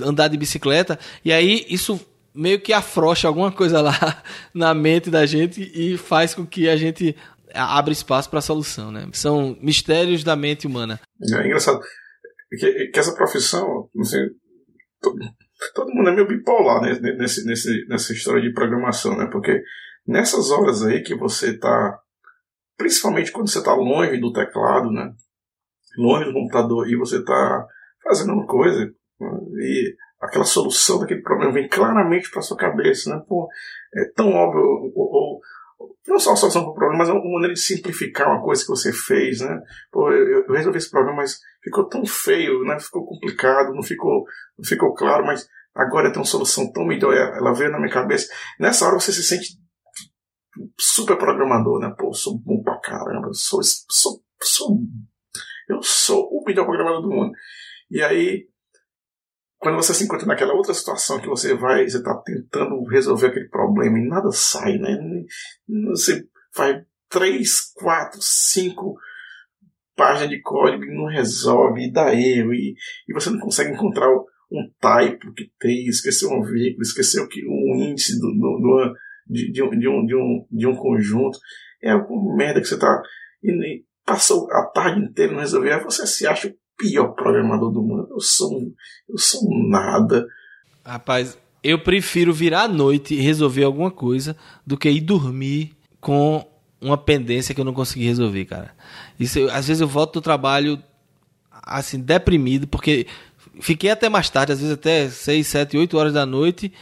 andar 0.02 0.28
de 0.28 0.38
bicicleta, 0.38 0.98
e 1.22 1.30
aí 1.30 1.66
isso 1.68 2.00
meio 2.34 2.58
que 2.58 2.72
afrouxa 2.72 3.28
alguma 3.28 3.52
coisa 3.52 3.82
lá 3.82 4.22
na 4.54 4.72
mente 4.72 5.10
da 5.10 5.26
gente 5.26 5.70
e 5.74 5.98
faz 5.98 6.34
com 6.34 6.46
que 6.46 6.70
a 6.70 6.76
gente 6.76 7.14
abra 7.52 7.92
espaço 7.92 8.30
para 8.30 8.38
a 8.38 8.42
solução, 8.42 8.90
né? 8.90 9.06
São 9.12 9.58
mistérios 9.60 10.24
da 10.24 10.34
mente 10.34 10.66
humana. 10.66 11.00
É 11.22 11.46
engraçado 11.46 11.80
que, 12.56 12.86
que 12.86 12.98
essa 12.98 13.14
profissão, 13.14 13.88
todo 15.74 15.92
mundo 15.92 16.08
é 16.08 16.14
meio 16.14 16.28
bipolar 16.28 16.80
né, 16.82 16.98
nesse, 17.14 17.44
nesse, 17.46 17.86
nessa 17.88 18.12
história 18.12 18.40
de 18.40 18.52
programação, 18.52 19.16
né? 19.16 19.28
Porque 19.30 19.62
nessas 20.06 20.50
horas 20.50 20.82
aí 20.84 21.02
que 21.02 21.14
você 21.14 21.50
está, 21.50 21.98
principalmente 22.76 23.32
quando 23.32 23.50
você 23.50 23.58
está 23.58 23.74
longe 23.74 24.18
do 24.18 24.32
teclado, 24.32 24.90
né? 24.90 25.12
Longe 25.96 26.26
do 26.26 26.32
computador 26.32 26.88
e 26.88 26.96
você 26.96 27.18
está 27.18 27.66
fazendo 28.02 28.32
uma 28.32 28.46
coisa 28.46 28.92
e 29.60 29.96
aquela 30.20 30.44
solução 30.44 31.00
daquele 31.00 31.22
problema 31.22 31.52
vem 31.52 31.68
claramente 31.68 32.30
para 32.30 32.42
sua 32.42 32.56
cabeça, 32.56 33.10
né? 33.10 33.22
Pô, 33.28 33.48
é 33.94 34.04
tão 34.14 34.32
óbvio, 34.32 34.62
ou, 34.62 34.92
ou, 34.94 35.40
não 36.06 36.18
só 36.18 36.32
a 36.32 36.36
solução 36.36 36.62
para 36.62 36.70
o 36.70 36.74
problema, 36.74 36.98
mas 37.04 37.08
uma 37.08 37.22
maneira 37.22 37.54
de 37.54 37.60
simplificar 37.60 38.28
uma 38.28 38.42
coisa 38.42 38.62
que 38.62 38.68
você 38.68 38.92
fez, 38.92 39.40
né? 39.40 39.60
Pô, 39.92 40.10
eu, 40.10 40.44
eu, 40.46 40.54
resolvi 40.54 40.78
esse 40.78 40.90
problema, 40.90 41.18
mas 41.18 41.38
ficou 41.62 41.88
tão 41.88 42.04
feio, 42.04 42.64
né? 42.64 42.78
Ficou 42.80 43.06
complicado, 43.06 43.74
não 43.74 43.82
ficou, 43.82 44.24
não 44.58 44.64
ficou 44.64 44.94
claro, 44.94 45.24
mas 45.24 45.48
agora 45.74 46.10
tem 46.10 46.18
uma 46.18 46.24
solução 46.24 46.72
tão 46.72 46.84
melhor, 46.84 47.14
ela 47.14 47.52
veio 47.52 47.70
na 47.70 47.78
minha 47.78 47.92
cabeça. 47.92 48.32
Nessa 48.58 48.86
hora 48.86 48.98
você 48.98 49.12
se 49.12 49.22
sente 49.22 49.56
super 50.78 51.16
programador, 51.16 51.78
né? 51.78 51.94
Pô, 51.96 52.12
sou 52.12 52.38
bom 52.38 52.62
pra 52.62 52.80
caramba, 52.80 53.28
sou, 53.32 53.60
sou, 53.62 54.20
sou 54.42 54.80
eu 55.68 55.82
sou 55.82 56.28
o 56.32 56.42
melhor 56.44 56.64
programador 56.64 57.02
do 57.02 57.10
mundo. 57.10 57.32
E 57.90 58.02
aí 58.02 58.48
quando 59.58 59.76
você 59.76 59.92
se 59.92 60.04
encontra 60.04 60.26
naquela 60.26 60.54
outra 60.54 60.72
situação 60.72 61.20
que 61.20 61.28
você 61.28 61.54
vai, 61.54 61.88
você 61.88 61.98
está 61.98 62.14
tentando 62.24 62.82
resolver 62.84 63.28
aquele 63.28 63.48
problema 63.48 63.98
e 63.98 64.08
nada 64.08 64.30
sai, 64.30 64.78
né? 64.78 64.96
Você 65.90 66.24
faz 66.54 66.82
três, 67.08 67.72
quatro, 67.74 68.20
cinco 68.22 68.96
páginas 69.96 70.30
de 70.30 70.40
código 70.40 70.84
e 70.84 70.94
não 70.94 71.06
resolve, 71.06 71.82
e 71.82 71.92
dá 71.92 72.14
erro, 72.14 72.54
e, 72.54 72.74
e 73.08 73.12
você 73.12 73.30
não 73.30 73.40
consegue 73.40 73.72
encontrar 73.72 74.08
um 74.50 74.70
typo 74.80 75.32
que 75.34 75.50
tem, 75.58 75.86
esqueceu 75.86 76.30
um 76.30 76.42
vírgula, 76.42 76.82
esqueceu 76.82 77.26
que 77.26 77.44
um 77.46 77.74
índice 77.82 78.18
do, 78.18 78.28
do, 78.32 78.60
do 78.60 78.94
de, 79.26 79.50
de, 79.50 79.62
um, 79.62 79.70
de, 79.70 79.88
um, 79.88 80.06
de, 80.06 80.16
um, 80.16 80.46
de 80.50 80.66
um 80.66 80.76
conjunto. 80.76 81.38
É 81.82 81.90
alguma 81.90 82.36
merda 82.36 82.60
que 82.60 82.66
você 82.66 82.74
está. 82.74 83.02
E, 83.42 83.84
passou 84.08 84.50
a 84.50 84.64
tarde 84.66 85.02
inteira 85.02 85.32
não 85.32 85.40
resolveu, 85.40 85.74
aí 85.74 85.84
você 85.84 86.06
se 86.06 86.26
acha 86.26 86.54
pior 86.78 87.08
programador 87.08 87.70
do 87.70 87.82
mundo. 87.82 88.08
Eu 88.10 88.20
sou, 88.20 88.72
eu 89.08 89.18
sou 89.18 89.42
nada. 89.68 90.26
Rapaz, 90.84 91.36
eu 91.62 91.78
prefiro 91.82 92.32
virar 92.32 92.62
à 92.62 92.68
noite 92.68 93.14
e 93.14 93.20
resolver 93.20 93.64
alguma 93.64 93.90
coisa 93.90 94.36
do 94.66 94.78
que 94.78 94.88
ir 94.88 95.00
dormir 95.00 95.76
com 96.00 96.46
uma 96.80 96.96
pendência 96.96 97.54
que 97.54 97.60
eu 97.60 97.64
não 97.64 97.74
consegui 97.74 98.06
resolver, 98.06 98.44
cara. 98.44 98.70
Isso, 99.18 99.48
às 99.50 99.66
vezes 99.66 99.80
eu 99.80 99.88
volto 99.88 100.14
do 100.14 100.20
trabalho 100.20 100.82
assim 101.50 102.00
deprimido 102.00 102.66
porque 102.66 103.06
fiquei 103.60 103.90
até 103.90 104.08
mais 104.08 104.30
tarde, 104.30 104.52
às 104.52 104.60
vezes 104.60 104.72
até 104.72 105.08
6, 105.08 105.46
7, 105.46 105.76
8 105.76 105.98
horas 105.98 106.12
da 106.12 106.24
noite 106.24 106.72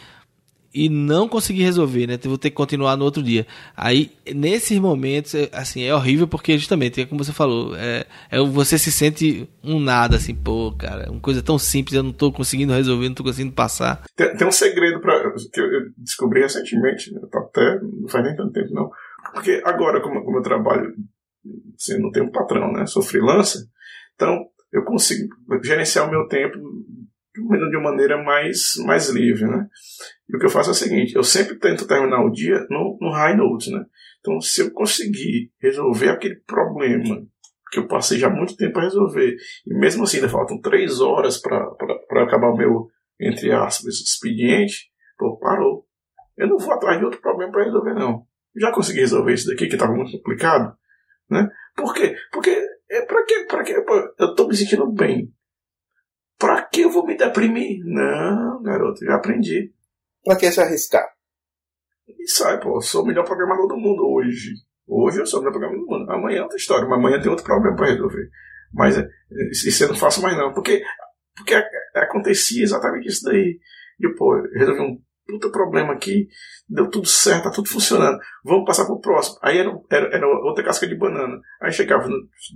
e 0.77 0.91
não 0.91 1.27
consegui 1.27 1.63
resolver, 1.63 2.07
né? 2.07 2.19
Vou 2.25 2.37
ter 2.37 2.51
que 2.51 2.57
continuar 2.57 2.99
no 2.99 3.05
outro 3.07 3.23
dia. 3.23 3.47
Aí, 3.75 4.13
nesses 4.35 4.79
momentos, 4.79 5.35
é, 5.35 5.49
assim, 5.51 5.83
é 5.83 5.95
horrível 5.95 6.29
porque 6.29 6.59
justamente, 6.59 7.01
é 7.01 7.07
como 7.07 7.25
você 7.25 7.33
falou, 7.33 7.75
é, 7.75 8.05
é 8.31 8.39
você 8.41 8.77
se 8.77 8.93
sente 8.93 9.49
um 9.65 9.81
nada, 9.81 10.17
assim, 10.17 10.35
pô, 10.35 10.75
cara, 10.79 11.11
uma 11.11 11.21
coisa 11.21 11.43
tão 11.43 11.59
simples, 11.59 11.97
eu 11.97 12.03
não 12.03 12.13
tô 12.13 12.31
conseguindo 12.31 12.75
resolver, 12.75 13.09
não 13.09 13.15
tô 13.15 13.25
conseguindo 13.25 13.55
passar. 13.55 14.05
Tem, 14.15 14.37
tem 14.37 14.47
um 14.47 14.53
segredo 14.53 15.01
para 15.01 15.33
que 15.51 15.61
eu 15.63 15.71
descobri 15.97 16.43
recentemente, 16.43 17.11
né? 17.11 17.23
até 17.25 17.81
não 17.81 18.07
faz 18.07 18.23
nem 18.23 18.37
tanto 18.37 18.53
tempo 18.53 18.75
não, 18.75 18.91
porque 19.33 19.63
agora, 19.65 20.03
como, 20.03 20.23
como 20.23 20.37
eu 20.37 20.43
trabalho, 20.43 20.95
assim, 21.75 21.99
não 21.99 22.11
tenho 22.11 22.27
um 22.27 22.31
patrão, 22.31 22.71
né? 22.71 22.85
Sou 22.85 23.03
freelancer, 23.03 23.63
então 24.15 24.45
eu 24.71 24.85
consigo 24.85 25.35
gerenciar 25.65 26.07
o 26.07 26.11
meu 26.11 26.29
tempo 26.29 26.59
de 27.37 27.77
uma 27.77 27.91
maneira 27.91 28.23
mais, 28.23 28.75
mais 28.85 29.09
livre, 29.09 29.47
né? 29.47 29.67
E 30.29 30.37
o 30.37 30.39
que 30.39 30.47
eu 30.47 30.51
faço 30.51 30.71
é 30.71 30.73
o 30.73 30.75
seguinte, 30.75 31.15
eu 31.15 31.23
sempre 31.23 31.59
tento 31.59 31.87
terminar 31.87 32.25
o 32.25 32.31
dia 32.31 32.67
no, 32.71 32.99
no 33.01 33.11
high 33.11 33.37
note, 33.37 33.71
né? 33.71 33.85
Então, 34.21 34.41
se 34.41 34.61
eu 34.61 34.73
conseguir 34.73 35.53
resolver 35.61 36.09
aquele 36.09 36.37
problema 36.47 37.25
que 37.71 37.79
eu 37.79 37.87
passei 37.87 38.19
já 38.19 38.31
muito 38.31 38.57
tempo 38.57 38.79
a 38.79 38.83
resolver, 38.83 39.37
e 39.67 39.75
mesmo 39.79 40.05
assim 40.05 40.17
ainda 40.17 40.29
faltam 40.29 40.61
três 40.61 41.01
horas 41.01 41.39
para 41.39 42.23
acabar 42.23 42.51
o 42.51 42.57
meu, 42.57 42.89
entre 43.21 43.53
aspas, 43.53 44.01
expediente, 44.01 44.91
pô, 45.19 45.39
parou. 45.39 45.87
Eu 46.37 46.49
não 46.49 46.59
vou 46.59 46.73
atrás 46.73 46.99
de 46.99 47.05
outro 47.05 47.21
problema 47.21 47.53
para 47.53 47.65
resolver, 47.65 47.95
não. 47.95 48.27
Já 48.57 48.73
consegui 48.73 49.01
resolver 49.01 49.35
isso 49.35 49.49
daqui, 49.49 49.67
que 49.67 49.75
estava 49.75 49.93
muito 49.93 50.13
complicado, 50.13 50.77
né? 51.31 51.49
Por 51.77 51.95
quê? 51.95 52.15
Porque, 52.33 52.51
é 52.91 53.03
para 53.03 53.25
quê? 53.25 53.47
Para 53.49 53.65
quê? 53.65 53.75
Eu 54.19 54.31
estou 54.31 54.49
me 54.49 54.57
sentindo 54.57 54.91
bem. 54.91 55.31
Pra 56.39 56.63
que 56.63 56.83
eu 56.83 56.91
vou 56.91 57.07
me 57.07 57.17
deprimir? 57.17 57.81
Não, 57.85 58.63
garoto, 58.63 59.05
já 59.05 59.15
aprendi. 59.15 59.73
Pra 60.25 60.37
que 60.37 60.51
se 60.51 60.61
arriscar? 60.61 61.07
E 62.09 62.29
sai, 62.29 62.61
pô, 62.61 62.77
eu 62.77 62.83
sou 62.83 63.03
o 63.03 63.07
melhor 63.07 63.25
programador 63.25 63.69
do 63.69 63.77
mundo 63.77 64.07
hoje. 64.07 64.53
Hoje 64.87 65.21
eu 65.21 65.27
sou 65.27 65.41
o 65.41 65.43
melhor 65.43 65.53
programador 65.53 65.85
do 65.85 65.91
mundo. 65.91 66.11
Amanhã 66.11 66.39
é 66.39 66.43
outra 66.43 66.57
história, 66.57 66.87
mas 66.87 66.99
amanhã 66.99 67.21
tem 67.21 67.31
outro 67.31 67.45
problema 67.45 67.77
para 67.77 67.91
resolver. 67.91 68.29
Mas 68.73 68.97
isso 69.51 69.85
eu 69.85 69.89
não 69.89 69.97
faço 69.97 70.23
mais 70.23 70.37
não, 70.37 70.53
porque, 70.53 70.83
porque 71.37 71.55
acontecia 71.95 72.63
exatamente 72.63 73.09
isso 73.09 73.25
daí. 73.25 73.59
E, 73.99 74.09
pô, 74.15 74.37
eu 74.37 74.59
resolvi 74.59 74.81
um 74.83 74.99
puta 75.27 75.51
problema 75.51 75.93
aqui, 75.93 76.29
deu 76.69 76.89
tudo 76.89 77.07
certo, 77.07 77.45
tá 77.45 77.51
tudo 77.51 77.69
funcionando, 77.69 78.19
vamos 78.45 78.65
passar 78.65 78.87
pro 78.87 79.01
próximo. 79.01 79.39
Aí 79.43 79.59
era, 79.59 79.71
era, 79.91 80.17
era 80.17 80.27
outra 80.27 80.65
casca 80.65 80.87
de 80.87 80.95
banana. 80.95 81.41
Aí 81.61 81.73
chegava, 81.73 82.09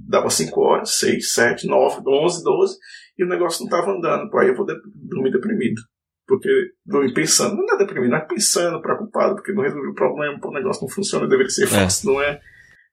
dava 0.09 0.31
5 0.31 0.61
horas, 0.61 0.91
6, 0.99 1.33
7, 1.33 1.67
9, 1.67 2.03
11, 2.07 2.45
12, 2.45 2.77
e 3.19 3.25
o 3.25 3.29
negócio 3.29 3.61
não 3.61 3.67
estava 3.67 3.93
andando. 3.93 4.31
Pô, 4.31 4.39
aí 4.39 4.49
eu 4.49 4.57
vou 4.57 4.67
dormir 4.67 5.33
deprimido. 5.33 5.81
Porque 6.27 6.49
dormir 6.87 7.13
pensando, 7.13 7.57
não 7.57 7.75
é 7.75 7.79
deprimido, 7.79 8.11
não 8.11 8.19
é 8.19 8.25
pensando, 8.25 8.81
preocupado, 8.81 9.35
porque 9.35 9.53
não 9.53 9.65
resolvi 9.65 9.89
o 9.89 9.95
problema, 9.95 10.39
pô, 10.39 10.49
o 10.49 10.55
negócio 10.55 10.83
não 10.83 10.89
funciona, 10.89 11.27
deveria 11.27 11.51
ser 11.51 11.65
é. 11.65 11.67
fácil, 11.67 12.11
é. 12.11 12.13
não 12.13 12.23
é? 12.23 12.41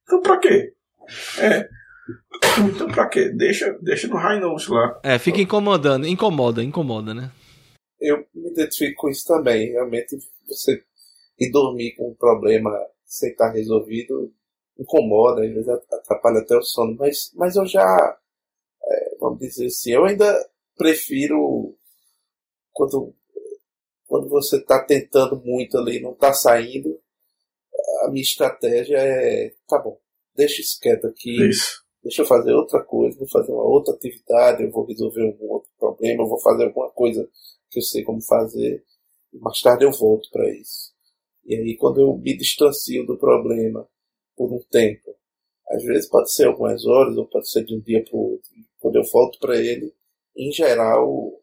Então 0.03 0.21
pra 0.21 0.39
quê? 0.39 0.73
É. 1.37 1.69
Então 2.59 2.87
pra 2.87 3.07
quê? 3.07 3.29
Deixa, 3.29 3.77
deixa 3.81 4.07
no 4.07 4.17
high 4.17 4.39
note 4.39 4.71
lá. 4.71 4.99
É, 5.03 5.19
fica 5.19 5.39
incomodando, 5.39 6.07
incomoda, 6.07 6.63
incomoda, 6.63 7.13
né? 7.13 7.29
Eu 7.99 8.25
me 8.33 8.49
identifico 8.51 9.01
com 9.01 9.09
isso 9.09 9.25
também. 9.25 9.71
Realmente, 9.71 10.17
você 10.47 10.83
ir 11.39 11.51
dormir 11.51 11.95
com 11.95 12.09
um 12.09 12.15
problema 12.15 12.71
sem 13.05 13.31
estar 13.31 13.51
resolvido 13.51 14.33
incomoda, 14.77 15.43
às 15.43 15.51
vezes 15.51 15.69
atrapalha 15.69 16.39
até 16.39 16.55
o 16.55 16.61
sono. 16.61 16.95
Mas, 16.97 17.31
mas 17.35 17.55
eu 17.55 17.65
já 17.65 18.17
vamos 19.19 19.39
dizer 19.39 19.67
assim. 19.67 19.91
Eu 19.91 20.05
ainda 20.05 20.49
prefiro 20.75 21.75
quando, 22.71 23.13
quando 24.05 24.29
você 24.29 24.57
está 24.57 24.83
tentando 24.83 25.41
muito 25.43 25.77
ali 25.77 26.01
não 26.01 26.13
está 26.13 26.33
saindo. 26.33 26.99
A 28.03 28.09
minha 28.09 28.23
estratégia 28.23 28.97
é: 28.97 29.53
tá 29.67 29.79
bom, 29.79 29.99
deixa 30.35 30.61
isso 30.61 30.79
quieto 30.79 31.07
aqui. 31.07 31.49
Isso. 31.49 31.85
Deixa 32.03 32.21
eu 32.21 32.25
fazer 32.25 32.53
outra 32.53 32.81
coisa, 32.83 33.17
vou 33.17 33.27
fazer 33.27 33.51
uma 33.51 33.63
outra 33.63 33.93
atividade, 33.93 34.63
eu 34.63 34.71
vou 34.71 34.85
resolver 34.85 35.25
algum 35.25 35.51
outro 35.51 35.69
problema, 35.77 36.23
eu 36.23 36.27
vou 36.27 36.39
fazer 36.39 36.65
alguma 36.65 36.89
coisa 36.91 37.27
que 37.69 37.79
eu 37.79 37.83
sei 37.83 38.03
como 38.03 38.21
fazer. 38.21 38.83
E 39.33 39.39
mais 39.39 39.59
tarde 39.61 39.85
eu 39.85 39.91
volto 39.91 40.29
para 40.31 40.49
isso. 40.49 40.93
E 41.45 41.55
aí, 41.55 41.77
quando 41.77 42.01
eu 42.01 42.17
me 42.17 42.35
distancio 42.37 43.05
do 43.05 43.17
problema 43.17 43.87
por 44.35 44.53
um 44.53 44.59
tempo, 44.69 45.15
às 45.69 45.83
vezes 45.83 46.09
pode 46.09 46.31
ser 46.31 46.47
algumas 46.47 46.85
horas, 46.85 47.15
ou 47.17 47.25
pode 47.25 47.49
ser 47.49 47.63
de 47.65 47.75
um 47.75 47.79
dia 47.79 48.03
para 48.03 48.15
o 48.15 48.31
outro, 48.33 48.49
quando 48.79 48.95
eu 48.97 49.03
volto 49.03 49.39
para 49.39 49.57
ele, 49.57 49.93
em 50.35 50.51
geral. 50.51 51.41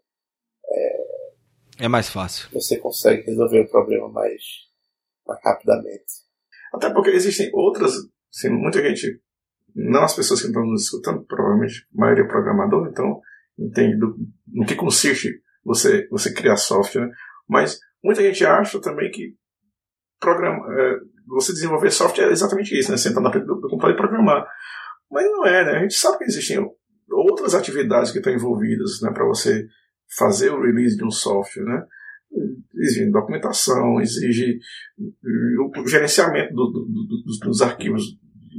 É, 0.67 1.05
é 1.81 1.89
mais 1.89 2.09
fácil. 2.09 2.49
Você 2.53 2.79
consegue 2.79 3.23
resolver 3.23 3.61
o 3.61 3.71
problema 3.71 4.09
mais, 4.09 4.43
mais 5.27 5.41
rapidamente. 5.43 6.25
Até 6.73 6.93
porque 6.93 7.11
existem 7.11 7.51
outras. 7.55 7.95
Assim, 8.35 8.51
muita 8.51 8.83
gente, 8.83 9.21
não 9.75 10.03
as 10.03 10.15
pessoas 10.15 10.41
que 10.41 10.49
estão 10.49 10.65
nos 10.67 10.85
escutando, 10.85 11.25
provavelmente 11.25 11.87
a 11.97 12.01
maioria 12.01 12.25
é 12.25 12.29
programador, 12.29 12.89
então 12.89 13.21
entende 13.59 13.97
do, 13.97 14.17
no 14.49 14.67
que 14.67 14.75
consiste 14.75 15.41
você, 15.65 16.07
você 16.11 16.33
criar 16.33 16.57
software, 16.57 17.07
né? 17.07 17.13
mas 17.49 17.79
muita 18.03 18.23
gente 18.23 18.45
acha 18.45 18.81
também 18.81 19.11
que 19.11 19.35
programa, 20.21 20.65
é, 20.73 20.99
você 21.27 21.53
desenvolver 21.53 21.91
software 21.91 22.29
é 22.29 22.33
exatamente 22.33 22.79
isso, 22.79 22.91
né? 22.91 22.97
Sentar 22.97 23.23
na 23.23 23.31
frente 23.31 23.47
do, 23.47 23.55
do 23.57 23.69
computador 23.69 23.95
e 23.95 23.97
programar. 23.97 24.47
Mas 25.11 25.25
não 25.25 25.47
é, 25.47 25.65
né? 25.65 25.79
A 25.79 25.83
gente 25.83 25.95
sabe 25.95 26.19
que 26.19 26.25
existem 26.25 26.59
outras 27.11 27.55
atividades 27.55 28.11
que 28.11 28.19
estão 28.19 28.33
envolvidas 28.33 29.01
né, 29.03 29.11
para 29.13 29.27
você 29.27 29.67
fazer 30.17 30.51
o 30.51 30.63
release 30.63 30.97
de 30.97 31.05
um 31.05 31.11
software. 31.11 31.65
Né? 31.65 31.85
Exige 32.77 33.11
documentação, 33.11 34.01
exige 34.01 34.59
o 34.99 35.87
gerenciamento 35.87 36.55
do, 36.55 36.67
do, 36.67 36.87
do, 36.87 37.23
dos, 37.25 37.39
dos 37.41 37.63
arquivos 37.63 38.03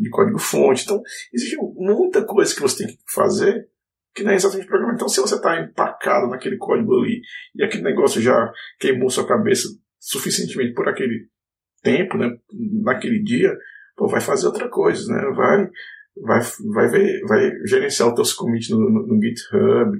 de 0.01 0.09
código-fonte. 0.09 0.83
Então, 0.83 1.01
existe 1.33 1.57
muita 1.57 2.25
coisa 2.25 2.53
que 2.53 2.61
você 2.61 2.85
tem 2.85 2.95
que 2.95 3.01
fazer 3.13 3.67
que 4.15 4.23
não 4.23 4.31
é 4.31 4.35
exatamente 4.35 4.67
programa. 4.67 4.93
Então, 4.93 5.09
se 5.09 5.19
você 5.19 5.35
está 5.35 5.61
empacado 5.61 6.27
naquele 6.27 6.57
código 6.57 6.95
ali 6.95 7.21
e 7.55 7.63
aquele 7.63 7.83
negócio 7.83 8.21
já 8.21 8.51
queimou 8.79 9.09
sua 9.09 9.27
cabeça 9.27 9.67
suficientemente 9.99 10.73
por 10.73 10.87
aquele 10.87 11.27
tempo, 11.83 12.17
né, 12.17 12.31
naquele 12.83 13.21
dia, 13.21 13.53
pô, 13.95 14.07
vai 14.07 14.21
fazer 14.21 14.47
outra 14.47 14.69
coisa, 14.69 15.13
né? 15.13 15.21
Vai 15.35 15.69
vai, 16.21 16.39
vai, 16.73 16.87
ver, 16.87 17.21
vai 17.27 17.51
gerenciar 17.65 18.09
os 18.09 18.15
teus 18.15 18.33
commits 18.33 18.69
no, 18.69 18.79
no, 18.79 19.07
no, 19.07 19.21
GitHub, 19.21 19.99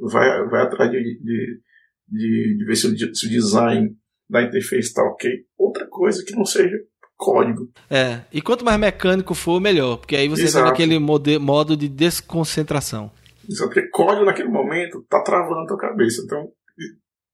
vai, 0.00 0.48
vai 0.48 0.62
atrás 0.62 0.90
de, 0.90 1.02
de, 1.02 1.60
de, 2.08 2.56
de 2.58 2.64
ver 2.64 2.76
se 2.76 2.86
o, 2.86 3.14
se 3.14 3.26
o 3.26 3.30
design 3.30 3.96
da 4.28 4.42
interface 4.42 4.88
está 4.88 5.02
ok. 5.02 5.30
Outra 5.58 5.86
coisa 5.86 6.24
que 6.24 6.34
não 6.34 6.44
seja 6.44 6.76
código. 7.16 7.70
É, 7.90 8.20
e 8.32 8.40
quanto 8.40 8.64
mais 8.64 8.78
mecânico 8.78 9.34
for, 9.34 9.60
melhor, 9.60 9.96
porque 9.96 10.16
aí 10.16 10.28
você 10.28 10.44
Exato. 10.44 10.58
entra 10.58 10.70
naquele 10.70 10.98
modo 11.38 11.76
de 11.76 11.88
desconcentração. 11.88 13.10
Exato, 13.48 13.70
porque 13.70 13.88
código 13.88 14.24
naquele 14.24 14.48
momento 14.48 15.04
tá 15.08 15.22
travando 15.22 15.60
a 15.60 15.66
tua 15.66 15.78
cabeça, 15.78 16.22
então 16.24 16.48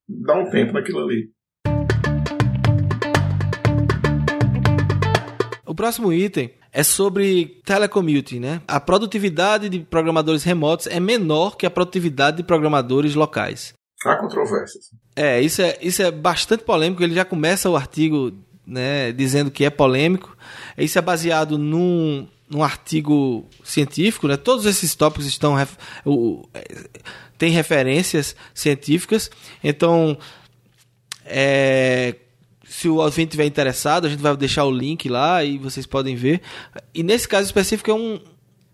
dá 0.08 0.38
um 0.38 0.50
tempo 0.50 0.72
naquilo 0.72 1.00
ali. 1.00 1.30
O 5.66 5.74
próximo 5.74 6.12
item 6.12 6.52
é 6.70 6.82
sobre 6.82 7.60
telecommuting, 7.64 8.40
né? 8.40 8.60
A 8.68 8.78
produtividade 8.78 9.70
de 9.70 9.80
programadores 9.80 10.44
remotos 10.44 10.86
é 10.86 11.00
menor 11.00 11.56
que 11.56 11.64
a 11.64 11.70
produtividade 11.70 12.38
de 12.38 12.42
programadores 12.42 13.14
locais. 13.14 13.72
Há 14.04 14.16
controvérsias. 14.16 14.86
É, 15.16 15.40
isso 15.40 15.62
é, 15.62 15.78
isso 15.80 16.02
é 16.02 16.10
bastante 16.10 16.64
polêmico. 16.64 17.02
Ele 17.02 17.14
já 17.14 17.24
começa 17.24 17.70
o 17.70 17.76
artigo 17.76 18.32
né, 18.66 19.12
dizendo 19.12 19.50
que 19.50 19.64
é 19.64 19.70
polêmico. 19.70 20.36
Isso 20.76 20.98
é 20.98 21.02
baseado 21.02 21.56
num, 21.56 22.28
num 22.52 22.62
artigo 22.62 23.48
científico, 23.64 24.28
né? 24.28 24.36
Todos 24.36 24.66
esses 24.66 24.94
tópicos 24.94 25.26
estão 25.26 25.56
o, 26.04 26.46
tem 27.38 27.50
referências 27.50 28.36
científicas. 28.54 29.30
Então, 29.64 30.16
é, 31.24 32.14
se 32.64 32.88
o 32.88 32.96
ouvinte 32.96 33.28
estiver 33.28 33.46
interessado, 33.46 34.06
a 34.06 34.10
gente 34.10 34.20
vai 34.20 34.36
deixar 34.36 34.64
o 34.64 34.70
link 34.70 35.08
lá 35.08 35.42
e 35.42 35.56
vocês 35.56 35.86
podem 35.86 36.14
ver. 36.14 36.42
E 36.94 37.02
nesse 37.02 37.26
caso 37.26 37.46
específico 37.46 37.90
é 37.90 37.94
um, 37.94 38.20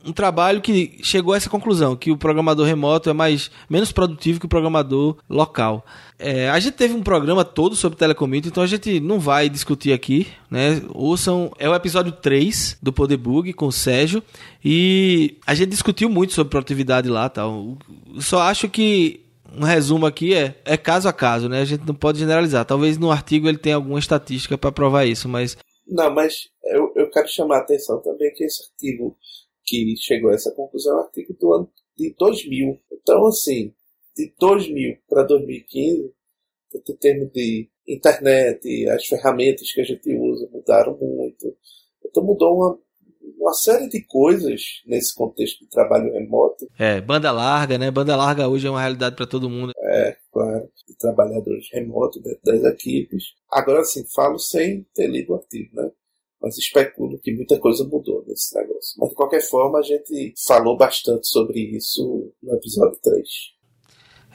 um 0.05 0.13
trabalho 0.13 0.61
que 0.61 0.99
chegou 1.03 1.35
a 1.35 1.37
essa 1.37 1.51
conclusão, 1.51 1.97
que 1.97 2.11
o 2.11 2.17
programador 2.17 2.67
remoto 2.67 3.11
é 3.11 3.13
mais 3.13 3.51
menos 3.69 3.93
produtivo 3.93 4.39
que 4.39 4.47
o 4.47 4.49
programador 4.49 5.17
local. 5.29 5.85
É, 6.19 6.49
a 6.49 6.59
gente 6.59 6.75
teve 6.75 6.95
um 6.95 7.03
programa 7.03 7.45
todo 7.45 7.75
sobre 7.75 7.99
telecommuting, 7.99 8.49
então 8.49 8.63
a 8.63 8.67
gente 8.67 9.01
não 9.01 9.19
vai 9.19 9.49
discutir 9.49 9.93
aqui, 9.93 10.29
né? 10.51 10.83
Ouçam, 10.95 11.51
é 11.59 11.69
o 11.69 11.75
episódio 11.75 12.13
3 12.13 12.79
do 12.83 12.93
Podebug 12.93 13.53
com 13.53 13.67
o 13.67 13.73
Sérgio 13.73 14.23
e 14.65 15.37
a 15.47 15.55
gente 15.55 15.71
discutiu 15.71 16.09
muito 16.09 16.33
sobre 16.33 16.51
produtividade 16.51 17.09
lá, 17.09 17.29
tal. 17.29 17.77
Só 18.21 18.43
acho 18.43 18.69
que 18.69 19.21
um 19.57 19.65
resumo 19.65 20.07
aqui 20.07 20.35
é, 20.35 20.55
é 20.65 20.77
caso 20.77 21.09
a 21.09 21.13
caso, 21.13 21.49
né? 21.49 21.61
A 21.61 21.65
gente 21.65 21.87
não 21.87 21.95
pode 21.95 22.19
generalizar. 22.19 22.65
Talvez 22.65 22.99
no 22.99 23.11
artigo 23.11 23.49
ele 23.49 23.59
tenha 23.59 23.77
alguma 23.77 23.99
estatística 23.99 24.57
para 24.57 24.73
provar 24.73 25.07
isso, 25.07 25.29
mas. 25.29 25.57
Não, 25.87 26.13
mas 26.13 26.49
eu, 26.65 26.93
eu 26.97 27.11
quero 27.11 27.29
chamar 27.29 27.57
a 27.57 27.61
atenção 27.61 28.01
também 28.03 28.33
que 28.35 28.45
esse 28.45 28.63
artigo 28.63 29.17
que 29.69 29.95
chegou 29.99 30.31
a 30.31 30.35
essa 30.35 30.53
conclusão 30.53 30.95
é 30.95 30.97
um 30.97 31.05
artigo 31.05 31.35
do 31.39 31.53
ano 31.53 31.71
de 31.97 32.15
2000. 32.19 32.81
Então, 32.93 33.27
assim, 33.27 33.73
de 34.17 34.33
2000 34.39 34.99
para 35.09 35.23
2015, 35.25 36.13
em 36.75 36.97
termos 36.97 37.33
de 37.33 37.69
internet, 37.87 38.89
as 38.91 39.07
ferramentas 39.07 39.73
que 39.73 39.81
a 39.81 39.85
gente 39.85 40.15
usa 40.15 40.49
mudaram 40.53 40.97
muito. 40.99 41.57
Então 42.05 42.23
mudou 42.23 42.57
uma, 42.57 42.79
uma 43.39 43.53
série 43.55 43.89
de 43.89 44.03
coisas 44.05 44.61
nesse 44.87 45.15
contexto 45.15 45.61
de 45.61 45.71
trabalho 45.71 46.13
remoto. 46.13 46.69
É, 46.79 47.01
banda 47.01 47.31
larga, 47.31 47.79
né? 47.79 47.91
Banda 47.91 48.17
larga 48.17 48.49
hoje 48.49 48.67
é 48.67 48.71
uma 48.71 48.81
realidade 48.81 49.17
para 49.17 49.27
todo 49.27 49.49
mundo. 49.49 49.73
É, 49.79 50.17
claro. 50.31 50.69
De 50.87 50.97
trabalhadores 50.97 51.69
remotos 51.73 52.23
dentro 52.23 52.41
das 52.45 52.65
equipes. 52.65 53.25
Agora 53.51 53.83
sim, 53.85 54.05
falo 54.15 54.39
sem 54.39 54.87
ter 54.95 55.07
lido 55.07 55.33
o 55.33 55.37
artigo, 55.37 55.75
né? 55.75 55.91
Mas 56.41 56.57
especulo 56.57 57.19
que 57.19 57.35
muita 57.35 57.59
coisa 57.59 57.85
mudou 57.85 58.25
nesse 58.27 58.55
negócio. 58.57 58.95
Mas 58.99 59.09
de 59.11 59.15
qualquer 59.15 59.41
forma, 59.41 59.79
a 59.79 59.83
gente 59.83 60.35
falou 60.47 60.77
bastante 60.77 61.27
sobre 61.27 61.61
isso 61.77 62.33
no 62.43 62.55
episódio 62.55 62.99
3. 63.03 63.29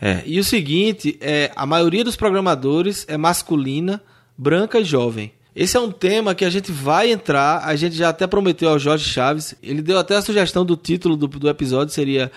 É, 0.01 0.21
e 0.25 0.37
o 0.37 0.43
seguinte, 0.43 1.17
é, 1.21 1.49
a 1.55 1.65
maioria 1.65 2.03
dos 2.03 2.17
programadores 2.17 3.05
é 3.07 3.15
masculina, 3.15 4.03
branca 4.37 4.79
e 4.79 4.83
jovem. 4.83 5.31
Esse 5.55 5.77
é 5.77 5.79
um 5.79 5.91
tema 5.91 6.33
que 6.33 6.43
a 6.43 6.49
gente 6.49 6.71
vai 6.71 7.11
entrar, 7.11 7.63
a 7.63 7.75
gente 7.75 7.95
já 7.95 8.09
até 8.09 8.25
prometeu 8.25 8.69
ao 8.69 8.79
Jorge 8.79 9.07
Chaves, 9.07 9.55
ele 9.61 9.81
deu 9.83 9.99
até 9.99 10.15
a 10.15 10.21
sugestão 10.21 10.65
do 10.65 10.75
título 10.75 11.15
do, 11.15 11.27
do 11.27 11.47
episódio, 11.47 11.93
seria 11.93 12.31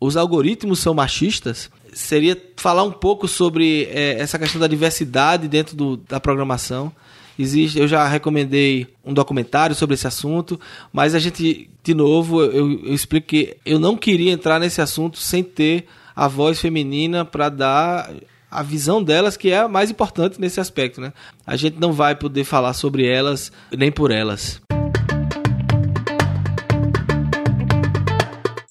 Os 0.00 0.16
algoritmos 0.16 0.80
são 0.80 0.92
machistas? 0.92 1.70
Seria 1.92 2.36
falar 2.56 2.82
um 2.82 2.92
pouco 2.92 3.28
sobre 3.28 3.84
é, 3.84 4.18
essa 4.18 4.38
questão 4.38 4.60
da 4.60 4.66
diversidade 4.66 5.48
dentro 5.48 5.76
do, 5.76 5.96
da 5.96 6.20
programação. 6.20 6.92
Existe, 7.38 7.78
eu 7.78 7.86
já 7.86 8.06
recomendei 8.06 8.86
um 9.04 9.12
documentário 9.12 9.76
sobre 9.76 9.94
esse 9.94 10.06
assunto, 10.06 10.58
mas 10.92 11.14
a 11.14 11.18
gente, 11.18 11.68
de 11.82 11.94
novo, 11.94 12.42
eu, 12.42 12.72
eu 12.84 12.94
explico 12.94 13.26
que 13.28 13.56
eu 13.64 13.78
não 13.78 13.96
queria 13.96 14.32
entrar 14.32 14.58
nesse 14.58 14.80
assunto 14.80 15.18
sem 15.18 15.42
ter 15.42 15.86
a 16.14 16.28
voz 16.28 16.58
feminina 16.58 17.24
para 17.24 17.50
dar 17.50 18.10
a 18.50 18.62
visão 18.62 19.02
delas 19.02 19.36
que 19.36 19.50
é 19.50 19.58
a 19.58 19.68
mais 19.68 19.90
importante 19.90 20.40
nesse 20.40 20.60
aspecto, 20.60 21.00
né? 21.00 21.12
A 21.46 21.56
gente 21.56 21.78
não 21.78 21.92
vai 21.92 22.14
poder 22.14 22.44
falar 22.44 22.72
sobre 22.72 23.06
elas 23.06 23.52
nem 23.70 23.92
por 23.92 24.10
elas. 24.10 24.62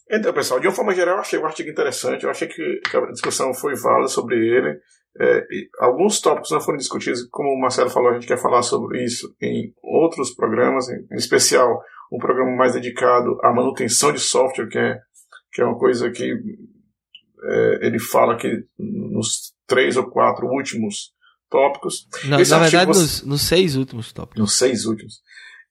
Então, 0.10 0.34
pessoal, 0.34 0.60
de 0.60 0.68
uma 0.68 0.74
forma 0.74 0.96
geral, 0.96 1.16
eu 1.16 1.22
achei 1.22 1.38
o 1.38 1.46
artigo 1.46 1.70
interessante, 1.70 2.24
eu 2.24 2.30
achei 2.30 2.48
que 2.48 2.82
a 2.94 3.12
discussão 3.12 3.54
foi 3.54 3.76
válida 3.76 4.08
sobre 4.08 4.36
ele. 4.36 4.80
É, 5.20 5.48
alguns 5.80 6.20
tópicos 6.20 6.52
não 6.52 6.60
foram 6.60 6.78
discutidos, 6.78 7.26
como 7.32 7.50
o 7.50 7.60
Marcelo 7.60 7.90
falou, 7.90 8.10
a 8.10 8.14
gente 8.16 8.28
quer 8.28 8.38
falar 8.38 8.62
sobre 8.62 9.04
isso 9.04 9.34
em 9.42 9.74
outros 9.82 10.36
programas, 10.36 10.90
em, 10.90 11.08
em 11.10 11.16
especial 11.16 11.82
um 12.12 12.18
programa 12.18 12.52
mais 12.56 12.74
dedicado 12.74 13.38
à 13.42 13.54
manutenção 13.54 14.12
de 14.12 14.20
software, 14.20 14.68
que 14.68 14.78
é, 14.78 15.00
que 15.54 15.62
é 15.62 15.66
uma 15.66 15.78
coisa 15.78 16.12
que 16.12 16.34
é, 17.44 17.88
ele 17.88 18.00
fala 18.00 18.36
que 18.36 18.66
nos 18.78 19.54
três 19.66 19.96
ou 19.96 20.10
quatro 20.10 20.48
últimos 20.48 21.14
tópicos. 21.50 22.08
Na, 22.26 22.38
na 22.38 22.60
verdade, 22.60 22.86
você... 22.86 23.02
nos, 23.02 23.24
nos, 23.24 23.42
seis 23.42 23.76
últimos 23.76 24.12
tópicos. 24.12 24.40
Nos 24.42 24.58
seis 24.58 24.86
últimos. 24.86 25.22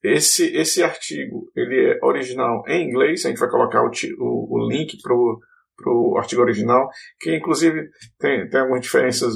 Esse, 0.02 0.54
esse 0.56 0.82
artigo 0.82 1.50
ele 1.56 1.92
é 1.92 1.98
original 2.04 2.62
em 2.66 2.88
inglês, 2.88 3.24
a 3.24 3.28
gente 3.28 3.38
vai 3.38 3.48
colocar 3.48 3.82
o, 3.82 3.90
o, 4.18 4.56
o 4.56 4.68
link 4.68 4.98
para 5.02 5.14
o 5.14 5.38
artigo 6.18 6.42
original, 6.42 6.88
que 7.20 7.36
inclusive 7.36 7.88
tem, 8.18 8.48
tem 8.48 8.60
algumas 8.60 8.82
diferenças 8.82 9.34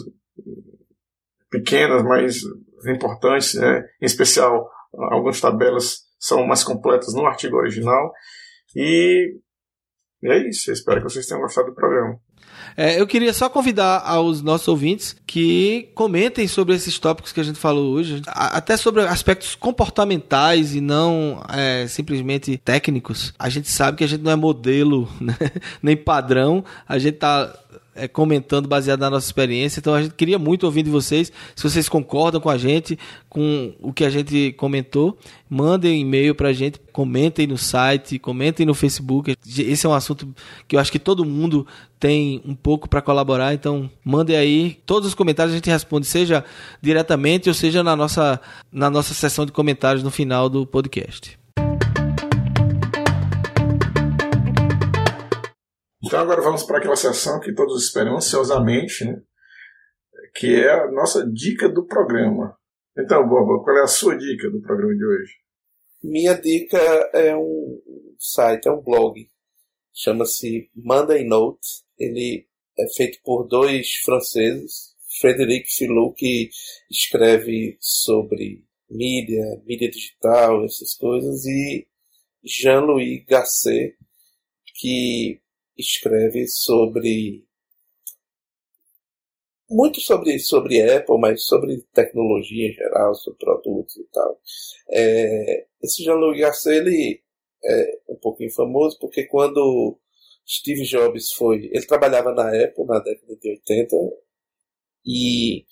pequenas, 1.50 2.02
mas 2.02 2.40
importantes, 2.86 3.54
né? 3.54 3.82
em 4.00 4.06
especial 4.06 4.70
algumas 5.10 5.40
tabelas 5.40 6.06
são 6.18 6.46
mais 6.46 6.64
completas 6.64 7.14
no 7.14 7.26
artigo 7.26 7.56
original. 7.56 8.12
E, 8.74 9.36
e 10.22 10.28
é 10.28 10.48
isso, 10.48 10.70
eu 10.70 10.74
espero 10.74 10.98
que 10.98 11.10
vocês 11.10 11.26
tenham 11.26 11.40
gostado 11.40 11.68
do 11.68 11.74
programa. 11.74 12.18
É, 12.76 13.00
eu 13.00 13.06
queria 13.06 13.32
só 13.32 13.48
convidar 13.48 14.02
aos 14.04 14.42
nossos 14.42 14.68
ouvintes 14.68 15.16
que 15.26 15.88
comentem 15.94 16.46
sobre 16.46 16.74
esses 16.74 16.98
tópicos 16.98 17.32
que 17.32 17.40
a 17.40 17.44
gente 17.44 17.58
falou 17.58 17.92
hoje, 17.92 18.22
até 18.26 18.76
sobre 18.76 19.02
aspectos 19.02 19.54
comportamentais 19.54 20.74
e 20.74 20.80
não 20.80 21.42
é, 21.48 21.86
simplesmente 21.86 22.56
técnicos. 22.58 23.32
A 23.38 23.48
gente 23.48 23.68
sabe 23.68 23.98
que 23.98 24.04
a 24.04 24.08
gente 24.08 24.22
não 24.22 24.32
é 24.32 24.36
modelo 24.36 25.08
né? 25.20 25.36
nem 25.82 25.96
padrão, 25.96 26.64
a 26.88 26.98
gente 26.98 27.14
está 27.14 27.52
é, 27.98 28.08
comentando 28.08 28.68
baseado 28.68 29.00
na 29.00 29.10
nossa 29.10 29.26
experiência. 29.26 29.80
Então 29.80 29.94
a 29.94 30.02
gente 30.02 30.14
queria 30.14 30.38
muito 30.38 30.64
ouvir 30.64 30.82
de 30.82 30.90
vocês. 30.90 31.32
Se 31.54 31.62
vocês 31.62 31.88
concordam 31.88 32.40
com 32.40 32.48
a 32.48 32.56
gente, 32.56 32.98
com 33.28 33.74
o 33.80 33.92
que 33.92 34.04
a 34.04 34.10
gente 34.10 34.52
comentou, 34.52 35.18
mandem 35.48 35.98
um 35.98 36.00
e-mail 36.00 36.34
para 36.34 36.48
a 36.48 36.52
gente, 36.52 36.80
comentem 36.92 37.46
no 37.46 37.58
site, 37.58 38.18
comentem 38.18 38.64
no 38.64 38.74
Facebook. 38.74 39.34
Esse 39.46 39.86
é 39.86 39.88
um 39.88 39.94
assunto 39.94 40.28
que 40.66 40.76
eu 40.76 40.80
acho 40.80 40.92
que 40.92 40.98
todo 40.98 41.24
mundo 41.24 41.66
tem 41.98 42.40
um 42.44 42.54
pouco 42.54 42.88
para 42.88 43.02
colaborar. 43.02 43.52
Então 43.52 43.90
mandem 44.04 44.36
aí 44.36 44.78
todos 44.86 45.08
os 45.08 45.14
comentários, 45.14 45.52
a 45.52 45.56
gente 45.56 45.70
responde, 45.70 46.06
seja 46.06 46.44
diretamente 46.80 47.48
ou 47.48 47.54
seja 47.54 47.82
na 47.82 47.96
nossa, 47.96 48.40
na 48.72 48.88
nossa 48.88 49.14
sessão 49.14 49.44
de 49.44 49.52
comentários 49.52 50.02
no 50.02 50.10
final 50.10 50.48
do 50.48 50.64
podcast. 50.66 51.38
Então 56.04 56.20
agora 56.20 56.40
vamos 56.40 56.62
para 56.62 56.78
aquela 56.78 56.96
sessão 56.96 57.40
que 57.40 57.52
todos 57.52 57.84
esperam 57.84 58.16
ansiosamente, 58.16 59.04
né? 59.04 59.20
que 60.34 60.54
é 60.54 60.70
a 60.70 60.90
nossa 60.90 61.26
dica 61.26 61.68
do 61.68 61.84
programa. 61.84 62.56
Então, 62.96 63.28
Boba, 63.28 63.62
qual 63.62 63.76
é 63.78 63.82
a 63.82 63.88
sua 63.88 64.16
dica 64.16 64.50
do 64.50 64.60
programa 64.60 64.94
de 64.94 65.04
hoje? 65.04 65.32
Minha 66.02 66.34
dica 66.34 66.78
é 67.12 67.36
um 67.36 67.80
site, 68.18 68.68
é 68.68 68.72
um 68.72 68.80
blog. 68.80 69.28
Chama-se 69.92 70.70
Monday 70.74 71.24
Note. 71.24 71.66
Ele 71.98 72.46
é 72.78 72.86
feito 72.96 73.18
por 73.24 73.44
dois 73.48 73.94
franceses. 74.04 74.96
Frederic 75.20 75.68
Filou, 75.68 76.12
que 76.12 76.50
escreve 76.88 77.76
sobre 77.80 78.64
mídia, 78.88 79.60
mídia 79.64 79.90
digital, 79.90 80.64
essas 80.64 80.94
coisas, 80.94 81.44
e 81.44 81.88
Jean-Louis 82.44 83.24
Gasset, 83.26 83.96
que 84.76 85.40
escreve 85.78 86.46
sobre 86.48 87.46
muito 89.70 90.00
sobre, 90.00 90.38
sobre 90.38 90.80
Apple, 90.80 91.18
mas 91.18 91.44
sobre 91.44 91.82
tecnologia 91.92 92.68
em 92.68 92.72
geral, 92.72 93.14
sobre 93.14 93.38
produtos 93.38 93.96
e 93.96 94.04
tal. 94.12 94.40
É, 94.90 95.66
esse 95.82 96.02
Jean-Louis 96.02 96.40
Garcia, 96.40 96.72
ele 96.72 97.22
é 97.64 97.98
um 98.08 98.16
pouquinho 98.16 98.50
famoso 98.52 98.98
porque 98.98 99.24
quando 99.26 99.98
Steve 100.48 100.84
Jobs 100.84 101.32
foi, 101.32 101.66
ele 101.72 101.86
trabalhava 101.86 102.32
na 102.32 102.48
Apple 102.48 102.86
na 102.86 102.98
década 103.00 103.36
de 103.36 103.50
80, 103.50 103.96
E 105.04 105.66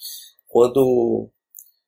quando 0.47 1.31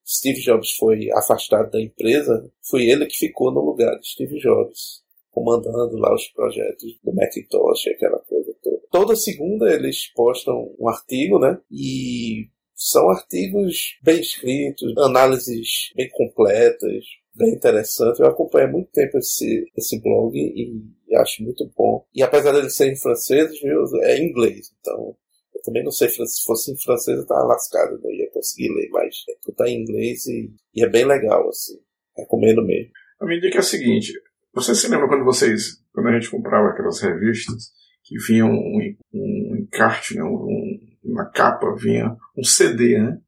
Steve 0.06 0.40
Jobs 0.40 0.72
foi 0.72 1.10
afastado 1.12 1.70
da 1.70 1.80
empresa, 1.80 2.50
foi 2.62 2.88
ele 2.88 3.06
que 3.06 3.16
ficou 3.16 3.52
no 3.52 3.60
lugar 3.60 3.98
de 3.98 4.08
Steve 4.08 4.38
Jobs, 4.38 5.02
comandando 5.38 5.96
lá 5.96 6.12
os 6.12 6.26
projetos 6.28 6.98
do 7.04 7.14
Macintosh, 7.14 7.86
aquela 7.88 8.18
coisa 8.20 8.52
toda. 8.62 8.80
Toda 8.90 9.16
segunda 9.16 9.72
eles 9.72 10.12
postam 10.14 10.74
um 10.78 10.88
artigo, 10.88 11.38
né? 11.38 11.60
E 11.70 12.48
são 12.74 13.08
artigos 13.08 13.98
bem 14.02 14.20
escritos, 14.20 14.96
análises 14.98 15.92
bem 15.94 16.08
completas, 16.10 17.04
bem 17.34 17.54
interessantes. 17.54 18.18
Eu 18.18 18.26
acompanho 18.26 18.68
há 18.68 18.72
muito 18.72 18.90
tempo 18.90 19.18
esse, 19.18 19.64
esse 19.76 20.00
blog 20.00 20.36
e, 20.36 21.16
acho 21.16 21.42
muito 21.42 21.70
bom. 21.76 22.04
E 22.14 22.22
apesar 22.22 22.52
de 22.52 22.58
eles 22.58 22.76
serem 22.76 22.96
franceses, 22.96 23.60
viu, 23.60 23.84
é 24.02 24.18
inglês. 24.18 24.72
Então, 24.80 25.16
eu 25.54 25.62
também 25.62 25.84
não 25.84 25.92
sei 25.92 26.08
se 26.08 26.44
fosse 26.44 26.72
em 26.72 26.78
francês 26.78 27.18
eu 27.18 27.26
tava 27.26 27.46
lascado, 27.46 28.00
não 28.02 28.10
ia 28.10 28.30
conseguir 28.30 28.68
ler, 28.74 28.88
mas 28.90 29.14
é 29.28 29.34
tudo 29.42 29.54
tá 29.54 29.68
em 29.68 29.82
inglês 29.82 30.26
e, 30.26 30.50
e, 30.74 30.84
é 30.84 30.88
bem 30.88 31.04
legal, 31.04 31.48
assim. 31.48 31.78
Recomendo 32.16 32.64
mesmo. 32.64 32.90
A 33.20 33.26
minha 33.26 33.40
dica 33.40 33.56
é 33.56 33.60
a 33.60 33.62
seguinte: 33.62 34.12
você 34.54 34.74
se 34.74 34.88
lembra 34.88 35.08
quando 35.08 35.24
vocês, 35.24 35.82
quando 35.92 36.08
a 36.08 36.12
gente 36.12 36.30
comprava 36.30 36.68
aquelas 36.68 37.00
revistas 37.00 37.72
que 38.04 38.16
vinham 38.18 38.48
um, 38.48 38.96
um 39.12 39.56
encarte, 39.58 40.16
né, 40.16 40.24
um, 40.24 40.78
na 41.04 41.26
capa 41.26 41.74
vinha 41.74 42.16
um 42.36 42.42
CD, 42.42 42.98
né? 42.98 43.18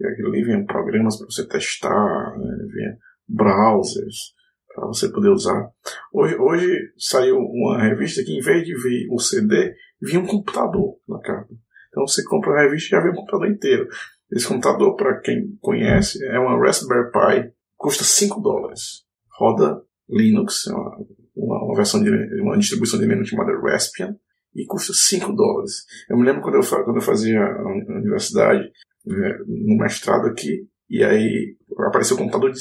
E 0.00 0.06
aquilo 0.06 0.28
ali 0.28 0.44
vinha 0.44 0.64
programas 0.66 1.16
para 1.16 1.26
você 1.26 1.46
testar, 1.46 2.36
né? 2.38 2.56
vinha 2.70 2.98
browsers 3.26 4.34
para 4.74 4.86
você 4.86 5.10
poder 5.10 5.30
usar. 5.30 5.70
Hoje, 6.12 6.36
hoje 6.36 6.92
saiu 6.98 7.38
uma 7.38 7.82
revista 7.82 8.22
que, 8.22 8.32
em 8.36 8.42
vez 8.42 8.64
de 8.64 8.74
vir 8.74 9.08
o 9.10 9.18
CD, 9.18 9.74
vinha 10.00 10.20
um 10.20 10.26
computador 10.26 10.98
na 11.08 11.18
capa. 11.20 11.48
Então 11.88 12.06
você 12.06 12.22
compra 12.24 12.52
a 12.52 12.62
revista 12.64 12.88
e 12.88 12.90
já 12.90 13.00
vem 13.00 13.12
o 13.12 13.14
computador 13.14 13.48
inteiro. 13.48 13.88
Esse 14.30 14.46
computador, 14.46 14.96
para 14.96 15.18
quem 15.20 15.56
conhece, 15.60 16.22
é 16.26 16.38
uma 16.38 16.58
Raspberry 16.58 17.10
Pi, 17.10 17.52
custa 17.76 18.04
5 18.04 18.40
dólares. 18.40 19.04
Roda 19.38 19.80
Linux, 20.08 20.66
é 20.68 20.72
uma, 20.72 21.64
uma, 21.64 21.76
versão 21.76 22.02
de 22.02 22.10
uma 22.40 22.56
distribuição 22.56 22.98
de 22.98 23.06
Linux 23.06 23.28
chamada 23.28 23.58
Raspbian 23.58 24.16
e 24.54 24.64
custa 24.66 24.92
5 24.92 25.32
dólares. 25.32 25.84
Eu 26.08 26.16
me 26.16 26.24
lembro 26.24 26.42
quando 26.42 26.56
eu, 26.56 26.84
quando 26.84 26.96
eu 26.96 27.02
fazia 27.02 27.40
a 27.40 27.96
universidade, 27.98 28.70
né, 29.04 29.38
no 29.46 29.76
mestrado 29.76 30.26
aqui, 30.26 30.68
e 30.88 31.02
aí 31.04 31.56
apareceu 31.86 32.16
um 32.16 32.20
computador 32.20 32.52
de, 32.52 32.60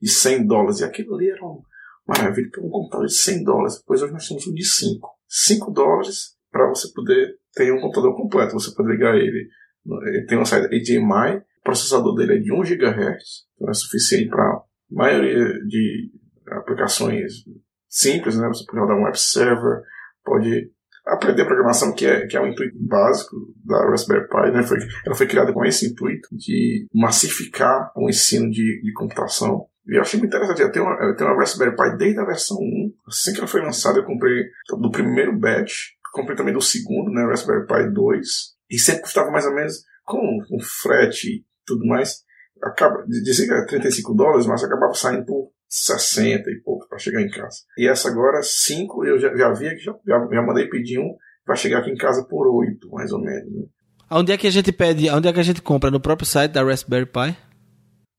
de 0.00 0.08
100 0.08 0.46
dólares, 0.46 0.80
e 0.80 0.84
aquilo 0.84 1.14
ali 1.14 1.30
era 1.30 1.42
uma 1.42 1.60
maravilha, 2.06 2.48
um 2.58 2.70
computador 2.70 3.06
de 3.06 3.14
100 3.14 3.44
dólares, 3.44 3.78
depois 3.78 4.02
hoje 4.02 4.12
nós 4.12 4.26
temos 4.26 4.46
um 4.46 4.54
de 4.54 4.64
5. 4.64 5.08
5 5.28 5.70
dólares 5.70 6.36
para 6.50 6.68
você 6.68 6.88
poder 6.92 7.36
ter 7.54 7.72
um 7.72 7.80
computador 7.80 8.16
completo, 8.16 8.54
você 8.54 8.74
pode 8.74 8.90
ligar 8.90 9.14
ele, 9.14 9.48
ele 10.06 10.26
tem 10.26 10.38
uma 10.38 10.46
saída 10.46 10.68
HDMI, 10.68 11.42
o 11.60 11.62
processador 11.62 12.14
dele 12.14 12.36
é 12.36 12.40
de 12.40 12.52
1 12.52 12.62
GHz, 12.62 13.44
então 13.54 13.68
é 13.68 13.74
suficiente 13.74 14.28
para 14.30 14.42
a 14.42 14.62
maioria 14.90 15.52
de 15.66 16.10
aplicações 16.52 17.44
simples, 17.88 18.36
né? 18.38 18.48
Você 18.48 18.64
pode 18.64 18.78
rodar 18.78 18.96
um 18.96 19.04
web 19.04 19.18
server, 19.18 19.82
pode 20.24 20.70
aprender 21.06 21.44
programação, 21.46 21.94
que 21.94 22.06
é, 22.06 22.26
que 22.26 22.36
é 22.36 22.40
o 22.40 22.46
intuito 22.46 22.76
básico 22.78 23.36
da 23.64 23.78
Raspberry 23.88 24.28
Pi, 24.28 24.52
né? 24.52 24.62
Foi, 24.62 24.78
ela 25.06 25.14
foi 25.14 25.26
criada 25.26 25.52
com 25.52 25.64
esse 25.64 25.86
intuito 25.86 26.28
de 26.32 26.86
massificar 26.92 27.90
o 27.96 28.08
ensino 28.08 28.50
de, 28.50 28.82
de 28.82 28.92
computação. 28.92 29.66
E 29.86 29.96
eu 29.96 30.02
achei 30.02 30.20
muito 30.20 30.34
interessante. 30.34 30.60
Eu 30.60 30.70
tenho, 30.70 30.84
uma, 30.84 31.02
eu 31.02 31.16
tenho 31.16 31.30
uma 31.30 31.38
Raspberry 31.38 31.74
Pi 31.74 31.96
desde 31.96 32.20
a 32.20 32.24
versão 32.24 32.58
1. 32.58 32.92
Assim 33.06 33.32
que 33.32 33.38
ela 33.38 33.48
foi 33.48 33.62
lançada, 33.62 33.98
eu 33.98 34.04
comprei 34.04 34.44
do 34.68 34.90
primeiro 34.90 35.36
batch. 35.36 35.92
Comprei 36.12 36.36
também 36.36 36.52
do 36.52 36.60
segundo, 36.60 37.10
né? 37.10 37.24
Raspberry 37.24 37.66
Pi 37.66 37.94
2. 37.94 38.58
E 38.70 38.78
sempre 38.78 39.02
custava 39.02 39.30
mais 39.30 39.46
ou 39.46 39.54
menos, 39.54 39.82
com, 40.04 40.38
com 40.46 40.58
frete 40.60 41.28
e 41.28 41.44
tudo 41.64 41.86
mais, 41.86 42.22
acaba, 42.62 43.04
dizia 43.06 43.46
que 43.46 43.52
era 43.52 43.66
35 43.66 44.14
dólares, 44.14 44.46
mas 44.46 44.62
acabava 44.62 44.94
saindo 44.94 45.24
por 45.24 45.50
60 45.68 46.50
e 46.50 46.60
pouco 46.62 46.88
para 46.88 46.98
chegar 46.98 47.20
em 47.20 47.30
casa. 47.30 47.58
E 47.76 47.86
essa 47.86 48.08
agora, 48.08 48.42
5, 48.42 49.04
eu 49.04 49.18
já, 49.18 49.34
já 49.36 49.52
vi 49.52 49.70
que 49.70 49.80
já, 49.80 49.92
já, 50.06 50.28
já, 50.30 50.42
mandei 50.42 50.68
pedir 50.68 50.98
um, 50.98 51.14
vai 51.46 51.56
chegar 51.56 51.78
aqui 51.78 51.90
em 51.90 51.96
casa 51.96 52.24
por 52.24 52.46
8, 52.46 52.88
mais 52.90 53.12
ou 53.12 53.20
menos. 53.20 53.52
Né? 53.52 53.64
Onde 54.10 54.32
é 54.32 54.38
que 54.38 54.46
a 54.46 54.50
gente 54.50 54.72
pede, 54.72 55.10
onde 55.10 55.28
é 55.28 55.32
que 55.32 55.40
a 55.40 55.44
gente 55.44 55.60
compra? 55.60 55.90
No 55.90 56.00
próprio 56.00 56.26
site 56.26 56.52
da 56.52 56.64
Raspberry 56.64 57.06
Pi? 57.06 57.36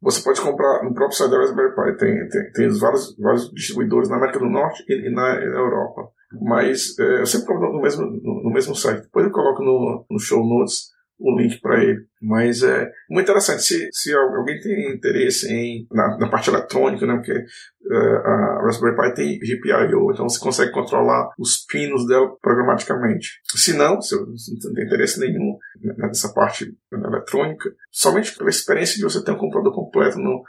Você 0.02 0.22
pode 0.22 0.40
comprar 0.40 0.84
no 0.84 0.94
próprio 0.94 1.18
site 1.18 1.32
da 1.32 1.38
Raspberry 1.38 1.76
Pi. 1.76 1.98
Tem, 1.98 2.30
tem, 2.30 2.52
tem 2.52 2.80
vários, 2.80 3.16
vários 3.18 3.52
distribuidores 3.52 4.08
na 4.08 4.18
América 4.18 4.40
do 4.40 4.46
Norte 4.46 4.84
e, 4.88 5.08
e 5.08 5.14
na, 5.14 5.34
na, 5.34 5.60
Europa. 5.60 6.12
Mas 6.42 6.98
é, 7.00 7.22
eu 7.22 7.26
sempre 7.26 7.48
compro 7.48 7.74
no 7.74 7.82
mesmo, 7.82 8.06
no, 8.06 8.44
no, 8.44 8.52
mesmo 8.52 8.76
site. 8.76 9.02
Depois 9.02 9.26
eu 9.26 9.32
coloco 9.32 9.64
no, 9.64 10.06
no 10.10 10.20
show 10.20 10.46
notes 10.46 10.90
o 11.20 11.38
link 11.38 11.60
para 11.60 11.84
ele. 11.84 12.06
Mas 12.22 12.64
é 12.64 12.90
muito 13.10 13.26
interessante. 13.26 13.62
Se, 13.62 13.90
se 13.92 14.14
alguém 14.14 14.60
tem 14.60 14.94
interesse 14.94 15.52
em, 15.52 15.86
na, 15.92 16.18
na 16.18 16.30
parte 16.30 16.50
eletrônica, 16.50 17.06
né, 17.06 17.16
porque 17.16 17.32
é, 17.32 17.98
a 17.98 18.62
Raspberry 18.64 18.96
Pi 18.96 19.14
tem 19.14 19.40
GPIO, 19.40 20.12
então 20.12 20.28
você 20.28 20.40
consegue 20.40 20.72
controlar 20.72 21.30
os 21.38 21.66
pinos 21.66 22.08
dela 22.08 22.30
programaticamente. 22.42 23.42
Se 23.44 23.74
não, 23.74 24.02
se 24.02 24.16
não 24.16 24.74
tem 24.74 24.86
interesse 24.86 25.20
nenhum 25.20 25.58
nessa 25.98 26.34
parte 26.34 26.74
eletrônica, 26.92 27.70
somente 27.92 28.38
pela 28.38 28.50
experiência 28.50 28.96
de 28.96 29.04
você 29.04 29.24
ter 29.24 29.32
um 29.32 29.38
computador 29.38 29.74
completo 29.74 30.18
no, 30.18 30.42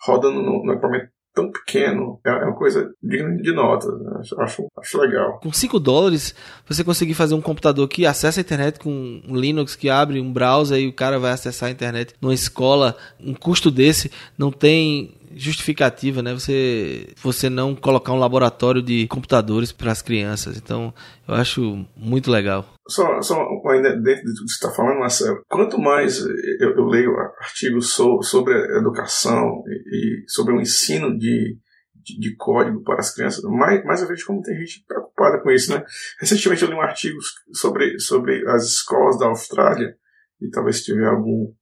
rodando 0.00 0.42
no, 0.42 0.64
no 0.64 0.72
equipamento 0.72 1.10
tão 1.38 1.52
pequeno 1.52 2.18
é, 2.26 2.30
é 2.30 2.44
uma 2.44 2.56
coisa 2.56 2.92
digna 3.00 3.36
de 3.40 3.52
nota. 3.52 3.86
Né? 3.92 4.20
Acho, 4.38 4.66
acho 4.76 4.98
legal. 4.98 5.38
Com 5.38 5.52
5 5.52 5.78
dólares, 5.78 6.34
você 6.66 6.82
conseguir 6.82 7.14
fazer 7.14 7.34
um 7.34 7.40
computador 7.40 7.86
que 7.88 8.04
acessa 8.04 8.40
a 8.40 8.42
internet 8.42 8.80
com 8.80 9.22
um 9.26 9.36
Linux 9.36 9.76
que 9.76 9.88
abre 9.88 10.20
um 10.20 10.32
browser 10.32 10.80
e 10.80 10.88
o 10.88 10.92
cara 10.92 11.18
vai 11.18 11.30
acessar 11.30 11.68
a 11.68 11.72
internet 11.72 12.14
numa 12.20 12.34
escola, 12.34 12.96
um 13.20 13.34
custo 13.34 13.70
desse 13.70 14.10
não 14.36 14.50
tem 14.50 15.14
justificativa, 15.34 16.22
né? 16.22 16.34
Você, 16.34 17.08
você 17.22 17.48
não 17.48 17.74
colocar 17.74 18.12
um 18.12 18.18
laboratório 18.18 18.82
de 18.82 19.06
computadores 19.08 19.72
para 19.72 19.92
as 19.92 20.02
crianças. 20.02 20.56
Então, 20.56 20.92
eu 21.26 21.34
acho 21.34 21.86
muito 21.96 22.30
legal. 22.30 22.66
Só, 22.88 23.20
só 23.20 23.46
ainda 23.70 23.94
dentro 23.96 24.24
de 24.24 24.34
tudo 24.34 24.46
que 24.46 24.52
você 24.52 24.66
está 24.66 24.70
falando, 24.70 25.00
Marcelo, 25.00 25.42
quanto 25.48 25.78
mais 25.78 26.20
eu, 26.60 26.76
eu 26.76 26.84
leio 26.86 27.10
artigos 27.40 27.92
so, 27.92 28.22
sobre 28.22 28.54
a 28.54 28.78
educação 28.78 29.62
e, 29.66 30.22
e 30.24 30.30
sobre 30.30 30.54
o 30.54 30.60
ensino 30.60 31.16
de, 31.18 31.58
de, 31.94 32.18
de, 32.18 32.36
código 32.36 32.82
para 32.82 33.00
as 33.00 33.14
crianças, 33.14 33.44
mais, 33.44 33.84
mais 33.84 34.00
eu 34.00 34.08
vejo 34.08 34.26
como 34.26 34.40
tem 34.40 34.56
gente 34.56 34.84
preocupada 34.86 35.42
com 35.42 35.50
isso, 35.50 35.70
né? 35.70 35.84
Recentemente 36.18 36.62
eu 36.62 36.68
li 36.70 36.74
um 36.74 36.80
artigo 36.80 37.18
sobre, 37.52 37.98
sobre 37.98 38.42
as 38.48 38.64
escolas 38.64 39.18
da 39.18 39.26
Austrália, 39.26 39.94
e 40.40 40.48
talvez 40.48 40.78
se 40.78 40.84
tiver 40.84 41.06
algum 41.06 41.52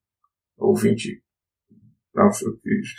ouvinte 0.57 1.23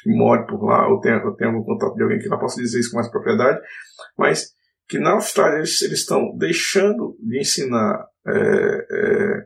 que 0.03 0.09
more 0.09 0.45
por 0.45 0.63
lá, 0.63 0.87
ou 0.87 0.99
tenha, 0.99 1.23
ou 1.23 1.35
tenha 1.35 1.49
algum 1.49 1.63
contato 1.63 1.95
de 1.95 2.03
alguém 2.03 2.19
que 2.19 2.27
lá 2.27 2.37
possa 2.37 2.61
dizer 2.61 2.79
isso 2.79 2.91
com 2.91 2.97
mais 2.97 3.09
propriedade, 3.09 3.59
mas 4.17 4.55
que 4.87 4.99
na 4.99 5.11
Austrália 5.11 5.57
eles, 5.57 5.81
eles 5.81 5.99
estão 5.99 6.35
deixando 6.37 7.17
de 7.19 7.39
ensinar 7.39 8.07
é, 8.25 8.87
é, 8.89 9.45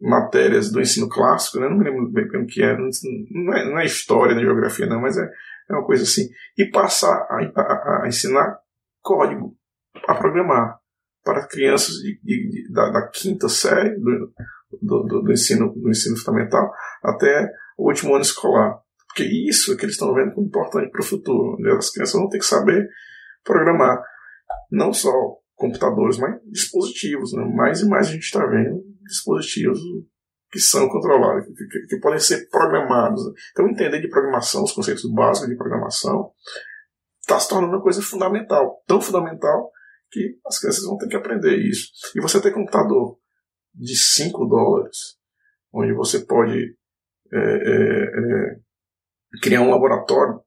matérias 0.00 0.72
do 0.72 0.80
ensino 0.80 1.08
clássico, 1.08 1.60
né? 1.60 1.68
não 1.68 1.78
me 1.78 1.84
lembro 1.84 2.10
bem 2.10 2.24
o 2.42 2.46
que 2.46 2.62
é, 2.62 2.76
não 2.76 3.54
é, 3.54 3.64
não 3.64 3.78
é 3.78 3.84
história, 3.84 4.34
é 4.34 4.40
geografia, 4.40 4.86
não, 4.86 5.00
mas 5.00 5.16
é, 5.16 5.30
é 5.70 5.74
uma 5.74 5.84
coisa 5.84 6.02
assim, 6.02 6.28
e 6.56 6.64
passar 6.64 7.14
a, 7.28 7.38
a, 7.54 8.02
a 8.04 8.08
ensinar 8.08 8.58
código 9.02 9.54
a 10.08 10.14
programar 10.14 10.78
para 11.22 11.46
crianças 11.46 11.96
de, 11.96 12.18
de, 12.22 12.48
de, 12.48 12.72
da, 12.72 12.90
da, 12.90 13.08
quinta 13.08 13.48
série 13.48 13.90
do, 13.96 14.32
do, 14.80 15.02
do, 15.02 15.22
do, 15.22 15.32
ensino, 15.32 15.72
do 15.74 15.90
ensino 15.90 16.16
fundamental 16.16 16.72
até 17.02 17.50
o 17.80 17.88
último 17.88 18.14
ano 18.14 18.22
escolar. 18.22 18.78
Porque 19.08 19.24
isso 19.24 19.72
é 19.72 19.76
que 19.76 19.84
eles 19.84 19.94
estão 19.94 20.14
vendo 20.14 20.34
como 20.34 20.46
importante 20.46 20.90
para 20.90 21.00
o 21.00 21.04
futuro. 21.04 21.58
Né? 21.58 21.72
As 21.72 21.90
crianças 21.90 22.20
vão 22.20 22.28
ter 22.28 22.38
que 22.38 22.44
saber 22.44 22.86
programar 23.42 24.00
não 24.70 24.92
só 24.92 25.10
computadores, 25.54 26.18
mas 26.18 26.40
dispositivos. 26.46 27.32
Né? 27.32 27.42
Mais 27.56 27.80
e 27.80 27.88
mais 27.88 28.08
a 28.08 28.12
gente 28.12 28.22
está 28.22 28.44
vendo 28.46 28.84
dispositivos 29.02 29.80
que 30.52 30.60
são 30.60 30.88
controlados, 30.88 31.46
que, 31.46 31.66
que, 31.66 31.86
que 31.86 32.00
podem 32.00 32.18
ser 32.18 32.48
programados. 32.50 33.22
Então, 33.52 33.68
entender 33.68 34.00
de 34.00 34.08
programação, 34.08 34.62
os 34.62 34.72
conceitos 34.72 35.10
básicos 35.12 35.48
de 35.48 35.56
programação, 35.56 36.32
está 37.20 37.38
se 37.38 37.48
tornando 37.48 37.74
uma 37.74 37.82
coisa 37.82 38.02
fundamental. 38.02 38.82
Tão 38.86 39.00
fundamental 39.00 39.70
que 40.10 40.38
as 40.44 40.58
crianças 40.58 40.84
vão 40.84 40.98
ter 40.98 41.08
que 41.08 41.16
aprender 41.16 41.56
isso. 41.56 41.88
E 42.14 42.20
você 42.20 42.40
ter 42.40 42.52
computador 42.52 43.16
de 43.74 43.96
5 43.96 44.44
dólares, 44.46 45.16
onde 45.72 45.92
você 45.94 46.20
pode 46.20 46.76
é, 47.32 47.38
é, 47.38 48.04
é, 48.04 48.56
criar 49.42 49.62
um 49.62 49.70
laboratório 49.70 50.40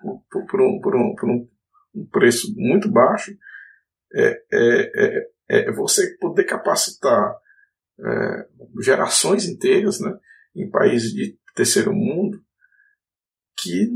por, 0.00 0.22
por, 0.30 0.46
por, 0.46 0.60
um, 0.60 0.80
por, 0.80 0.96
um, 0.96 1.14
por 1.14 1.30
um 1.30 2.06
preço 2.10 2.52
muito 2.56 2.90
baixo, 2.90 3.32
é, 4.14 4.42
é, 4.52 5.26
é, 5.48 5.68
é 5.68 5.72
você 5.72 6.16
poder 6.18 6.44
capacitar 6.44 7.36
é, 7.98 8.46
gerações 8.82 9.46
inteiras 9.46 10.00
né, 10.00 10.12
em 10.54 10.70
países 10.70 11.12
de 11.12 11.38
terceiro 11.54 11.92
mundo 11.92 12.40
que 13.58 13.90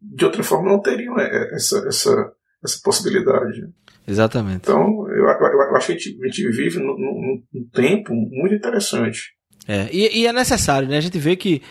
de 0.00 0.24
outra 0.24 0.42
forma 0.42 0.70
não 0.70 0.82
teriam 0.82 1.18
essa, 1.18 1.86
essa, 1.86 2.32
essa 2.62 2.80
possibilidade. 2.82 3.62
Exatamente. 4.06 4.62
Então, 4.62 5.08
eu, 5.08 5.24
eu, 5.24 5.28
eu 5.28 5.76
acho 5.76 5.86
que 5.86 5.92
a 5.92 5.96
gente, 5.96 6.18
a 6.22 6.26
gente 6.26 6.48
vive 6.50 6.78
num, 6.78 7.44
num 7.52 7.68
tempo 7.70 8.12
muito 8.12 8.54
interessante. 8.54 9.33
É, 9.66 9.88
e, 9.92 10.22
e 10.22 10.26
é 10.26 10.32
necessário, 10.32 10.88
né? 10.88 10.96
A 10.96 11.00
gente 11.00 11.18
vê 11.18 11.36
que 11.36 11.62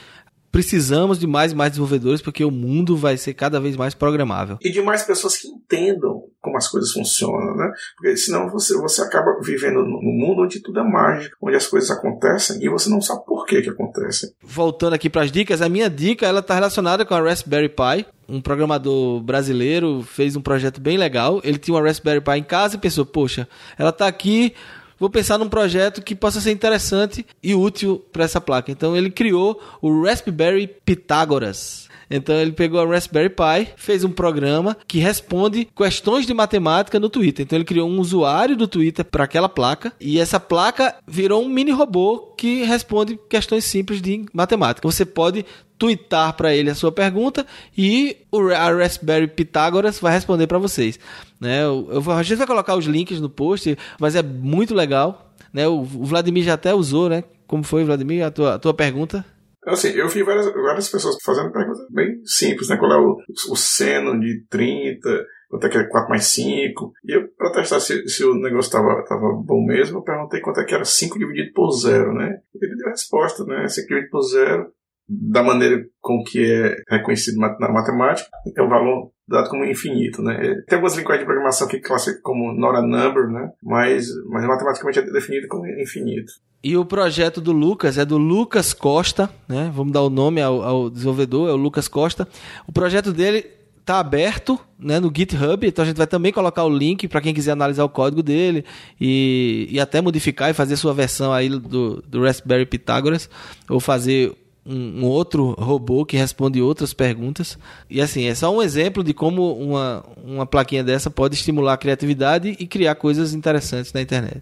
precisamos 0.54 1.18
de 1.18 1.26
mais 1.26 1.52
e 1.52 1.56
mais 1.56 1.72
desenvolvedores 1.72 2.22
porque 2.22 2.46
o 2.46 2.52
mundo 2.52 2.96
vai 2.96 3.18
ser 3.18 3.34
cada 3.34 3.60
vez 3.60 3.76
mais 3.76 3.96
programável. 3.96 4.60
E 4.62 4.70
de 4.72 4.84
mais 4.84 5.02
pessoas 5.02 5.36
que 5.36 5.48
entendam 5.48 6.26
como 6.40 6.56
as 6.56 6.68
coisas 6.68 6.92
funcionam, 6.92 7.56
né? 7.56 7.72
Porque 7.98 8.16
senão 8.16 8.48
você, 8.52 8.78
você 8.78 9.02
acaba 9.02 9.40
vivendo 9.42 9.84
num 9.84 10.14
mundo 10.14 10.44
onde 10.44 10.62
tudo 10.62 10.80
é 10.80 10.84
mágico, 10.84 11.36
onde 11.42 11.56
as 11.56 11.66
coisas 11.66 11.90
acontecem 11.90 12.64
e 12.64 12.70
você 12.70 12.88
não 12.88 13.02
sabe 13.02 13.26
por 13.26 13.48
que 13.48 13.64
que 13.64 13.70
acontecem. 13.70 14.30
Voltando 14.44 14.94
aqui 14.94 15.10
para 15.10 15.24
as 15.24 15.32
dicas, 15.32 15.60
a 15.60 15.68
minha 15.68 15.90
dica 15.90 16.28
ela 16.28 16.42
está 16.42 16.54
relacionada 16.54 17.04
com 17.04 17.16
a 17.16 17.22
Raspberry 17.22 17.70
Pi. 17.70 18.06
Um 18.30 18.40
programador 18.40 19.22
brasileiro 19.22 20.04
fez 20.04 20.36
um 20.36 20.42
projeto 20.42 20.80
bem 20.80 20.98
legal. 20.98 21.42
Ele 21.44 21.58
tinha 21.58 21.74
uma 21.74 21.82
Raspberry 21.82 22.22
Pi 22.22 22.38
em 22.38 22.44
casa 22.44 22.76
e 22.76 22.80
pensou: 22.80 23.08
poxa, 23.08 23.48
ela 23.76 23.90
está 23.90 24.06
aqui 24.06 24.54
vou 25.00 25.10
pensar 25.10 25.38
num 25.38 25.50
projeto 25.50 26.02
que 26.02 26.16
possa 26.16 26.40
ser 26.42 26.52
interessante 26.52 27.26
e 27.42 27.54
útil 27.56 28.04
para 28.12 28.24
essa 28.24 28.42
placa. 28.42 28.72
Então 28.72 28.96
ele 28.96 29.10
criou 29.10 29.62
o 29.82 30.04
Raspberry 30.04 30.68
Pythagoras. 30.86 31.90
Então 32.10 32.36
ele 32.36 32.52
pegou 32.52 32.80
a 32.80 32.86
Raspberry 32.86 33.30
Pi, 33.30 33.74
fez 33.76 34.04
um 34.04 34.12
programa 34.12 34.78
que 34.88 35.00
responde 35.00 35.68
questões 35.76 36.26
de 36.26 36.34
matemática 36.34 37.00
no 37.00 37.10
Twitter. 37.10 37.44
Então 37.44 37.58
ele 37.58 37.66
criou 37.66 37.90
um 37.90 38.00
usuário 38.00 38.56
do 38.56 38.68
Twitter 38.68 39.06
para 39.06 39.24
aquela 39.24 39.50
placa 39.50 39.94
e 40.00 40.20
essa 40.20 40.40
placa 40.40 40.96
virou 41.08 41.44
um 41.44 41.50
mini 41.50 41.72
robô 41.72 42.34
que 42.38 42.64
responde 42.64 43.20
questões 43.30 43.66
simples 43.66 44.02
de 44.02 44.26
matemática. 44.34 44.88
Você 44.88 45.06
pode 45.06 45.46
twittar 45.78 46.34
para 46.34 46.56
ele 46.56 46.70
a 46.70 46.76
sua 46.76 46.92
pergunta 46.92 47.46
e 47.78 48.18
o, 48.32 48.50
a 48.50 48.72
Raspberry 48.72 49.28
Pythagoras 49.28 50.00
vai 50.00 50.14
responder 50.14 50.48
para 50.48 50.58
vocês. 50.58 51.00
Né? 51.40 51.64
Eu, 51.64 51.90
eu, 51.92 52.12
a 52.12 52.24
gente 52.24 52.38
vai 52.38 52.48
colocar 52.48 52.76
os 52.76 52.86
links 52.86 53.20
no 53.20 53.30
post, 53.30 53.78
mas 54.00 54.16
é 54.16 54.24
muito 54.24 54.74
legal. 54.74 55.34
Né? 55.52 55.68
O, 55.68 55.82
o 55.82 56.06
Vladimir 56.06 56.44
já 56.44 56.54
até 56.54 56.74
usou, 56.74 57.10
né? 57.10 57.24
Como 57.46 57.64
foi, 57.64 57.84
Vladimir, 57.84 58.26
a 58.26 58.32
tua, 58.32 58.56
a 58.56 58.60
tua 58.60 58.74
pergunta? 58.74 59.26
Assim, 59.66 59.90
eu 59.90 60.08
vi 60.10 60.24
várias, 60.24 60.52
várias 60.54 60.90
pessoas 60.90 61.18
fazendo 61.24 61.52
perguntas 61.52 61.86
bem 61.90 62.22
simples, 62.26 62.70
né? 62.70 62.78
Qual 62.78 62.92
é 62.92 62.98
o, 62.98 63.18
o 63.50 63.56
seno 63.56 64.20
de 64.20 64.46
30, 64.50 65.26
quanto 65.50 65.68
é 65.68 65.70
que 65.70 65.78
é 65.78 65.84
4 65.84 66.10
mais 66.10 66.26
5. 66.26 66.92
E 67.06 67.16
eu, 67.16 67.28
pra 67.38 67.52
testar 67.52 67.80
se, 67.80 68.08
se 68.08 68.26
o 68.26 68.34
negócio 68.36 68.72
tava, 68.72 69.04
tava 69.06 69.34
bom 69.34 69.66
mesmo, 69.66 70.00
eu 70.00 70.04
perguntei 70.04 70.42
quanto 70.42 70.60
é 70.60 70.66
que 70.66 70.74
era 70.74 70.84
5 70.84 71.18
dividido 71.18 71.54
por 71.54 71.72
zero, 71.72 72.14
né? 72.14 72.40
Ele 72.62 72.76
deu 72.76 72.88
a 72.88 72.92
resposta, 72.92 73.46
né? 73.46 73.68
5 73.68 73.88
dividido 73.88 74.12
por 74.12 74.22
zero, 74.22 74.72
da 75.08 75.44
maneira 75.44 75.86
com 76.02 76.24
que 76.24 76.40
é 76.44 76.76
reconhecido 76.90 77.38
na 77.38 77.70
matemática, 77.70 78.30
é 78.56 78.62
o 78.62 78.70
valor 78.70 79.12
dado 79.28 79.50
como 79.50 79.66
infinito, 79.66 80.22
né? 80.22 80.38
Tem 80.68 80.78
algumas 80.78 80.96
linguagens 80.96 81.22
de 81.22 81.26
programação 81.26 81.68
que 81.68 81.80
classificam 81.80 82.24
como 82.24 82.54
not 82.54 82.78
a 82.78 82.82
number, 82.82 83.28
né? 83.30 83.52
Mas, 83.62 84.08
mas 84.30 84.46
matematicamente 84.46 85.00
é 85.00 85.04
definido 85.04 85.48
como 85.48 85.68
infinito. 85.68 86.32
E 86.64 86.78
o 86.78 86.86
projeto 86.86 87.42
do 87.42 87.52
Lucas 87.52 87.98
é 87.98 88.06
do 88.06 88.18
Lucas 88.18 88.72
Costa, 88.74 89.30
né? 89.50 89.70
Vamos 89.76 89.92
dar 89.92 90.02
o 90.02 90.10
nome 90.10 90.42
ao, 90.42 90.64
ao 90.64 90.90
desenvolvedor, 90.90 91.50
é 91.50 91.52
o 91.52 91.58
Lucas 91.58 91.90
Costa. 91.90 92.26
O 92.66 92.72
projeto 92.72 93.12
dele 93.12 93.46
está 93.82 94.00
aberto 94.00 94.58
né, 94.80 94.98
no 94.98 95.12
GitHub, 95.14 95.68
então 95.68 95.84
a 95.84 95.86
gente 95.86 95.98
vai 95.98 96.08
também 96.08 96.32
colocar 96.32 96.64
o 96.64 96.70
link 96.70 97.06
para 97.10 97.20
quem 97.20 97.34
quiser 97.34 97.52
analisar 97.52 97.84
o 97.84 97.90
código 97.90 98.24
dele 98.24 98.64
e, 99.00 99.68
e 99.70 99.78
até 99.78 100.00
modificar 100.00 100.50
e 100.50 100.54
fazer 100.54 100.78
sua 100.78 100.94
versão 100.94 101.34
aí 101.34 101.50
do, 101.50 102.02
do 102.08 102.24
Raspberry 102.24 102.66
Pythagoras 102.66 103.30
ou 103.70 103.82
fazer 103.82 104.34
um, 104.66 105.02
um, 105.02 105.04
outro 105.04 105.52
robô 105.60 106.06
que 106.06 106.16
responde 106.16 106.62
outras 106.62 106.94
perguntas. 106.94 107.58
E 107.90 108.00
assim, 108.00 108.24
é 108.24 108.36
só 108.36 108.56
um 108.56 108.62
exemplo 108.62 109.04
de 109.04 109.14
como 109.14 109.54
uma, 109.54 110.06
uma 110.24 110.46
plaquinha 110.46 110.82
dessa 110.82 111.12
pode 111.12 111.36
estimular 111.36 111.74
a 111.74 111.78
criatividade 111.78 112.56
e 112.58 112.66
criar 112.66 112.96
coisas 112.96 113.34
interessantes 113.34 113.92
na 113.92 114.02
internet. 114.02 114.42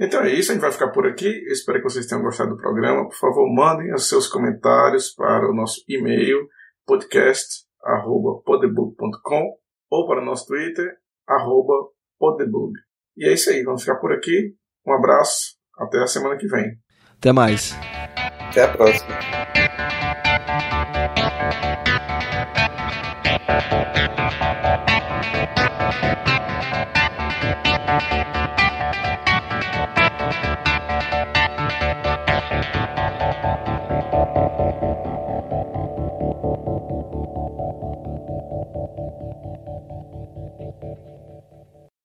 Então 0.00 0.22
é 0.22 0.32
isso, 0.32 0.50
a 0.50 0.54
gente 0.54 0.62
vai 0.62 0.70
ficar 0.70 0.90
por 0.90 1.04
aqui. 1.06 1.26
Eu 1.26 1.52
espero 1.52 1.78
que 1.78 1.84
vocês 1.84 2.06
tenham 2.06 2.22
gostado 2.22 2.50
do 2.50 2.56
programa. 2.56 3.08
Por 3.08 3.16
favor, 3.16 3.52
mandem 3.52 3.92
os 3.92 4.08
seus 4.08 4.28
comentários 4.28 5.12
para 5.12 5.50
o 5.50 5.54
nosso 5.54 5.82
e-mail 5.88 6.46
podcast@podebug.com 6.86 9.58
ou 9.90 10.06
para 10.06 10.22
o 10.22 10.24
nosso 10.24 10.46
Twitter 10.46 10.94
@podebug. 12.18 12.72
E 13.16 13.28
é 13.28 13.32
isso 13.32 13.50
aí, 13.50 13.64
vamos 13.64 13.82
ficar 13.82 13.96
por 13.96 14.12
aqui. 14.12 14.54
Um 14.86 14.92
abraço 14.92 15.56
até 15.76 15.98
a 15.98 16.06
semana 16.06 16.36
que 16.36 16.46
vem. 16.46 16.78
Até 17.18 17.32
mais. 17.32 17.76
Até 18.48 18.62
a 18.62 18.68
próxima. 18.68 19.18